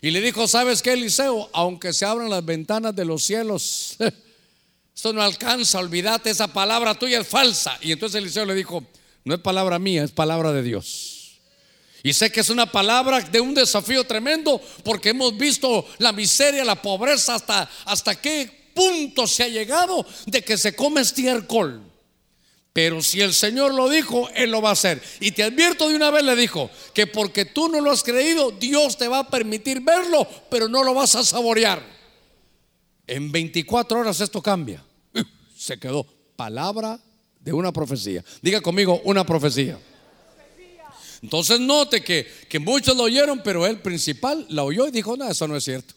Y 0.03 0.11
le 0.11 0.21
dijo, 0.21 0.49
¿sabes 0.49 0.83
qué, 0.83 0.95
Eliseo? 0.95 1.49
Aunque 1.53 1.93
se 1.93 2.05
abran 2.05 2.29
las 2.29 2.45
ventanas 2.45 2.97
de 2.97 3.05
los 3.05 3.23
cielos, 3.23 3.97
esto 4.97 5.13
no 5.13 5.23
alcanza, 5.23 5.79
olvídate, 5.79 6.31
esa 6.31 6.49
palabra 6.49 6.95
tuya 6.95 7.21
es 7.21 7.29
falsa. 7.29 7.79
Y 7.81 7.93
entonces 7.93 8.21
Eliseo 8.21 8.45
le 8.45 8.55
dijo, 8.55 8.85
no 9.23 9.33
es 9.33 9.41
palabra 9.41 9.79
mía, 9.79 10.03
es 10.03 10.11
palabra 10.11 10.51
de 10.51 10.65
Dios. 10.65 11.39
Y 12.03 12.13
sé 12.13 12.33
que 12.33 12.41
es 12.41 12.51
una 12.51 12.67
palabra 12.67 13.21
de 13.21 13.41
un 13.41 13.55
desafío 13.55 14.03
tremendo 14.03 14.61
porque 14.83 15.11
hemos 15.11 15.37
visto 15.39 15.87
la 15.99 16.11
miseria, 16.11 16.65
la 16.65 16.83
pobreza, 16.83 17.37
hasta, 17.37 17.71
hasta 17.85 18.21
qué 18.21 18.73
punto 18.75 19.29
se 19.29 19.45
ha 19.45 19.49
llegado 19.49 20.05
de 20.27 20.43
que 20.43 20.59
se 20.59 20.75
come 20.75 21.03
estiércol. 21.03 21.93
Pero 22.77 23.01
si 23.01 23.23
el 23.23 23.33
Señor 23.33 23.73
lo 23.73 23.89
dijo, 23.89 24.29
Él 24.35 24.51
lo 24.51 24.61
va 24.61 24.69
a 24.69 24.73
hacer. 24.73 25.03
Y 25.21 25.33
te 25.33 25.43
advierto 25.43 25.89
de 25.89 25.97
una 25.97 26.11
vez, 26.11 26.23
le 26.23 26.37
dijo, 26.37 26.71
que 26.93 27.07
porque 27.07 27.47
tú 27.47 27.71
no 27.71 27.81
lo 27.81 27.91
has 27.91 28.03
creído, 28.03 28.51
Dios 28.51 28.99
te 28.99 29.09
va 29.09 29.21
a 29.21 29.31
permitir 29.31 29.81
verlo, 29.81 30.29
pero 30.51 30.69
no 30.69 30.85
lo 30.85 30.93
vas 30.93 31.15
a 31.15 31.25
saborear. 31.25 31.83
En 33.07 33.33
24 33.33 34.01
horas 34.01 34.21
esto 34.21 34.43
cambia. 34.43 34.85
Se 35.57 35.79
quedó 35.79 36.05
palabra 36.37 37.01
de 37.41 37.55
una 37.55 37.73
profecía. 37.73 38.23
Diga 38.43 38.61
conmigo, 38.61 39.01
una 39.05 39.25
profecía. 39.25 39.79
Entonces 41.23 41.59
note 41.59 42.03
que, 42.03 42.31
que 42.47 42.59
muchos 42.59 42.95
lo 42.95 43.05
oyeron, 43.05 43.41
pero 43.43 43.67
el 43.67 43.79
principal 43.79 44.45
la 44.51 44.65
oyó 44.65 44.87
y 44.87 44.91
dijo, 44.91 45.17
no, 45.17 45.27
eso 45.31 45.49
no 45.49 45.57
es 45.57 45.65
cierto. 45.65 45.95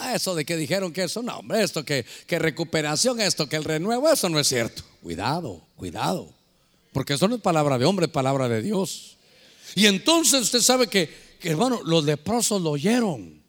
Ah, 0.00 0.14
eso 0.14 0.34
de 0.34 0.44
que 0.44 0.56
dijeron 0.56 0.92
que 0.92 1.02
eso, 1.02 1.22
no, 1.22 1.38
hombre, 1.38 1.62
esto 1.62 1.84
que, 1.84 2.06
que 2.26 2.38
recuperación, 2.38 3.20
esto 3.20 3.48
que 3.48 3.56
el 3.56 3.64
renuevo, 3.64 4.08
eso 4.08 4.28
no 4.28 4.38
es 4.38 4.46
cierto. 4.46 4.84
Cuidado, 5.02 5.60
cuidado. 5.76 6.32
Porque 6.92 7.14
eso 7.14 7.26
no 7.26 7.36
es 7.36 7.42
palabra 7.42 7.78
de 7.78 7.84
hombre, 7.84 8.06
es 8.06 8.12
palabra 8.12 8.48
de 8.48 8.62
Dios. 8.62 9.16
Y 9.74 9.86
entonces 9.86 10.42
usted 10.42 10.60
sabe 10.60 10.86
que, 10.86 11.10
que 11.40 11.50
hermano, 11.50 11.80
los 11.84 12.04
leprosos 12.04 12.62
lo 12.62 12.70
oyeron. 12.70 13.42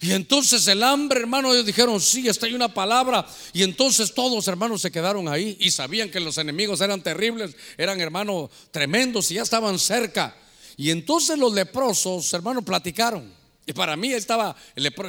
Y 0.00 0.12
entonces 0.12 0.66
el 0.68 0.82
hambre, 0.82 1.20
hermano, 1.20 1.52
ellos 1.52 1.64
dijeron, 1.64 2.00
sí, 2.00 2.28
está 2.28 2.46
hay 2.46 2.54
una 2.54 2.72
palabra. 2.74 3.26
Y 3.52 3.62
entonces 3.62 4.12
todos, 4.12 4.46
hermanos, 4.48 4.82
se 4.82 4.90
quedaron 4.90 5.28
ahí 5.28 5.56
y 5.60 5.70
sabían 5.70 6.10
que 6.10 6.20
los 6.20 6.36
enemigos 6.38 6.80
eran 6.80 7.02
terribles, 7.02 7.56
eran, 7.78 8.00
hermanos, 8.00 8.50
tremendos 8.70 9.30
y 9.30 9.34
ya 9.34 9.42
estaban 9.42 9.78
cerca. 9.78 10.36
Y 10.76 10.90
entonces 10.90 11.38
los 11.38 11.54
leprosos, 11.54 12.32
hermanos, 12.34 12.64
platicaron. 12.64 13.32
Y 13.66 13.72
para 13.72 13.96
mí 13.96 14.12
estaba, 14.12 14.54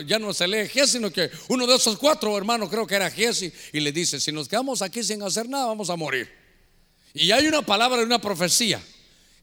ya 0.08 0.18
no 0.18 0.34
se 0.34 0.48
lee 0.48 0.68
Giesi, 0.68 0.94
sino 0.94 1.12
que 1.12 1.30
uno 1.48 1.68
de 1.68 1.76
esos 1.76 1.96
cuatro 1.96 2.36
hermanos, 2.36 2.70
creo 2.70 2.88
que 2.88 2.96
era 2.96 3.12
Giesi, 3.12 3.54
y 3.72 3.80
le 3.80 3.92
dice, 3.92 4.20
si 4.20 4.32
nos 4.32 4.48
quedamos 4.48 4.82
aquí 4.82 5.04
sin 5.04 5.22
hacer 5.22 5.48
nada, 5.48 5.68
vamos 5.68 5.92
a 5.92 5.96
morir. 5.96 6.28
Y 7.14 7.32
hay 7.32 7.48
una 7.48 7.62
palabra, 7.62 8.02
una 8.02 8.20
profecía. 8.20 8.82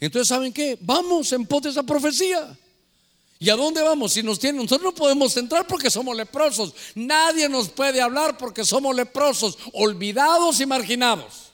Entonces, 0.00 0.28
¿saben 0.28 0.52
qué? 0.52 0.76
Vamos 0.80 1.32
en 1.32 1.46
pos 1.46 1.62
de 1.62 1.70
esa 1.70 1.84
profecía. 1.84 2.58
¿Y 3.38 3.50
a 3.50 3.56
dónde 3.56 3.82
vamos? 3.82 4.14
Si 4.14 4.22
nos 4.22 4.40
tienen, 4.40 4.62
nosotros 4.62 4.82
no 4.82 4.94
podemos 4.94 5.36
entrar 5.36 5.66
porque 5.66 5.90
somos 5.90 6.16
leprosos. 6.16 6.74
Nadie 6.96 7.48
nos 7.48 7.68
puede 7.68 8.00
hablar 8.00 8.36
porque 8.36 8.64
somos 8.64 8.96
leprosos, 8.96 9.58
olvidados 9.72 10.60
y 10.60 10.66
marginados. 10.66 11.52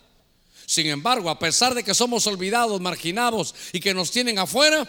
Sin 0.64 0.86
embargo, 0.86 1.28
a 1.28 1.38
pesar 1.38 1.74
de 1.74 1.82
que 1.82 1.94
somos 1.94 2.26
olvidados, 2.26 2.80
marginados 2.80 3.54
y 3.72 3.80
que 3.80 3.92
nos 3.92 4.10
tienen 4.10 4.38
afuera, 4.38 4.88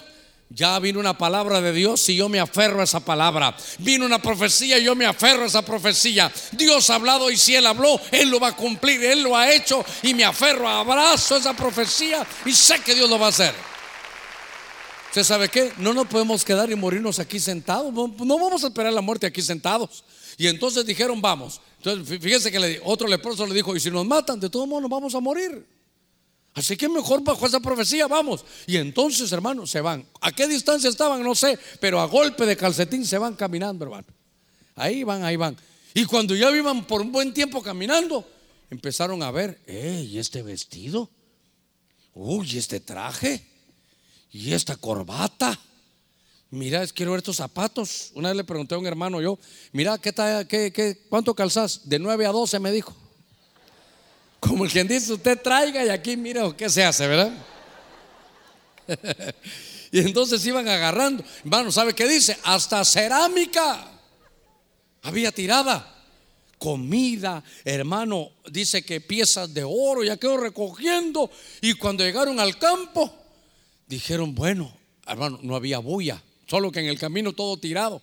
ya 0.53 0.77
vino 0.79 0.99
una 0.99 1.17
palabra 1.17 1.61
de 1.61 1.71
Dios 1.71 2.07
y 2.09 2.15
yo 2.15 2.27
me 2.27 2.39
aferro 2.39 2.81
a 2.81 2.83
esa 2.83 2.99
palabra. 2.99 3.55
Vino 3.79 4.05
una 4.05 4.21
profecía 4.21 4.77
y 4.77 4.83
yo 4.83 4.95
me 4.95 5.05
aferro 5.05 5.43
a 5.43 5.47
esa 5.47 5.61
profecía. 5.61 6.31
Dios 6.51 6.89
ha 6.89 6.95
hablado 6.95 7.31
y 7.31 7.37
si 7.37 7.55
Él 7.55 7.65
habló, 7.65 7.99
Él 8.11 8.29
lo 8.29 8.39
va 8.39 8.49
a 8.49 8.55
cumplir, 8.55 9.03
Él 9.03 9.23
lo 9.23 9.35
ha 9.35 9.51
hecho 9.51 9.83
y 10.03 10.13
me 10.13 10.25
aferro, 10.25 10.67
abrazo 10.67 11.37
esa 11.37 11.55
profecía 11.55 12.25
y 12.45 12.51
sé 12.51 12.79
que 12.81 12.95
Dios 12.95 13.09
lo 13.09 13.17
va 13.17 13.27
a 13.27 13.29
hacer. 13.29 13.53
¿Usted 15.07 15.23
sabe 15.23 15.49
qué? 15.49 15.73
No 15.77 15.93
nos 15.93 16.07
podemos 16.07 16.45
quedar 16.45 16.71
y 16.71 16.75
morirnos 16.75 17.19
aquí 17.19 17.39
sentados. 17.39 17.93
No 17.93 18.39
vamos 18.39 18.63
a 18.63 18.67
esperar 18.67 18.93
la 18.93 19.01
muerte 19.01 19.27
aquí 19.27 19.41
sentados. 19.41 20.03
Y 20.37 20.47
entonces 20.47 20.85
dijeron, 20.85 21.21
vamos. 21.21 21.59
Entonces, 21.77 22.19
fíjese 22.19 22.51
que 22.51 22.81
otro 22.83 23.07
leproso 23.07 23.45
le 23.45 23.53
dijo, 23.53 23.75
y 23.75 23.79
si 23.79 23.91
nos 23.91 24.05
matan, 24.05 24.39
de 24.39 24.49
todos 24.49 24.67
modos 24.67 24.83
nos 24.83 24.91
vamos 24.91 25.13
a 25.13 25.19
morir. 25.19 25.65
Así 26.53 26.75
que 26.75 26.89
mejor 26.89 27.23
bajo 27.23 27.45
esa 27.45 27.59
profecía 27.59 28.07
vamos. 28.07 28.43
Y 28.67 28.77
entonces, 28.77 29.31
hermanos, 29.31 29.69
se 29.69 29.81
van. 29.81 30.05
¿A 30.19 30.31
qué 30.31 30.47
distancia 30.47 30.89
estaban? 30.89 31.23
No 31.23 31.33
sé, 31.33 31.57
pero 31.79 31.99
a 32.01 32.05
golpe 32.05 32.45
de 32.45 32.57
calcetín 32.57 33.05
se 33.05 33.17
van 33.17 33.35
caminando, 33.35 33.85
hermano. 33.85 34.07
Ahí 34.75 35.03
van, 35.03 35.23
ahí 35.23 35.35
van. 35.35 35.55
Y 35.93 36.05
cuando 36.05 36.35
ya 36.35 36.49
iban 36.51 36.85
por 36.85 37.01
un 37.01 37.11
buen 37.11 37.33
tiempo 37.33 37.61
caminando, 37.61 38.27
empezaron 38.69 39.23
a 39.23 39.31
ver, 39.31 39.61
¿y 39.67 40.17
este 40.17 40.41
vestido? 40.43 41.09
Uy, 42.13 42.57
este 42.57 42.79
traje. 42.79 43.51
¿y 44.31 44.53
esta 44.53 44.75
corbata? 44.75 45.59
Mira, 46.49 46.85
quiero 46.87 47.11
ver 47.11 47.19
estos 47.19 47.37
zapatos. 47.37 48.11
Una 48.13 48.29
vez 48.29 48.37
le 48.37 48.43
pregunté 48.43 48.75
a 48.75 48.77
un 48.77 48.85
hermano 48.85 49.21
yo, 49.21 49.37
mira, 49.71 49.97
¿qué, 49.97 50.13
qué, 50.47 50.71
qué, 50.73 51.05
¿cuánto 51.09 51.33
calzás? 51.33 51.87
De 51.87 51.99
9 51.99 52.25
a 52.25 52.31
12 52.31 52.59
me 52.59 52.71
dijo. 52.71 52.95
Como 54.41 54.65
el 54.65 54.71
quien 54.71 54.87
dice, 54.87 55.13
usted 55.13 55.39
traiga 55.39 55.85
y 55.85 55.89
aquí 55.89 56.17
mira 56.17 56.51
qué 56.57 56.67
se 56.67 56.83
hace, 56.83 57.07
¿verdad? 57.07 57.31
y 59.91 59.99
entonces 59.99 60.43
iban 60.47 60.67
agarrando. 60.67 61.23
Hermano, 61.43 61.71
¿sabe 61.71 61.93
qué 61.93 62.07
dice? 62.07 62.35
Hasta 62.43 62.83
cerámica 62.83 63.87
había 65.03 65.31
tirada. 65.31 65.87
Comida, 66.57 67.43
hermano, 67.63 68.31
dice 68.51 68.83
que 68.83 68.99
piezas 68.99 69.53
de 69.53 69.63
oro 69.63 70.03
ya 70.03 70.17
quedó 70.17 70.37
recogiendo. 70.37 71.29
Y 71.61 71.73
cuando 71.73 72.03
llegaron 72.03 72.39
al 72.39 72.57
campo, 72.57 73.13
dijeron, 73.87 74.33
bueno, 74.33 74.75
hermano, 75.05 75.39
no 75.43 75.55
había 75.55 75.77
bulla, 75.77 76.21
solo 76.47 76.71
que 76.71 76.79
en 76.79 76.87
el 76.87 76.97
camino 76.97 77.33
todo 77.33 77.57
tirado. 77.57 78.01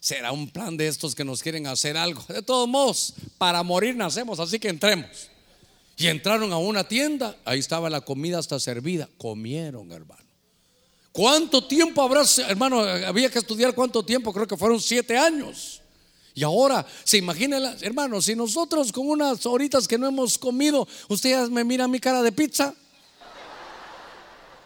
Será 0.00 0.32
un 0.32 0.50
plan 0.50 0.76
de 0.76 0.88
estos 0.88 1.14
que 1.14 1.24
nos 1.24 1.40
quieren 1.40 1.68
hacer 1.68 1.96
algo. 1.96 2.24
De 2.28 2.42
todos 2.42 2.68
modos, 2.68 3.14
para 3.38 3.62
morir 3.62 3.94
nacemos, 3.94 4.40
así 4.40 4.58
que 4.58 4.68
entremos. 4.68 5.31
Y 6.02 6.08
entraron 6.08 6.52
a 6.52 6.58
una 6.58 6.82
tienda, 6.82 7.36
ahí 7.44 7.60
estaba 7.60 7.88
la 7.88 8.00
comida 8.00 8.40
hasta 8.40 8.58
servida. 8.58 9.08
Comieron, 9.18 9.92
hermano. 9.92 10.24
¿Cuánto 11.12 11.64
tiempo 11.68 12.02
habrá, 12.02 12.24
hermano? 12.48 12.80
Había 12.80 13.30
que 13.30 13.38
estudiar 13.38 13.72
cuánto 13.72 14.04
tiempo, 14.04 14.32
creo 14.32 14.48
que 14.48 14.56
fueron 14.56 14.80
siete 14.80 15.16
años. 15.16 15.80
Y 16.34 16.42
ahora, 16.42 16.84
se 17.04 17.18
imagina, 17.18 17.76
hermano, 17.82 18.20
si 18.20 18.34
nosotros 18.34 18.90
con 18.90 19.08
unas 19.08 19.46
horitas 19.46 19.86
que 19.86 19.96
no 19.96 20.08
hemos 20.08 20.38
comido, 20.38 20.88
ustedes 21.08 21.48
me 21.50 21.62
miran 21.62 21.88
mi 21.88 22.00
cara 22.00 22.20
de 22.20 22.32
pizza. 22.32 22.74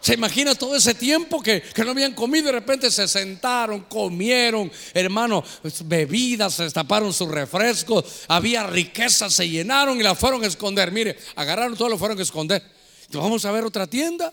¿Se 0.01 0.15
imagina 0.15 0.55
todo 0.55 0.77
ese 0.77 0.95
tiempo 0.95 1.43
que, 1.43 1.63
no 1.79 1.91
habían 1.91 2.15
comido 2.15 2.47
de 2.47 2.53
repente 2.53 2.91
se 2.91 3.09
sentaron, 3.09 3.81
comieron, 3.83 4.71
hermano, 4.95 5.43
bebidas, 5.85 6.55
se 6.55 6.65
destaparon 6.65 7.13
sus 7.13 7.29
refrescos, 7.29 8.05
había 8.29 8.67
riquezas, 8.67 9.35
se 9.35 9.49
llenaron 9.49 9.99
y 9.99 10.03
la 10.03 10.15
fueron 10.15 10.45
a 10.45 10.47
esconder. 10.47 10.93
Mire, 10.93 11.19
agarraron 11.35 11.77
todo, 11.77 11.89
lo 11.89 11.99
fueron 11.99 12.19
a 12.19 12.23
esconder. 12.23 12.63
Vamos 13.13 13.45
a 13.45 13.53
ver 13.53 13.65
otra 13.65 13.87
tienda 13.87 14.33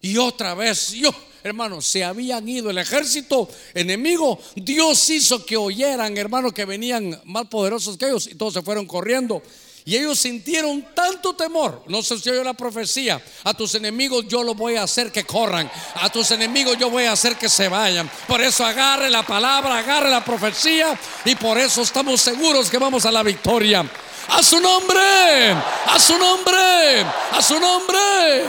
y 0.00 0.18
otra 0.18 0.54
vez, 0.54 0.92
yo, 0.92 1.10
hermano, 1.42 1.80
se 1.80 2.04
habían 2.04 2.46
ido 2.46 2.68
el 2.68 2.76
ejército 2.76 3.48
enemigo. 3.72 4.38
Dios 4.54 5.08
hizo 5.08 5.46
que 5.46 5.56
oyeran, 5.56 6.18
hermano, 6.18 6.52
que 6.52 6.66
venían 6.66 7.18
más 7.24 7.46
poderosos 7.46 7.96
que 7.96 8.08
ellos 8.08 8.26
y 8.26 8.34
todos 8.34 8.52
se 8.52 8.62
fueron 8.62 8.86
corriendo. 8.86 9.42
Y 9.86 9.96
ellos 9.96 10.18
sintieron 10.18 10.82
tanto 10.94 11.34
temor. 11.34 11.82
No 11.88 12.02
sé 12.02 12.18
si 12.18 12.30
oyó 12.30 12.42
la 12.42 12.54
profecía. 12.54 13.20
A 13.44 13.52
tus 13.52 13.74
enemigos 13.74 14.26
yo 14.26 14.42
los 14.42 14.56
voy 14.56 14.76
a 14.76 14.84
hacer 14.84 15.12
que 15.12 15.24
corran. 15.24 15.70
A 15.96 16.10
tus 16.10 16.30
enemigos 16.30 16.78
yo 16.78 16.88
voy 16.88 17.04
a 17.04 17.12
hacer 17.12 17.36
que 17.36 17.50
se 17.50 17.68
vayan. 17.68 18.10
Por 18.26 18.40
eso 18.40 18.64
agarre 18.64 19.10
la 19.10 19.26
palabra, 19.26 19.78
agarre 19.78 20.08
la 20.08 20.24
profecía. 20.24 20.98
Y 21.26 21.34
por 21.34 21.58
eso 21.58 21.82
estamos 21.82 22.22
seguros 22.22 22.70
que 22.70 22.78
vamos 22.78 23.04
a 23.04 23.12
la 23.12 23.22
victoria. 23.22 23.84
A 24.30 24.42
su 24.42 24.58
nombre, 24.58 25.50
a 25.50 25.98
su 25.98 26.16
nombre, 26.16 27.00
a 27.32 27.42
su 27.42 27.60
nombre. 27.60 28.44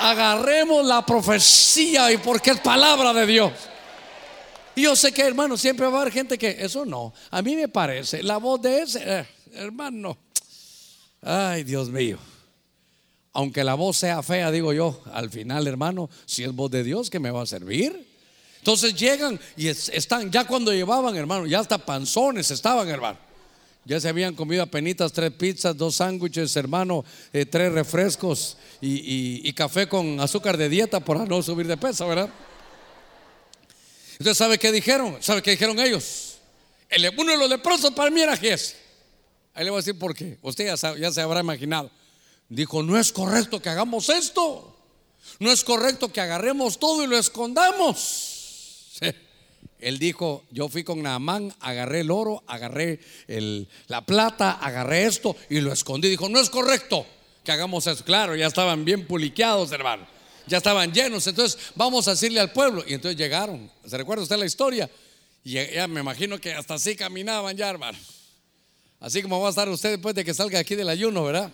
Agarremos 0.00 0.84
la 0.84 1.06
profecía 1.06 2.10
y 2.10 2.16
porque 2.16 2.50
es 2.50 2.58
palabra 2.58 3.12
de 3.12 3.24
Dios. 3.24 3.52
Y 4.74 4.82
yo 4.82 4.96
sé 4.96 5.12
que, 5.12 5.22
hermano, 5.22 5.56
siempre 5.56 5.86
va 5.86 5.98
a 5.98 6.00
haber 6.00 6.12
gente 6.12 6.36
que 6.36 6.56
eso 6.58 6.84
no. 6.84 7.12
A 7.30 7.40
mí 7.40 7.54
me 7.54 7.68
parece, 7.68 8.20
la 8.20 8.38
voz 8.38 8.60
de 8.62 8.82
ese, 8.82 9.00
eh, 9.04 9.26
hermano, 9.52 10.16
Ay, 11.22 11.62
Dios 11.62 11.88
mío. 11.88 12.18
Aunque 13.32 13.64
la 13.64 13.74
voz 13.74 13.96
sea 13.96 14.22
fea, 14.22 14.50
digo 14.50 14.72
yo, 14.72 15.00
al 15.12 15.30
final, 15.30 15.66
hermano, 15.66 16.10
si 16.26 16.44
es 16.44 16.52
voz 16.52 16.70
de 16.70 16.84
Dios, 16.84 17.08
que 17.08 17.18
me 17.18 17.30
va 17.30 17.42
a 17.42 17.46
servir? 17.46 18.06
Entonces 18.58 18.94
llegan 18.94 19.40
y 19.56 19.68
están, 19.68 20.30
ya 20.30 20.46
cuando 20.46 20.72
llevaban, 20.72 21.16
hermano, 21.16 21.46
ya 21.46 21.60
hasta 21.60 21.78
panzones 21.78 22.50
estaban, 22.50 22.88
hermano. 22.88 23.18
Ya 23.84 23.98
se 23.98 24.08
habían 24.08 24.34
comido 24.34 24.64
penitas 24.68 25.12
tres 25.12 25.32
pizzas, 25.32 25.76
dos 25.76 25.96
sándwiches, 25.96 26.54
hermano, 26.56 27.04
eh, 27.32 27.46
tres 27.46 27.72
refrescos 27.72 28.56
y, 28.80 29.52
café 29.54 29.88
con 29.88 30.20
azúcar 30.20 30.56
de 30.56 30.68
dieta 30.68 31.00
para 31.00 31.24
no 31.24 31.42
subir 31.42 31.66
de 31.66 31.76
peso, 31.76 32.06
¿verdad? 32.06 32.28
Entonces, 34.12 34.38
¿sabe 34.38 34.58
qué 34.58 34.70
dijeron? 34.70 35.16
¿Sabe 35.20 35.42
qué 35.42 35.52
dijeron 35.52 35.80
ellos? 35.80 36.36
El, 36.88 37.12
uno 37.18 37.32
de 37.32 37.38
los 37.38 37.48
leprosos 37.48 37.90
para 37.92 38.10
mí 38.10 38.20
era 38.20 38.36
Jesse. 38.36 38.76
Ahí 39.54 39.64
le 39.64 39.70
voy 39.70 39.78
a 39.78 39.82
decir 39.82 39.98
por 39.98 40.14
qué. 40.14 40.38
Usted 40.42 40.66
ya, 40.66 41.12
se 41.12 41.20
habrá 41.20 41.40
imaginado. 41.40 41.90
Dijo, 42.48 42.82
no 42.82 42.98
es 42.98 43.12
correcto 43.12 43.60
que 43.60 43.68
hagamos 43.68 44.08
esto. 44.08 44.76
No 45.38 45.52
es 45.52 45.62
correcto 45.64 46.12
que 46.12 46.20
agarremos 46.20 46.78
todo 46.78 47.04
y 47.04 47.06
lo 47.06 47.18
escondamos. 47.18 48.98
Él 49.78 49.98
dijo, 49.98 50.44
yo 50.52 50.68
fui 50.68 50.84
con 50.84 51.02
Naamán, 51.02 51.52
agarré 51.58 52.00
el 52.00 52.10
oro, 52.12 52.44
agarré 52.46 53.00
la 53.88 54.06
plata, 54.06 54.52
agarré 54.52 55.06
esto 55.06 55.36
y 55.50 55.60
lo 55.60 55.72
escondí. 55.72 56.08
Dijo, 56.08 56.28
no 56.28 56.40
es 56.40 56.50
correcto 56.50 57.04
que 57.44 57.52
hagamos 57.52 57.86
eso. 57.88 58.04
Claro, 58.04 58.36
ya 58.36 58.46
estaban 58.46 58.84
bien 58.84 59.06
puliqueados, 59.06 59.72
hermano. 59.72 60.06
Ya 60.46 60.58
estaban 60.58 60.92
llenos. 60.92 61.26
Entonces, 61.26 61.58
vamos 61.74 62.06
a 62.06 62.12
decirle 62.12 62.40
al 62.40 62.52
pueblo. 62.52 62.84
Y 62.86 62.94
entonces 62.94 63.18
llegaron. 63.18 63.70
¿Se 63.84 63.96
recuerda 63.98 64.22
usted 64.22 64.36
la 64.36 64.46
historia? 64.46 64.88
Y 65.44 65.54
ya 65.54 65.88
me 65.88 66.00
imagino 66.00 66.38
que 66.38 66.54
hasta 66.54 66.74
así 66.74 66.94
caminaban 66.94 67.56
ya, 67.56 67.68
hermano. 67.68 67.98
Así 69.02 69.20
como 69.20 69.40
va 69.40 69.48
a 69.48 69.50
estar 69.50 69.68
usted 69.68 69.90
después 69.90 70.14
de 70.14 70.24
que 70.24 70.32
salga 70.32 70.60
aquí 70.60 70.76
del 70.76 70.88
ayuno, 70.88 71.24
¿verdad? 71.24 71.50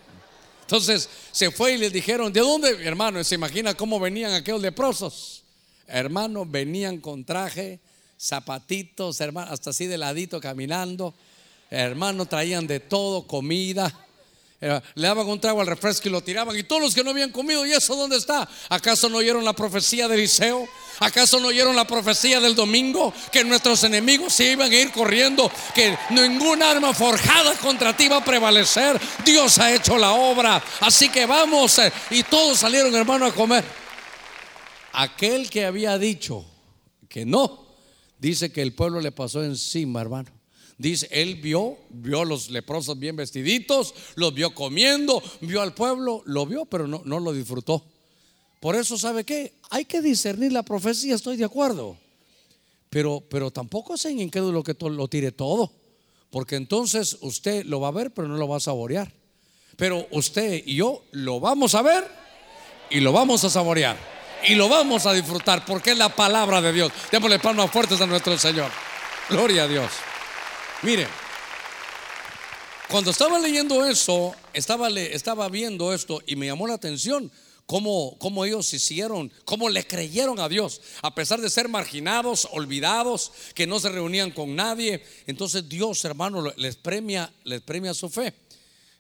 Entonces 0.61 1.09
se 1.33 1.51
fue 1.51 1.73
y 1.73 1.79
les 1.79 1.91
dijeron, 1.91 2.31
¿de 2.31 2.41
dónde? 2.41 2.69
Hermano, 2.85 3.25
se 3.25 3.37
imagina 3.37 3.73
cómo 3.73 3.99
venían 3.99 4.35
aquellos 4.35 4.61
leprosos. 4.61 5.43
Hermano, 5.87 6.45
venían 6.45 6.99
con 6.99 7.25
traje, 7.25 7.81
zapatitos, 8.21 9.19
hermano, 9.23 9.51
hasta 9.51 9.71
así 9.71 9.87
de 9.87 9.97
ladito 9.97 10.43
caminando. 10.43 11.15
Hermano, 11.71 12.27
traían 12.27 12.67
de 12.67 12.81
todo, 12.81 13.27
comida. 13.27 14.08
Le 14.61 14.83
daban 14.95 15.29
un 15.29 15.41
trago 15.41 15.61
al 15.61 15.69
refresco 15.69 16.09
y 16.09 16.11
lo 16.11 16.21
tiraban. 16.21 16.57
Y 16.57 16.65
todos 16.65 16.83
los 16.83 16.95
que 16.95 17.05
no 17.05 17.11
habían 17.11 17.31
comido, 17.31 17.65
¿y 17.65 17.73
eso 17.73 17.95
dónde 17.95 18.17
está? 18.17 18.49
¿Acaso 18.69 19.09
no 19.09 19.19
oyeron 19.19 19.45
la 19.45 19.53
profecía 19.53 20.09
de 20.09 20.17
Eliseo? 20.17 20.69
¿Acaso 20.99 21.39
no 21.39 21.49
oyeron 21.49 21.77
la 21.77 21.87
profecía 21.87 22.41
del 22.41 22.57
domingo? 22.57 23.15
Que 23.31 23.45
nuestros 23.45 23.85
enemigos 23.85 24.33
se 24.33 24.51
iban 24.51 24.73
a 24.73 24.75
ir 24.75 24.91
corriendo, 24.91 25.49
que 25.75 25.97
ningún 26.11 26.61
arma 26.61 26.93
forjada 26.93 27.55
contra 27.59 27.97
ti 27.97 28.09
va 28.09 28.17
a 28.17 28.25
prevalecer. 28.25 29.01
Dios 29.25 29.59
ha 29.61 29.73
hecho 29.73 29.97
la 29.97 30.13
obra. 30.13 30.61
Así 30.81 31.09
que 31.09 31.25
vamos. 31.25 31.79
Eh, 31.79 31.93
y 32.11 32.25
todos 32.25 32.59
salieron, 32.59 32.93
hermano, 32.97 33.27
a 33.27 33.33
comer. 33.33 33.65
Aquel 34.93 35.49
que 35.49 35.67
había 35.67 35.97
dicho 35.99 36.45
que 37.09 37.25
no, 37.25 37.65
dice 38.19 38.51
que 38.51 38.63
el 38.63 38.75
pueblo 38.75 39.01
le 39.01 39.13
pasó 39.13 39.45
encima, 39.45 40.01
hermano. 40.01 40.38
Dice, 40.79 41.09
él 41.11 41.35
vio, 41.35 41.77
vio 41.91 42.23
a 42.23 42.25
los 42.25 42.51
leprosos 42.51 42.97
bien 42.97 43.17
vestiditos, 43.17 43.95
los 44.15 44.33
vio 44.33 44.55
comiendo, 44.55 45.21
vio 45.41 45.61
al 45.61 45.75
pueblo, 45.75 46.23
lo 46.25 46.47
vio, 46.47 46.65
pero 46.67 46.87
no, 46.87 47.03
no 47.05 47.19
lo 47.19 47.33
disfrutó. 47.33 47.85
Por 48.61 48.77
eso, 48.77 48.97
¿sabe 48.97 49.25
qué? 49.25 49.55
Hay 49.71 49.85
que 49.85 50.01
discernir 50.01 50.53
la 50.53 50.63
profecía, 50.63 51.17
estoy 51.17 51.37
de 51.37 51.45
acuerdo. 51.45 51.97
Pero, 52.91 53.23
pero 53.29 53.51
tampoco 53.51 53.95
es 53.95 54.05
en 54.05 54.21
incrédulo 54.21 54.63
que 54.63 54.77
lo 54.81 55.09
tire 55.09 55.33
todo. 55.33 55.73
Porque 56.31 56.57
entonces 56.57 57.19
usted 57.21 57.65
lo 57.65 57.81
va 57.81 57.89
a 57.89 57.93
ver, 57.93 58.13
pero 58.13 58.29
no 58.29 58.37
lo 58.37 58.49
va 58.49 58.59
a 58.59 58.61
saborear. 58.61 59.13
Pero 59.77 60.07
usted 60.11 60.63
y 60.65 60.77
yo 60.77 61.05
lo 61.13 61.41
vamos 61.41 61.75
a 61.75 61.83
ver 61.83 62.05
y 62.91 63.01
lo 63.01 63.13
vamos 63.13 63.45
a 63.45 63.51
saborear. 63.51 63.97
Y 64.47 64.55
lo 64.55 64.69
vamos 64.69 65.07
a 65.07 65.13
disfrutar 65.13 65.65
porque 65.65 65.93
es 65.93 65.99
la 65.99 66.15
palabra 66.15 66.61
de 66.61 66.73
Dios. 66.73 66.93
Démosle 67.11 67.39
palmas 67.39 67.71
fuertes 67.71 68.01
a 68.01 68.07
nuestro 68.07 68.37
Señor. 68.39 68.71
Gloria 69.29 69.65
a 69.65 69.69
Dios. 69.69 69.91
Mire, 70.83 71.09
cuando 72.89 73.11
estaba 73.11 73.39
leyendo 73.41 73.85
eso, 73.85 74.33
estaba, 74.55 74.89
estaba 74.89 75.49
viendo 75.49 75.93
esto 75.93 76.23
y 76.25 76.37
me 76.37 76.47
llamó 76.47 76.69
la 76.69 76.75
atención 76.75 77.33
cómo, 77.67 78.17
cómo 78.19 78.45
ellos 78.45 78.73
hicieron, 78.73 79.33
cómo 79.45 79.71
le 79.71 79.85
creyeron 79.85 80.39
a 80.39 80.49
Dios, 80.49 80.81
a 81.03 81.15
pesar 81.17 81.41
de 81.41 81.51
ser 81.51 81.69
marginados, 81.69 82.47
olvidados, 82.53 83.33
que 83.55 83.67
no 83.67 83.81
se 83.81 83.89
reunían 83.89 84.31
con 84.31 84.55
nadie. 84.55 85.03
Entonces 85.27 85.69
Dios, 85.69 86.05
hermano, 86.05 86.53
les 86.57 86.77
premia, 86.77 87.33
les 87.43 87.61
premia 87.61 87.93
su 87.93 88.09
fe. 88.09 88.33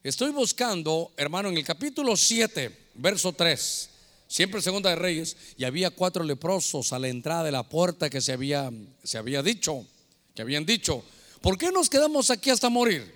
Estoy 0.02 0.32
buscando, 0.32 1.12
hermano, 1.16 1.48
en 1.48 1.58
el 1.58 1.64
capítulo 1.64 2.16
7, 2.16 2.76
verso 2.94 3.32
3, 3.32 3.90
siempre 4.26 4.60
segunda 4.62 4.90
de 4.90 4.96
Reyes, 4.96 5.36
y 5.56 5.62
había 5.62 5.90
cuatro 5.90 6.24
leprosos 6.24 6.92
a 6.92 6.98
la 6.98 7.06
entrada 7.06 7.44
de 7.44 7.52
la 7.52 7.62
puerta 7.62 8.10
que 8.10 8.20
se 8.20 8.32
había, 8.32 8.68
se 9.04 9.16
había 9.16 9.44
dicho, 9.44 9.86
que 10.34 10.42
habían 10.42 10.66
dicho, 10.66 11.04
¿Por 11.40 11.56
qué 11.56 11.70
nos 11.70 11.88
quedamos 11.88 12.30
aquí 12.30 12.50
hasta 12.50 12.68
morir? 12.68 13.14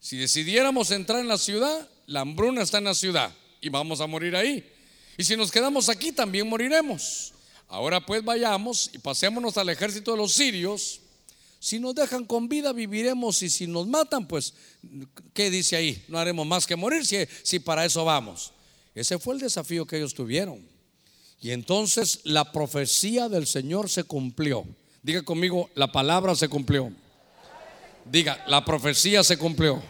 Si 0.00 0.16
decidiéramos 0.16 0.90
entrar 0.90 1.20
en 1.20 1.28
la 1.28 1.38
ciudad, 1.38 1.88
la 2.06 2.20
hambruna 2.20 2.62
está 2.62 2.78
en 2.78 2.84
la 2.84 2.94
ciudad 2.94 3.34
y 3.60 3.68
vamos 3.68 4.00
a 4.00 4.06
morir 4.06 4.34
ahí. 4.36 4.64
Y 5.16 5.24
si 5.24 5.36
nos 5.36 5.50
quedamos 5.50 5.88
aquí, 5.88 6.12
también 6.12 6.48
moriremos. 6.48 7.32
Ahora 7.66 8.04
pues 8.04 8.24
vayamos 8.24 8.90
y 8.92 8.98
pasémonos 8.98 9.58
al 9.58 9.68
ejército 9.68 10.12
de 10.12 10.16
los 10.16 10.32
sirios. 10.32 11.00
Si 11.60 11.78
nos 11.78 11.94
dejan 11.94 12.24
con 12.24 12.48
vida, 12.48 12.72
viviremos. 12.72 13.42
Y 13.42 13.50
si 13.50 13.66
nos 13.66 13.86
matan, 13.86 14.26
pues, 14.26 14.54
¿qué 15.34 15.50
dice 15.50 15.76
ahí? 15.76 16.04
No 16.08 16.18
haremos 16.18 16.46
más 16.46 16.66
que 16.66 16.76
morir 16.76 17.04
si, 17.04 17.16
si 17.42 17.58
para 17.58 17.84
eso 17.84 18.04
vamos. 18.04 18.52
Ese 18.94 19.18
fue 19.18 19.34
el 19.34 19.40
desafío 19.40 19.86
que 19.86 19.96
ellos 19.96 20.14
tuvieron. 20.14 20.64
Y 21.40 21.50
entonces 21.50 22.20
la 22.24 22.52
profecía 22.52 23.28
del 23.28 23.46
Señor 23.46 23.90
se 23.90 24.04
cumplió. 24.04 24.64
Diga 25.02 25.22
conmigo, 25.22 25.68
la 25.74 25.90
palabra 25.92 26.34
se 26.34 26.48
cumplió. 26.48 26.92
Diga, 28.10 28.42
la 28.46 28.64
profecía 28.64 29.22
se 29.22 29.36
cumplió. 29.36 29.82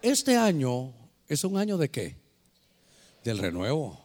Este 0.00 0.36
año 0.36 0.92
es 1.28 1.44
un 1.44 1.58
año 1.58 1.76
de 1.76 1.90
qué? 1.90 2.16
Del 3.22 3.38
renuevo. 3.38 4.00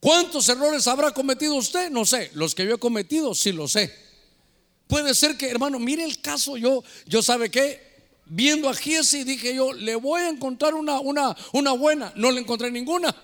¿Cuántos 0.00 0.48
errores 0.48 0.88
habrá 0.88 1.12
cometido 1.12 1.54
usted? 1.54 1.90
No 1.90 2.04
sé. 2.04 2.30
Los 2.34 2.54
que 2.54 2.64
yo 2.64 2.74
he 2.74 2.78
cometido, 2.78 3.34
sí 3.34 3.52
lo 3.52 3.68
sé. 3.68 3.94
Puede 4.88 5.14
ser 5.14 5.36
que, 5.36 5.48
hermano, 5.48 5.78
mire 5.78 6.02
el 6.02 6.20
caso. 6.20 6.56
Yo, 6.56 6.82
yo 7.06 7.22
sabe 7.22 7.50
qué, 7.50 8.10
viendo 8.26 8.68
a 8.68 8.74
Giesi 8.74 9.22
dije 9.22 9.54
yo, 9.54 9.72
le 9.72 9.94
voy 9.94 10.22
a 10.22 10.30
encontrar 10.30 10.74
una, 10.74 10.98
una, 10.98 11.36
una 11.52 11.72
buena. 11.72 12.12
No 12.16 12.30
le 12.32 12.40
encontré 12.40 12.72
ninguna. 12.72 13.14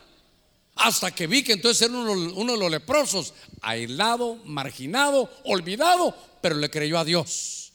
Hasta 0.77 1.11
que 1.11 1.27
vi 1.27 1.43
que 1.43 1.55
entonces 1.55 1.89
era 1.89 1.99
uno, 1.99 2.13
uno 2.13 2.53
de 2.53 2.59
los 2.59 2.71
leprosos, 2.71 3.33
aislado, 3.63 4.37
marginado, 4.45 5.31
olvidado, 5.45 6.15
pero 6.43 6.57
le 6.57 6.71
creyó 6.71 6.99
a 6.99 7.05
Dios 7.05 7.66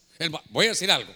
voy 0.50 0.66
a 0.66 0.70
decir 0.70 0.92
algo. 0.92 1.14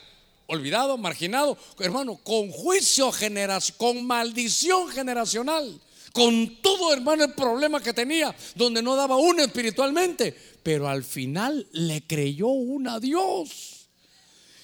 Olvidado, 0.48 0.98
marginado, 0.98 1.58
hermano, 1.80 2.18
con 2.18 2.52
juicio 2.52 3.12
generacional, 3.12 3.78
con 3.78 4.06
maldición 4.06 4.90
generacional, 4.90 5.80
con 6.14 6.62
todo, 6.62 6.94
hermano, 6.94 7.24
el 7.24 7.34
problema 7.34 7.82
que 7.82 7.94
tenía, 7.94 8.36
donde 8.54 8.82
no 8.82 8.96
daba 8.96 9.18
uno 9.18 9.44
espiritualmente, 9.44 10.36
pero 10.62 10.88
al 10.88 11.04
final 11.04 11.68
le 11.72 12.06
creyó 12.06 12.48
una 12.48 12.96
a 12.96 13.00
Dios. 13.00 13.76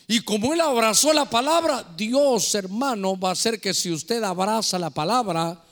Y 0.07 0.19
como 0.19 0.53
él 0.53 0.61
abrazó 0.61 1.13
la 1.13 1.29
palabra, 1.29 1.85
Dios, 1.95 2.53
hermano, 2.53 3.17
va 3.17 3.29
a 3.29 3.31
hacer 3.31 3.59
que 3.59 3.73
si 3.73 3.91
usted 3.91 4.21
abraza 4.23 4.77
la 4.77 4.89
palabra, 4.89 5.63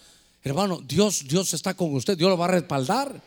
hermano, 0.43 0.79
Dios, 0.81 1.27
Dios 1.27 1.53
está 1.53 1.73
con 1.73 1.93
usted, 1.93 2.17
Dios 2.17 2.29
lo 2.29 2.37
va 2.37 2.45
a 2.45 2.51
respaldar. 2.51 3.21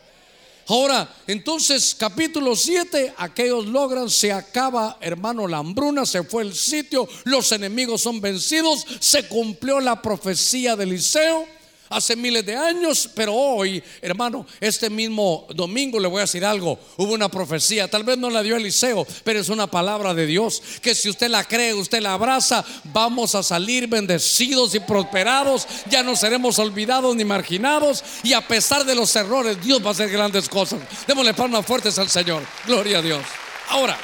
Ahora, 0.67 1.13
entonces 1.27 1.95
capítulo 1.97 2.55
7, 2.55 3.15
aquellos 3.17 3.65
logran, 3.65 4.09
se 4.09 4.31
acaba, 4.31 4.97
hermano, 5.01 5.47
la 5.47 5.57
hambruna, 5.57 6.05
se 6.05 6.23
fue 6.23 6.43
el 6.43 6.53
sitio, 6.53 7.07
los 7.25 7.51
enemigos 7.51 8.01
son 8.01 8.21
vencidos, 8.21 8.85
se 8.99 9.27
cumplió 9.27 9.79
la 9.81 10.01
profecía 10.01 10.75
de 10.75 10.85
Eliseo 10.85 11.45
hace 11.93 12.15
miles 12.15 12.45
de 12.45 12.55
años, 12.55 13.09
pero 13.15 13.33
hoy, 13.33 13.83
hermano, 14.01 14.45
este 14.59 14.89
mismo 14.89 15.47
domingo 15.53 15.99
le 15.99 16.07
voy 16.07 16.19
a 16.19 16.21
decir 16.21 16.43
algo. 16.43 16.79
Hubo 16.97 17.13
una 17.13 17.29
profecía, 17.29 17.87
tal 17.87 18.03
vez 18.03 18.17
no 18.17 18.29
la 18.29 18.43
dio 18.43 18.55
Eliseo, 18.55 19.05
pero 19.23 19.39
es 19.39 19.49
una 19.49 19.67
palabra 19.67 20.13
de 20.13 20.25
Dios 20.25 20.61
que 20.81 20.95
si 20.95 21.09
usted 21.09 21.29
la 21.29 21.43
cree, 21.43 21.73
usted 21.73 22.01
la 22.01 22.13
abraza, 22.13 22.65
vamos 22.85 23.35
a 23.35 23.43
salir 23.43 23.87
bendecidos 23.87 24.75
y 24.75 24.79
prosperados, 24.79 25.67
ya 25.89 26.03
no 26.03 26.15
seremos 26.15 26.59
olvidados 26.59 27.15
ni 27.15 27.25
marginados 27.25 28.03
y 28.23 28.33
a 28.33 28.47
pesar 28.47 28.85
de 28.85 28.95
los 28.95 29.15
errores, 29.15 29.61
Dios 29.63 29.83
va 29.83 29.89
a 29.89 29.91
hacer 29.91 30.09
grandes 30.09 30.49
cosas. 30.49 30.79
Démosle 31.07 31.33
palmas 31.33 31.65
fuertes 31.65 31.97
al 31.99 32.09
Señor. 32.09 32.43
Gloria 32.65 32.99
a 32.99 33.01
Dios. 33.01 33.23
Ahora, 33.69 33.97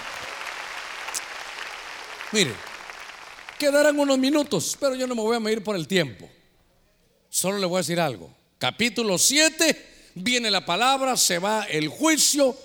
mire, 2.31 2.53
quedarán 3.57 3.99
unos 3.99 4.17
minutos, 4.17 4.77
pero 4.79 4.95
yo 4.95 5.05
no 5.07 5.15
me 5.15 5.21
voy 5.21 5.35
a 5.35 5.39
medir 5.39 5.63
por 5.63 5.75
el 5.75 5.87
tiempo. 5.87 6.29
Solo 7.29 7.59
le 7.59 7.65
voy 7.65 7.77
a 7.77 7.81
decir 7.81 7.99
algo. 7.99 8.29
Capítulo 8.57 9.17
7, 9.17 10.11
viene 10.15 10.51
la 10.51 10.65
palabra, 10.65 11.15
se 11.15 11.39
va 11.39 11.63
el 11.63 11.87
juicio 11.87 12.55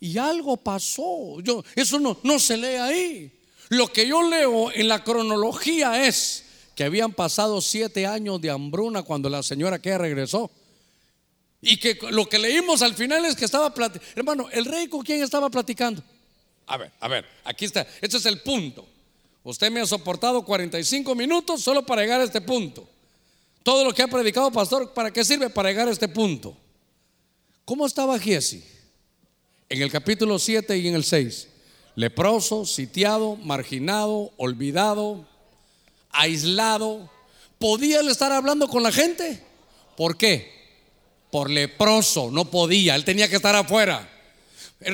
y 0.00 0.16
algo 0.18 0.56
pasó. 0.56 1.40
Yo, 1.40 1.64
eso 1.74 1.98
no, 1.98 2.18
no 2.22 2.38
se 2.38 2.56
lee 2.56 2.76
ahí. 2.76 3.32
Lo 3.68 3.88
que 3.88 4.06
yo 4.06 4.28
leo 4.28 4.70
en 4.72 4.88
la 4.88 5.02
cronología 5.02 6.06
es 6.06 6.44
que 6.74 6.84
habían 6.84 7.12
pasado 7.12 7.60
siete 7.60 8.06
años 8.06 8.40
de 8.40 8.50
hambruna 8.50 9.02
cuando 9.02 9.28
la 9.28 9.42
señora 9.42 9.80
que 9.80 9.96
regresó. 9.96 10.50
Y 11.60 11.76
que 11.76 11.98
lo 12.10 12.28
que 12.28 12.38
leímos 12.38 12.82
al 12.82 12.94
final 12.94 13.24
es 13.24 13.36
que 13.36 13.44
estaba 13.44 13.72
platicando. 13.72 14.12
Hermano, 14.16 14.48
¿el 14.50 14.64
rey 14.64 14.88
con 14.88 15.02
quién 15.02 15.22
estaba 15.22 15.48
platicando? 15.48 16.02
A 16.66 16.76
ver, 16.76 16.90
a 17.00 17.08
ver, 17.08 17.24
aquí 17.44 17.64
está. 17.64 17.86
Este 18.00 18.16
es 18.16 18.26
el 18.26 18.40
punto. 18.40 18.86
Usted 19.44 19.70
me 19.70 19.80
ha 19.80 19.86
soportado 19.86 20.44
45 20.44 21.14
minutos 21.14 21.62
solo 21.62 21.84
para 21.84 22.02
llegar 22.02 22.20
a 22.20 22.24
este 22.24 22.40
punto. 22.40 22.88
Todo 23.62 23.84
lo 23.84 23.94
que 23.94 24.02
ha 24.02 24.08
predicado, 24.08 24.50
pastor, 24.50 24.92
¿para 24.92 25.12
qué 25.12 25.24
sirve? 25.24 25.50
Para 25.50 25.68
llegar 25.68 25.88
a 25.88 25.92
este 25.92 26.08
punto. 26.08 26.56
¿Cómo 27.64 27.86
estaba 27.86 28.18
Giesi? 28.18 28.64
En 29.68 29.82
el 29.82 29.90
capítulo 29.90 30.38
7 30.38 30.76
y 30.78 30.88
en 30.88 30.94
el 30.94 31.04
6. 31.04 31.48
Leproso, 31.94 32.66
sitiado, 32.66 33.36
marginado, 33.36 34.32
olvidado, 34.36 35.26
aislado. 36.10 37.10
¿Podía 37.58 38.00
él 38.00 38.08
estar 38.08 38.32
hablando 38.32 38.66
con 38.68 38.82
la 38.82 38.90
gente? 38.90 39.42
¿Por 39.96 40.16
qué? 40.16 40.50
Por 41.30 41.48
leproso, 41.48 42.30
no 42.30 42.50
podía, 42.50 42.94
él 42.96 43.04
tenía 43.04 43.28
que 43.28 43.36
estar 43.36 43.54
afuera. 43.54 44.08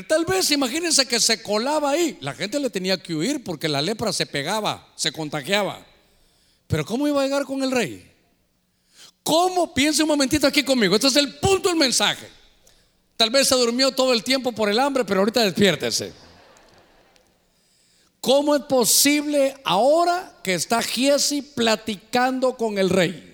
Tal 0.06 0.26
vez, 0.26 0.50
imagínense 0.50 1.06
que 1.06 1.18
se 1.18 1.42
colaba 1.42 1.90
ahí. 1.90 2.18
La 2.20 2.34
gente 2.34 2.60
le 2.60 2.68
tenía 2.68 3.02
que 3.02 3.14
huir 3.14 3.42
porque 3.42 3.68
la 3.68 3.80
lepra 3.80 4.12
se 4.12 4.26
pegaba, 4.26 4.92
se 4.94 5.10
contagiaba. 5.12 5.84
Pero 6.66 6.84
¿cómo 6.84 7.08
iba 7.08 7.22
a 7.22 7.24
llegar 7.24 7.44
con 7.46 7.62
el 7.62 7.70
rey? 7.70 8.08
¿Cómo? 9.22 9.74
Piense 9.74 10.02
un 10.02 10.08
momentito 10.08 10.46
aquí 10.46 10.62
conmigo. 10.62 10.94
Este 10.94 11.08
es 11.08 11.16
el 11.16 11.38
punto 11.38 11.68
del 11.68 11.78
mensaje. 11.78 12.28
Tal 13.16 13.30
vez 13.30 13.48
se 13.48 13.54
durmió 13.56 13.90
todo 13.90 14.12
el 14.12 14.22
tiempo 14.22 14.52
por 14.52 14.68
el 14.68 14.78
hambre, 14.78 15.04
pero 15.04 15.20
ahorita 15.20 15.42
despiértese. 15.42 16.12
¿Cómo 18.20 18.54
es 18.54 18.62
posible 18.62 19.56
ahora 19.64 20.38
que 20.42 20.54
está 20.54 20.82
Giesi 20.82 21.42
platicando 21.42 22.56
con 22.56 22.78
el 22.78 22.90
rey? 22.90 23.24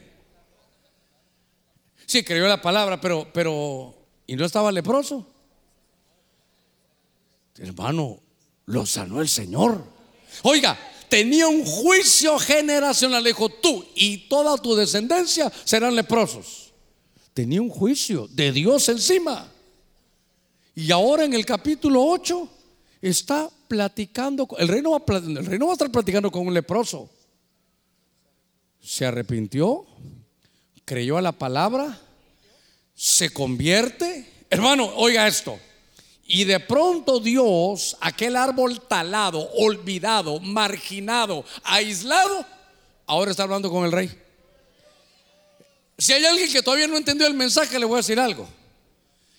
Sí, 2.06 2.22
creyó 2.22 2.46
la 2.46 2.60
palabra, 2.60 3.00
pero, 3.00 3.28
pero, 3.32 3.94
¿y 4.26 4.36
no 4.36 4.44
estaba 4.44 4.70
leproso? 4.70 5.26
Hermano, 7.56 8.20
lo 8.66 8.86
sanó 8.86 9.20
el 9.20 9.28
Señor. 9.28 9.84
Oiga, 10.42 10.78
tenía 11.14 11.46
un 11.46 11.64
juicio 11.64 12.40
generacional. 12.40 13.22
Le 13.22 13.30
dijo, 13.30 13.48
tú 13.48 13.86
y 13.94 14.26
toda 14.26 14.58
tu 14.58 14.74
descendencia 14.74 15.52
serán 15.62 15.94
leprosos. 15.94 16.72
Tenía 17.32 17.62
un 17.62 17.68
juicio 17.68 18.26
de 18.32 18.50
Dios 18.50 18.88
encima. 18.88 19.48
Y 20.74 20.90
ahora 20.90 21.22
en 21.24 21.32
el 21.32 21.46
capítulo 21.46 22.04
8 22.04 22.48
está 23.00 23.48
platicando. 23.68 24.48
El 24.58 24.66
rey, 24.66 24.82
no 24.82 24.90
va, 24.90 25.04
el 25.16 25.46
rey 25.46 25.56
no 25.56 25.66
va 25.66 25.72
a 25.72 25.74
estar 25.74 25.92
platicando 25.92 26.32
con 26.32 26.48
un 26.48 26.52
leproso. 26.52 27.08
Se 28.82 29.06
arrepintió, 29.06 29.86
creyó 30.84 31.16
a 31.16 31.22
la 31.22 31.30
palabra, 31.30 31.96
se 32.92 33.32
convierte. 33.32 34.46
Hermano, 34.50 34.90
oiga 34.96 35.28
esto. 35.28 35.60
Y 36.26 36.44
de 36.44 36.58
pronto 36.60 37.20
Dios, 37.20 37.96
aquel 38.00 38.36
árbol 38.36 38.80
talado, 38.80 39.50
olvidado, 39.56 40.40
marginado, 40.40 41.44
aislado, 41.62 42.46
ahora 43.06 43.30
está 43.30 43.42
hablando 43.42 43.70
con 43.70 43.84
el 43.84 43.92
rey. 43.92 44.10
Si 45.98 46.12
hay 46.12 46.24
alguien 46.24 46.50
que 46.50 46.62
todavía 46.62 46.88
no 46.88 46.96
entendió 46.96 47.26
el 47.26 47.34
mensaje, 47.34 47.78
le 47.78 47.84
voy 47.84 47.96
a 47.96 47.98
decir 47.98 48.18
algo. 48.18 48.48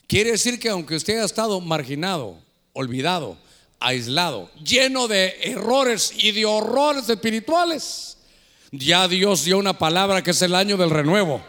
Quiere 0.08 0.32
decir 0.32 0.60
que 0.60 0.70
aunque 0.70 0.96
usted 0.96 1.16
haya 1.16 1.26
estado 1.26 1.60
marginado, 1.60 2.38
olvidado, 2.74 3.38
aislado, 3.80 4.52
lleno 4.64 5.08
de 5.08 5.36
errores 5.42 6.14
y 6.16 6.32
de 6.32 6.46
horrores 6.46 7.10
espirituales, 7.10 8.18
ya 8.72 9.08
Dios 9.08 9.44
dio 9.44 9.58
una 9.58 9.78
palabra 9.78 10.22
que 10.22 10.32
es 10.32 10.42
el 10.44 10.54
año 10.54 10.78
del 10.78 10.92
renuevo. 10.92 11.44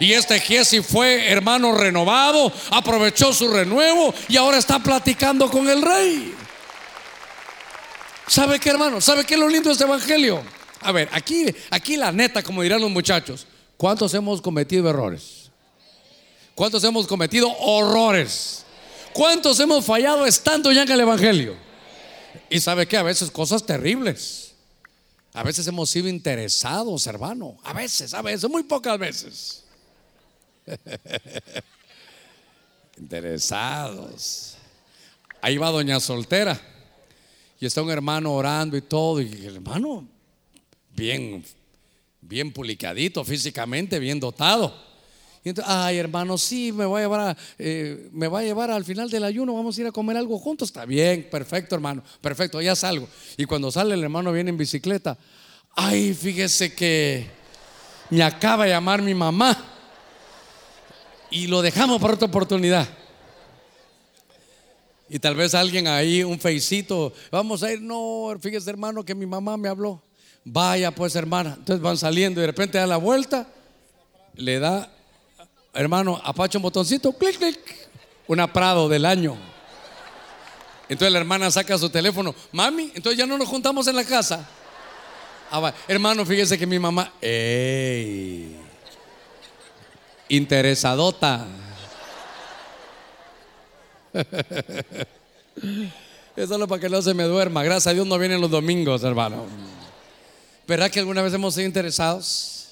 Y 0.00 0.14
este 0.14 0.40
Giesi 0.40 0.82
fue 0.82 1.30
hermano 1.30 1.72
renovado, 1.72 2.50
aprovechó 2.70 3.34
su 3.34 3.46
renuevo 3.48 4.14
y 4.28 4.38
ahora 4.38 4.56
está 4.56 4.78
platicando 4.78 5.50
con 5.50 5.68
el 5.68 5.82
rey. 5.82 6.34
¿Sabe 8.26 8.58
qué, 8.58 8.70
hermano? 8.70 9.02
¿Sabe 9.02 9.24
qué 9.24 9.34
es 9.34 9.40
lo 9.40 9.48
lindo 9.48 9.68
de 9.68 9.74
este 9.74 9.84
evangelio? 9.84 10.42
A 10.80 10.90
ver, 10.90 11.10
aquí, 11.12 11.54
aquí 11.68 11.98
la 11.98 12.12
neta, 12.12 12.42
como 12.42 12.62
dirán 12.62 12.80
los 12.80 12.90
muchachos, 12.90 13.46
¿cuántos 13.76 14.14
hemos 14.14 14.40
cometido 14.40 14.88
errores? 14.88 15.50
¿Cuántos 16.54 16.82
hemos 16.84 17.06
cometido 17.06 17.54
horrores? 17.58 18.64
¿Cuántos 19.12 19.60
hemos 19.60 19.84
fallado 19.84 20.24
estando 20.24 20.72
ya 20.72 20.84
en 20.84 20.92
el 20.92 21.00
evangelio? 21.00 21.56
Y 22.48 22.58
sabe 22.60 22.88
que 22.88 22.96
a 22.96 23.02
veces 23.02 23.30
cosas 23.30 23.66
terribles. 23.66 24.54
A 25.34 25.42
veces 25.42 25.66
hemos 25.66 25.90
sido 25.90 26.08
interesados, 26.08 27.06
hermano. 27.06 27.58
A 27.64 27.74
veces, 27.74 28.14
a 28.14 28.22
veces, 28.22 28.48
muy 28.48 28.62
pocas 28.62 28.98
veces. 28.98 29.64
Interesados. 32.98 34.56
Ahí 35.40 35.56
va 35.56 35.70
doña 35.70 36.00
soltera. 36.00 36.60
Y 37.58 37.66
está 37.66 37.82
un 37.82 37.90
hermano 37.90 38.32
orando 38.32 38.76
y 38.76 38.82
todo. 38.82 39.20
Y 39.20 39.46
el 39.46 39.56
hermano, 39.56 40.06
bien, 40.94 41.44
bien 42.20 42.52
publicadito 42.52 43.24
físicamente, 43.24 43.98
bien 43.98 44.20
dotado. 44.20 44.90
Y 45.42 45.48
entonces, 45.48 45.72
ay 45.74 45.96
hermano, 45.96 46.36
sí, 46.36 46.70
me 46.70 46.84
voy 46.84 47.00
a 47.00 47.04
llevar, 47.04 47.36
eh, 47.58 48.10
me 48.12 48.28
va 48.28 48.40
a 48.40 48.42
llevar 48.42 48.70
al 48.70 48.84
final 48.84 49.08
del 49.08 49.24
ayuno, 49.24 49.54
vamos 49.54 49.76
a 49.76 49.80
ir 49.80 49.86
a 49.86 49.92
comer 49.92 50.18
algo 50.18 50.38
juntos. 50.38 50.68
Está 50.68 50.84
bien, 50.84 51.26
perfecto 51.30 51.74
hermano, 51.74 52.02
perfecto, 52.20 52.60
ya 52.60 52.76
salgo. 52.76 53.08
Y 53.38 53.46
cuando 53.46 53.70
sale 53.70 53.94
el 53.94 54.02
hermano 54.02 54.32
viene 54.32 54.50
en 54.50 54.58
bicicleta. 54.58 55.16
Ay, 55.74 56.12
fíjese 56.12 56.74
que 56.74 57.26
me 58.10 58.22
acaba 58.22 58.64
de 58.64 58.70
llamar 58.70 59.00
mi 59.00 59.14
mamá 59.14 59.69
y 61.30 61.46
lo 61.46 61.62
dejamos 61.62 62.00
para 62.00 62.14
otra 62.14 62.26
oportunidad. 62.26 62.88
Y 65.08 65.18
tal 65.18 65.34
vez 65.34 65.54
alguien 65.54 65.88
ahí, 65.88 66.22
un 66.22 66.38
feicito, 66.38 67.12
vamos 67.32 67.62
a 67.62 67.72
ir, 67.72 67.82
no, 67.82 68.28
fíjese 68.40 68.70
hermano 68.70 69.04
que 69.04 69.14
mi 69.14 69.26
mamá 69.26 69.56
me 69.56 69.68
habló. 69.68 70.00
Vaya 70.44 70.90
pues 70.92 71.16
hermana, 71.16 71.54
entonces 71.58 71.82
van 71.82 71.96
saliendo 71.96 72.40
y 72.40 72.42
de 72.42 72.46
repente 72.46 72.78
da 72.78 72.86
la 72.86 72.96
vuelta, 72.96 73.46
le 74.34 74.58
da, 74.58 74.90
hermano, 75.74 76.20
apacha 76.22 76.58
un 76.58 76.62
botoncito, 76.62 77.12
clic, 77.12 77.38
clic, 77.38 77.58
una 78.28 78.52
Prado 78.52 78.88
del 78.88 79.04
año. 79.04 79.36
Entonces 80.88 81.12
la 81.12 81.18
hermana 81.18 81.50
saca 81.50 81.76
su 81.76 81.90
teléfono, 81.90 82.34
mami, 82.52 82.92
entonces 82.94 83.18
ya 83.18 83.26
no 83.26 83.36
nos 83.36 83.48
juntamos 83.48 83.86
en 83.88 83.96
la 83.96 84.04
casa. 84.04 84.48
Ah, 85.50 85.74
hermano, 85.88 86.24
fíjese 86.24 86.56
que 86.56 86.66
mi 86.66 86.78
mamá, 86.78 87.12
¡ey! 87.20 88.69
Interesadota. 90.30 91.46
Es 96.36 96.48
solo 96.48 96.66
para 96.66 96.80
que 96.80 96.88
no 96.88 97.02
se 97.02 97.12
me 97.12 97.24
duerma. 97.24 97.62
Gracias 97.62 97.88
a 97.88 97.92
Dios 97.92 98.06
no 98.06 98.18
vienen 98.18 98.40
los 98.40 98.50
domingos, 98.50 99.04
hermano. 99.04 99.44
¿Verdad 100.66 100.90
que 100.90 101.00
alguna 101.00 101.20
vez 101.20 101.34
hemos 101.34 101.54
sido 101.54 101.66
interesados? 101.66 102.68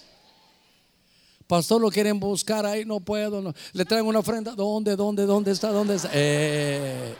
Pastor, 1.46 1.80
lo 1.80 1.90
quieren 1.90 2.20
buscar 2.20 2.64
ahí, 2.64 2.84
no 2.84 3.00
puedo. 3.00 3.42
No. 3.42 3.54
Le 3.72 3.84
traen 3.84 4.06
una 4.06 4.20
ofrenda. 4.20 4.54
¿Dónde, 4.54 4.96
dónde, 4.96 5.26
dónde 5.26 5.50
está? 5.50 5.70
¿Dónde 5.70 5.96
está? 5.96 6.08
Eh, 6.12 6.14
eh. 6.14 7.14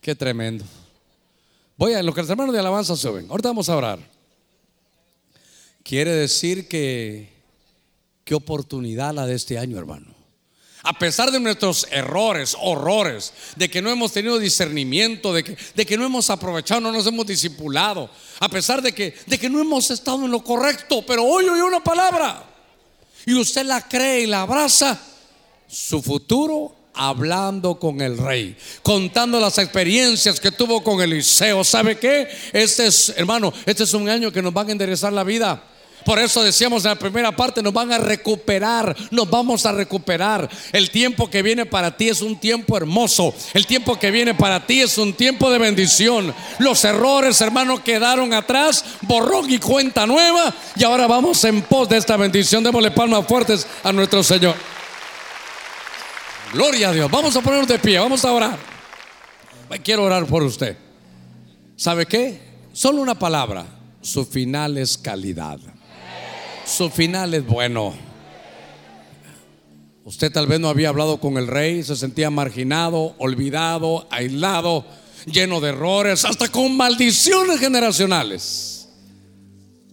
Qué 0.00 0.14
tremendo. 0.14 0.64
Voy 1.76 1.94
a 1.94 2.02
lo 2.02 2.12
que 2.12 2.20
los 2.22 2.30
hermanos 2.30 2.52
de 2.52 2.60
alabanza 2.60 2.96
suben. 2.96 3.26
Ahorita 3.30 3.48
vamos 3.48 3.68
a 3.68 3.76
orar. 3.76 3.98
Quiere 5.82 6.12
decir 6.12 6.68
que 6.68 7.33
Qué 8.24 8.34
oportunidad 8.34 9.14
la 9.14 9.26
de 9.26 9.34
este 9.34 9.58
año, 9.58 9.78
hermano. 9.78 10.14
A 10.82 10.98
pesar 10.98 11.30
de 11.30 11.40
nuestros 11.40 11.86
errores, 11.90 12.54
horrores, 12.60 13.32
de 13.56 13.70
que 13.70 13.80
no 13.80 13.90
hemos 13.90 14.12
tenido 14.12 14.38
discernimiento, 14.38 15.32
de 15.32 15.42
que, 15.42 15.56
de 15.74 15.86
que 15.86 15.96
no 15.96 16.04
hemos 16.04 16.28
aprovechado, 16.28 16.82
no 16.82 16.92
nos 16.92 17.06
hemos 17.06 17.26
discipulado, 17.26 18.10
a 18.38 18.48
pesar 18.50 18.82
de 18.82 18.92
que, 18.92 19.14
de 19.26 19.38
que 19.38 19.48
no 19.48 19.60
hemos 19.60 19.90
estado 19.90 20.26
en 20.26 20.30
lo 20.30 20.44
correcto, 20.44 21.02
pero 21.06 21.24
hoy 21.24 21.48
oye 21.48 21.62
una 21.62 21.82
palabra 21.82 22.44
y 23.24 23.32
usted 23.32 23.64
la 23.64 23.88
cree 23.88 24.22
y 24.22 24.26
la 24.26 24.42
abraza, 24.42 25.00
su 25.66 26.02
futuro 26.02 26.76
hablando 26.92 27.78
con 27.78 28.02
el 28.02 28.18
rey, 28.18 28.56
contando 28.82 29.40
las 29.40 29.56
experiencias 29.56 30.38
que 30.38 30.52
tuvo 30.52 30.84
con 30.84 31.00
Eliseo. 31.00 31.64
¿Sabe 31.64 31.98
qué? 31.98 32.28
Este 32.52 32.86
es, 32.86 33.08
hermano, 33.16 33.52
este 33.64 33.84
es 33.84 33.94
un 33.94 34.08
año 34.08 34.30
que 34.30 34.42
nos 34.42 34.52
van 34.52 34.68
a 34.68 34.72
enderezar 34.72 35.12
la 35.12 35.24
vida. 35.24 35.64
Por 36.04 36.18
eso 36.18 36.42
decíamos 36.42 36.84
en 36.84 36.90
la 36.90 36.98
primera 36.98 37.34
parte, 37.34 37.62
nos 37.62 37.72
van 37.72 37.92
a 37.92 37.98
recuperar, 37.98 38.94
nos 39.10 39.28
vamos 39.28 39.64
a 39.64 39.72
recuperar. 39.72 40.48
El 40.72 40.90
tiempo 40.90 41.30
que 41.30 41.42
viene 41.42 41.64
para 41.64 41.96
ti 41.96 42.08
es 42.08 42.20
un 42.20 42.38
tiempo 42.38 42.76
hermoso. 42.76 43.34
El 43.54 43.66
tiempo 43.66 43.98
que 43.98 44.10
viene 44.10 44.34
para 44.34 44.66
ti 44.66 44.82
es 44.82 44.98
un 44.98 45.14
tiempo 45.14 45.50
de 45.50 45.58
bendición. 45.58 46.34
Los 46.58 46.84
errores, 46.84 47.40
hermanos, 47.40 47.80
quedaron 47.80 48.34
atrás, 48.34 48.84
borrón 49.02 49.50
y 49.50 49.58
cuenta 49.58 50.06
nueva. 50.06 50.54
Y 50.76 50.84
ahora 50.84 51.06
vamos 51.06 51.42
en 51.44 51.62
pos 51.62 51.88
de 51.88 51.96
esta 51.96 52.16
bendición. 52.16 52.62
Démosle 52.62 52.90
palmas 52.90 53.26
fuertes 53.26 53.66
a 53.82 53.92
nuestro 53.92 54.22
Señor. 54.22 54.54
Gloria 56.52 56.90
a 56.90 56.92
Dios. 56.92 57.10
Vamos 57.10 57.34
a 57.34 57.40
ponernos 57.40 57.68
de 57.68 57.78
pie, 57.78 57.98
vamos 57.98 58.24
a 58.24 58.32
orar. 58.32 58.58
Quiero 59.82 60.04
orar 60.04 60.26
por 60.26 60.42
usted. 60.42 60.76
¿Sabe 61.76 62.06
qué? 62.06 62.40
Solo 62.72 63.00
una 63.00 63.18
palabra. 63.18 63.66
Su 64.02 64.26
final 64.26 64.76
es 64.76 64.98
calidad 64.98 65.58
su 66.64 66.90
final 66.90 67.34
es 67.34 67.46
bueno. 67.46 67.94
Usted 70.04 70.30
tal 70.30 70.46
vez 70.46 70.60
no 70.60 70.68
había 70.68 70.90
hablado 70.90 71.18
con 71.18 71.38
el 71.38 71.46
rey, 71.46 71.82
se 71.82 71.96
sentía 71.96 72.30
marginado, 72.30 73.14
olvidado, 73.18 74.06
aislado. 74.10 74.84
lleno 75.26 75.60
de 75.62 75.70
errores, 75.70 76.26
hasta 76.26 76.48
con 76.48 76.76
maldiciones 76.76 77.58
generacionales. 77.58 78.88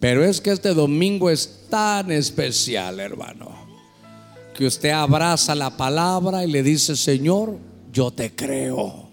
Pero 0.01 0.26
es 0.26 0.41
que 0.41 0.51
este 0.51 0.74
domingo 0.74 1.30
es 1.30 1.67
tan 1.69 2.11
especial, 2.11 2.99
hermano, 2.99 3.51
que 4.53 4.65
usted 4.65 4.89
abraza 4.89 5.55
la 5.55 5.78
palabra 5.78 6.43
y 6.43 6.51
le 6.51 6.63
dice, 6.63 6.97
Señor, 6.97 7.57
yo 7.93 8.11
te 8.11 8.36
creo. 8.36 9.09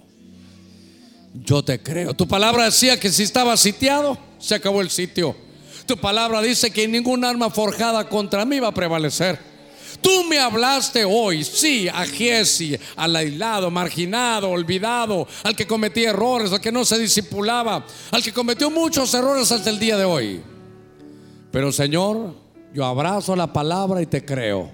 Yo 1.35 1.63
te 1.63 1.81
creo. 1.81 2.15
Tu 2.15 2.27
palabra 2.27 2.65
decía 2.65 2.99
que 2.99 3.13
si 3.13 3.23
estaba 3.23 3.57
sitiado, 3.57 4.19
se 4.39 4.57
acabó 4.57 4.81
el 4.81 4.91
sitio. 4.91 5.37
Tu 5.89 5.97
palabra 5.97 6.43
dice 6.43 6.71
que 6.71 6.87
ningún 6.87 7.25
arma 7.25 7.49
forjada 7.49 8.07
contra 8.11 8.45
mí 8.45 8.61
va 8.61 8.69
a 8.69 8.75
prevalecer. 8.75 9.39
Tú 10.03 10.25
me 10.25 10.39
hablaste 10.39 11.03
hoy, 11.03 11.43
sí, 11.43 11.89
a 11.89 12.05
Giesi, 12.05 12.79
al 12.95 13.17
aislado, 13.17 13.71
marginado, 13.71 14.51
olvidado, 14.51 15.27
al 15.43 15.57
que 15.57 15.67
cometía 15.67 16.11
errores, 16.11 16.53
al 16.53 16.61
que 16.61 16.71
no 16.71 16.85
se 16.85 16.99
disipulaba, 16.99 17.87
al 18.11 18.23
que 18.23 18.35
cometió 18.35 18.71
muchos 18.71 19.15
errores 19.15 19.51
hasta 19.51 19.71
el 19.71 19.79
día 19.79 19.97
de 19.97 20.05
hoy. 20.05 20.43
Pero 21.51 21.73
Señor, 21.73 22.35
yo 22.75 22.85
abrazo 22.85 23.35
la 23.35 23.51
palabra 23.51 24.03
y 24.03 24.07
te 24.07 24.23
creo 24.23 24.71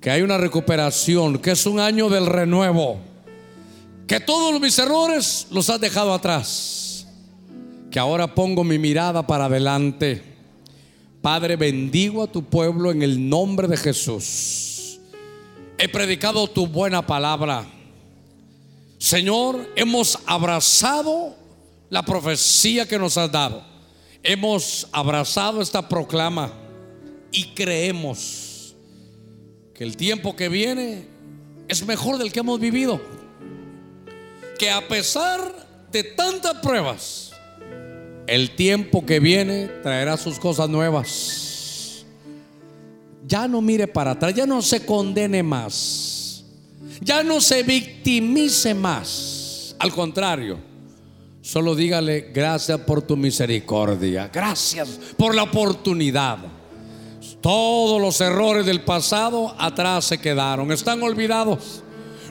que 0.00 0.10
hay 0.10 0.22
una 0.22 0.38
recuperación, 0.38 1.40
que 1.40 1.50
es 1.50 1.66
un 1.66 1.78
año 1.78 2.08
del 2.08 2.24
renuevo, 2.24 3.00
que 4.06 4.18
todos 4.18 4.58
mis 4.62 4.78
errores 4.78 5.46
los 5.50 5.68
has 5.68 5.78
dejado 5.78 6.14
atrás, 6.14 6.91
que 7.92 8.00
ahora 8.00 8.34
pongo 8.34 8.64
mi 8.64 8.78
mirada 8.78 9.24
para 9.24 9.44
adelante 9.44 10.32
Padre, 11.22 11.54
bendigo 11.54 12.24
a 12.24 12.26
tu 12.26 12.42
pueblo 12.42 12.90
en 12.90 13.00
el 13.00 13.28
nombre 13.28 13.68
de 13.68 13.76
Jesús. 13.76 14.98
He 15.78 15.88
predicado 15.88 16.48
tu 16.48 16.66
buena 16.66 17.06
palabra. 17.06 17.64
Señor, 18.98 19.70
hemos 19.76 20.18
abrazado 20.26 21.36
la 21.90 22.02
profecía 22.02 22.88
que 22.88 22.98
nos 22.98 23.16
has 23.16 23.30
dado. 23.30 23.64
Hemos 24.24 24.88
abrazado 24.90 25.62
esta 25.62 25.88
proclama 25.88 26.52
y 27.30 27.44
creemos 27.54 28.74
que 29.72 29.84
el 29.84 29.96
tiempo 29.96 30.34
que 30.34 30.48
viene 30.48 31.06
es 31.68 31.86
mejor 31.86 32.18
del 32.18 32.32
que 32.32 32.40
hemos 32.40 32.58
vivido. 32.58 33.00
Que 34.58 34.72
a 34.72 34.88
pesar 34.88 35.86
de 35.92 36.02
tantas 36.02 36.54
pruebas, 36.54 37.31
el 38.26 38.54
tiempo 38.54 39.04
que 39.04 39.20
viene 39.20 39.68
traerá 39.82 40.16
sus 40.16 40.38
cosas 40.38 40.68
nuevas. 40.68 42.04
Ya 43.26 43.48
no 43.48 43.60
mire 43.60 43.86
para 43.86 44.12
atrás, 44.12 44.34
ya 44.34 44.46
no 44.46 44.62
se 44.62 44.84
condene 44.84 45.42
más, 45.42 46.44
ya 47.00 47.22
no 47.22 47.40
se 47.40 47.62
victimice 47.62 48.74
más. 48.74 49.76
Al 49.78 49.92
contrario, 49.92 50.58
solo 51.40 51.74
dígale 51.74 52.32
gracias 52.32 52.80
por 52.80 53.02
tu 53.02 53.16
misericordia, 53.16 54.30
gracias 54.32 54.88
por 55.16 55.34
la 55.34 55.44
oportunidad. 55.44 56.38
Todos 57.40 58.00
los 58.00 58.20
errores 58.20 58.66
del 58.66 58.82
pasado 58.82 59.54
atrás 59.58 60.04
se 60.04 60.18
quedaron, 60.18 60.70
están 60.70 61.02
olvidados 61.02 61.82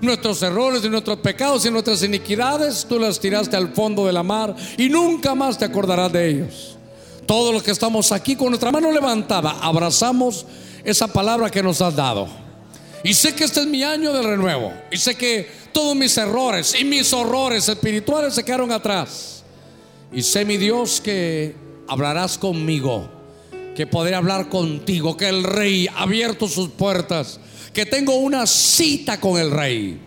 nuestros 0.02 0.42
errores 0.42 0.84
y 0.84 0.90
nuestros 0.90 1.20
pecados 1.20 1.66
y 1.66 1.72
nuestras 1.72 2.04
iniquidades, 2.04 2.86
tú 2.88 3.00
las 3.00 3.20
tiraste 3.20 3.56
al 3.56 3.74
fondo 3.74 4.06
de 4.06 4.14
la 4.14 4.24
mar 4.24 4.56
y 4.78 4.90
nunca 4.90 5.36
más 5.36 5.58
te 5.58 5.66
acordarás 5.66 6.12
de 6.12 6.30
ellos. 6.30 6.78
Todos 7.26 7.54
los 7.54 7.64
que 7.64 7.72
estamos 7.72 8.12
aquí 8.12 8.36
con 8.36 8.50
nuestra 8.50 8.72
mano 8.72 8.92
levantada, 8.92 9.58
abrazamos 9.62 10.46
esa 10.84 11.08
palabra 11.08 11.50
que 11.50 11.64
nos 11.64 11.82
has 11.82 11.96
dado. 11.96 12.28
Y 13.04 13.14
sé 13.14 13.34
que 13.34 13.44
este 13.44 13.62
es 13.62 13.68
mi 13.68 13.84
año 13.84 14.14
de 14.14 14.22
renuevo. 14.22 14.74
Y 14.92 14.98
sé 14.98 15.16
que 15.16 15.50
todos 15.72 15.96
mis 15.96 16.18
errores 16.18 16.76
y 16.80 16.84
mis 16.84 17.12
horrores 17.14 17.68
espirituales 17.70 18.34
se 18.36 18.44
quedaron 18.44 18.72
atrás. 18.72 19.44
Y 20.12 20.22
sé, 20.24 20.46
mi 20.46 20.58
Dios, 20.58 21.00
que 21.02 21.56
hablarás 21.88 22.38
conmigo, 22.38 23.10
que 23.76 23.88
podré 23.88 24.16
hablar 24.16 24.50
contigo, 24.50 25.16
que 25.16 25.30
el 25.30 25.44
Rey 25.44 25.88
ha 25.88 26.04
abierto 26.04 26.48
sus 26.48 26.70
puertas 26.70 27.40
que 27.74 27.86
tengo 27.86 28.16
una 28.16 28.46
cita 28.46 29.20
con 29.20 29.40
el 29.40 29.52
Rey. 29.52 30.00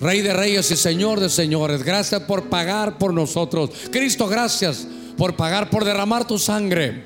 Rey 0.00 0.22
de 0.22 0.32
reyes 0.32 0.70
y 0.70 0.76
Señor 0.76 1.20
de 1.20 1.28
señores, 1.28 1.82
gracias 1.82 2.22
por 2.22 2.44
pagar 2.44 2.96
por 2.96 3.12
nosotros. 3.12 3.70
Cristo, 3.90 4.26
gracias 4.28 4.86
por 5.16 5.36
pagar, 5.36 5.68
por 5.68 5.84
derramar 5.84 6.26
tu 6.26 6.38
sangre. 6.38 7.04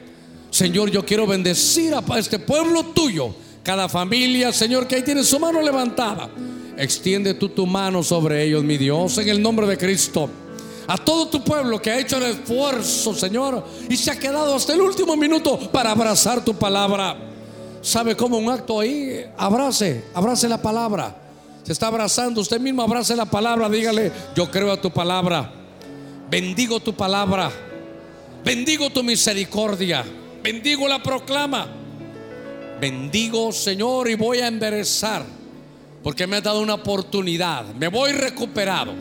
Señor, 0.51 0.93
yo 0.93 1.05
quiero 1.05 1.27
bendecir 1.27 1.93
a 1.93 2.19
este 2.19 2.39
pueblo 2.39 2.85
tuyo, 2.85 3.35
cada 3.65 3.89
familia, 3.89 4.53
Señor, 4.53 4.87
que 4.87 4.95
ahí 4.95 5.03
tiene 5.03 5.25
su 5.25 5.41
mano 5.41 5.61
levantada. 5.61 6.31
Extiende 6.77 7.35
tú 7.35 7.49
tu 7.49 7.67
mano 7.67 8.05
sobre 8.05 8.45
ellos, 8.45 8.63
mi 8.63 8.79
Dios, 8.79 9.19
en 9.19 9.29
el 9.29 9.43
nombre 9.43 9.67
de 9.67 9.77
Cristo. 9.77 10.31
A 10.87 10.97
todo 10.97 11.27
tu 11.27 11.43
pueblo 11.43 11.83
que 11.83 11.91
ha 11.91 11.99
hecho 11.99 12.19
el 12.19 12.25
esfuerzo, 12.25 13.13
Señor, 13.15 13.67
y 13.89 13.97
se 13.97 14.13
ha 14.13 14.19
quedado 14.19 14.55
hasta 14.55 14.75
el 14.75 14.81
último 14.81 15.17
minuto 15.17 15.59
para 15.73 15.91
abrazar 15.91 16.45
tu 16.45 16.55
palabra. 16.55 17.34
¿Sabe 17.85 18.17
cómo 18.17 18.39
un 18.39 18.49
acto 18.49 18.81
ahí? 18.81 19.27
Abrace, 19.37 20.07
abrace 20.15 20.49
la 20.49 20.61
palabra. 20.61 21.15
Se 21.65 21.73
está 21.73 21.89
abrazando, 21.89 22.41
usted 22.41 22.59
mismo 22.59 22.81
abrace 22.81 23.15
la 23.15 23.27
palabra, 23.27 23.69
dígale, 23.69 24.11
yo 24.35 24.51
creo 24.51 24.73
a 24.73 24.81
tu 24.81 24.91
palabra. 24.91 25.53
Bendigo 26.31 26.81
tu 26.81 26.95
palabra. 26.95 27.53
Bendigo 28.43 28.89
tu 28.89 29.03
misericordia. 29.03 30.03
Bendigo 30.43 30.89
la 30.89 31.03
proclama. 31.03 31.67
Bendigo, 32.81 33.53
Señor, 33.53 34.09
y 34.09 34.15
voy 34.15 34.39
a 34.39 34.49
enderezar. 34.49 35.23
Porque 36.03 36.27
me 36.27 36.37
ha 36.37 36.41
dado 36.41 36.63
una 36.63 36.75
oportunidad. 36.75 37.67
Me 37.75 37.89
voy 37.89 38.13
recuperado. 38.13 38.95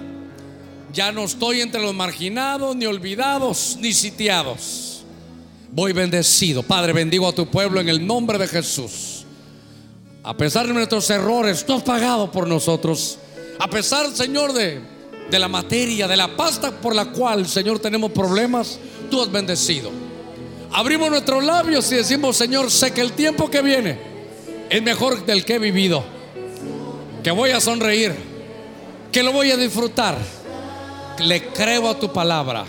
Ya 0.91 1.13
no 1.13 1.23
estoy 1.23 1.61
entre 1.61 1.81
los 1.81 1.93
marginados, 1.93 2.75
ni 2.75 2.85
olvidados, 2.85 3.77
ni 3.79 3.93
sitiados 3.93 4.92
voy 5.73 5.91
bendecido. 5.91 6.61
Padre, 6.63 6.93
bendigo 6.93 7.27
a 7.27 7.33
tu 7.33 7.47
pueblo 7.47 7.81
en 7.81 7.89
el 7.89 8.05
nombre 8.05 8.37
de 8.37 8.47
Jesús. 8.47 9.25
A 10.23 10.37
pesar 10.37 10.67
de 10.67 10.73
nuestros 10.73 11.09
errores, 11.09 11.65
tú 11.65 11.73
has 11.73 11.83
pagado 11.83 12.31
por 12.31 12.47
nosotros. 12.47 13.17
A 13.59 13.67
pesar, 13.67 14.09
Señor, 14.11 14.53
de, 14.53 14.79
de 15.29 15.39
la 15.39 15.47
materia, 15.47 16.07
de 16.07 16.15
la 16.15 16.37
pasta 16.37 16.71
por 16.71 16.95
la 16.95 17.05
cual, 17.05 17.47
Señor, 17.47 17.79
tenemos 17.79 18.11
problemas, 18.11 18.79
tú 19.09 19.21
has 19.21 19.31
bendecido. 19.31 19.91
Abrimos 20.71 21.09
nuestros 21.09 21.43
labios 21.43 21.91
y 21.91 21.95
decimos, 21.95 22.37
Señor, 22.37 22.71
sé 22.71 22.91
que 22.91 23.01
el 23.01 23.13
tiempo 23.13 23.49
que 23.49 23.61
viene 23.61 23.97
es 24.69 24.81
mejor 24.81 25.25
del 25.25 25.43
que 25.43 25.55
he 25.55 25.59
vivido. 25.59 26.03
Que 27.23 27.31
voy 27.31 27.51
a 27.51 27.59
sonreír, 27.59 28.13
que 29.11 29.23
lo 29.23 29.31
voy 29.31 29.51
a 29.51 29.57
disfrutar. 29.57 30.17
Le 31.19 31.47
creo 31.47 31.89
a 31.89 31.99
tu 31.99 32.11
palabra 32.11 32.65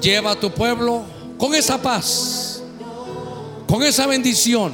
Lleva 0.00 0.30
a 0.32 0.36
tu 0.36 0.50
pueblo 0.50 1.04
con 1.36 1.54
esa 1.54 1.80
paz, 1.80 2.62
con 3.66 3.82
esa 3.82 4.06
bendición. 4.06 4.72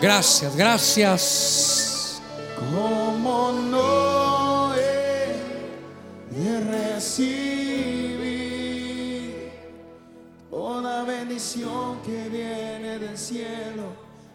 Gracias, 0.00 0.56
gracias. 0.56 2.20
Como 2.56 3.52
no 3.52 4.74
he 4.74 5.36
de 6.30 6.60
recibir 6.60 7.38
toda 10.50 11.04
bendición 11.04 12.02
que 12.02 12.28
viene 12.28 12.98
del 12.98 13.16
cielo, 13.16 13.92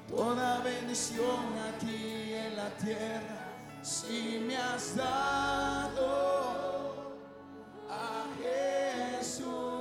toda 0.09 0.59
bendición 0.59 1.57
aquí 1.75 2.33
en 2.33 2.55
la 2.55 2.69
tierra, 2.77 3.51
si 3.81 4.41
me 4.47 4.55
has 4.55 4.95
dado 4.95 6.62
ressurreição. 8.41 9.72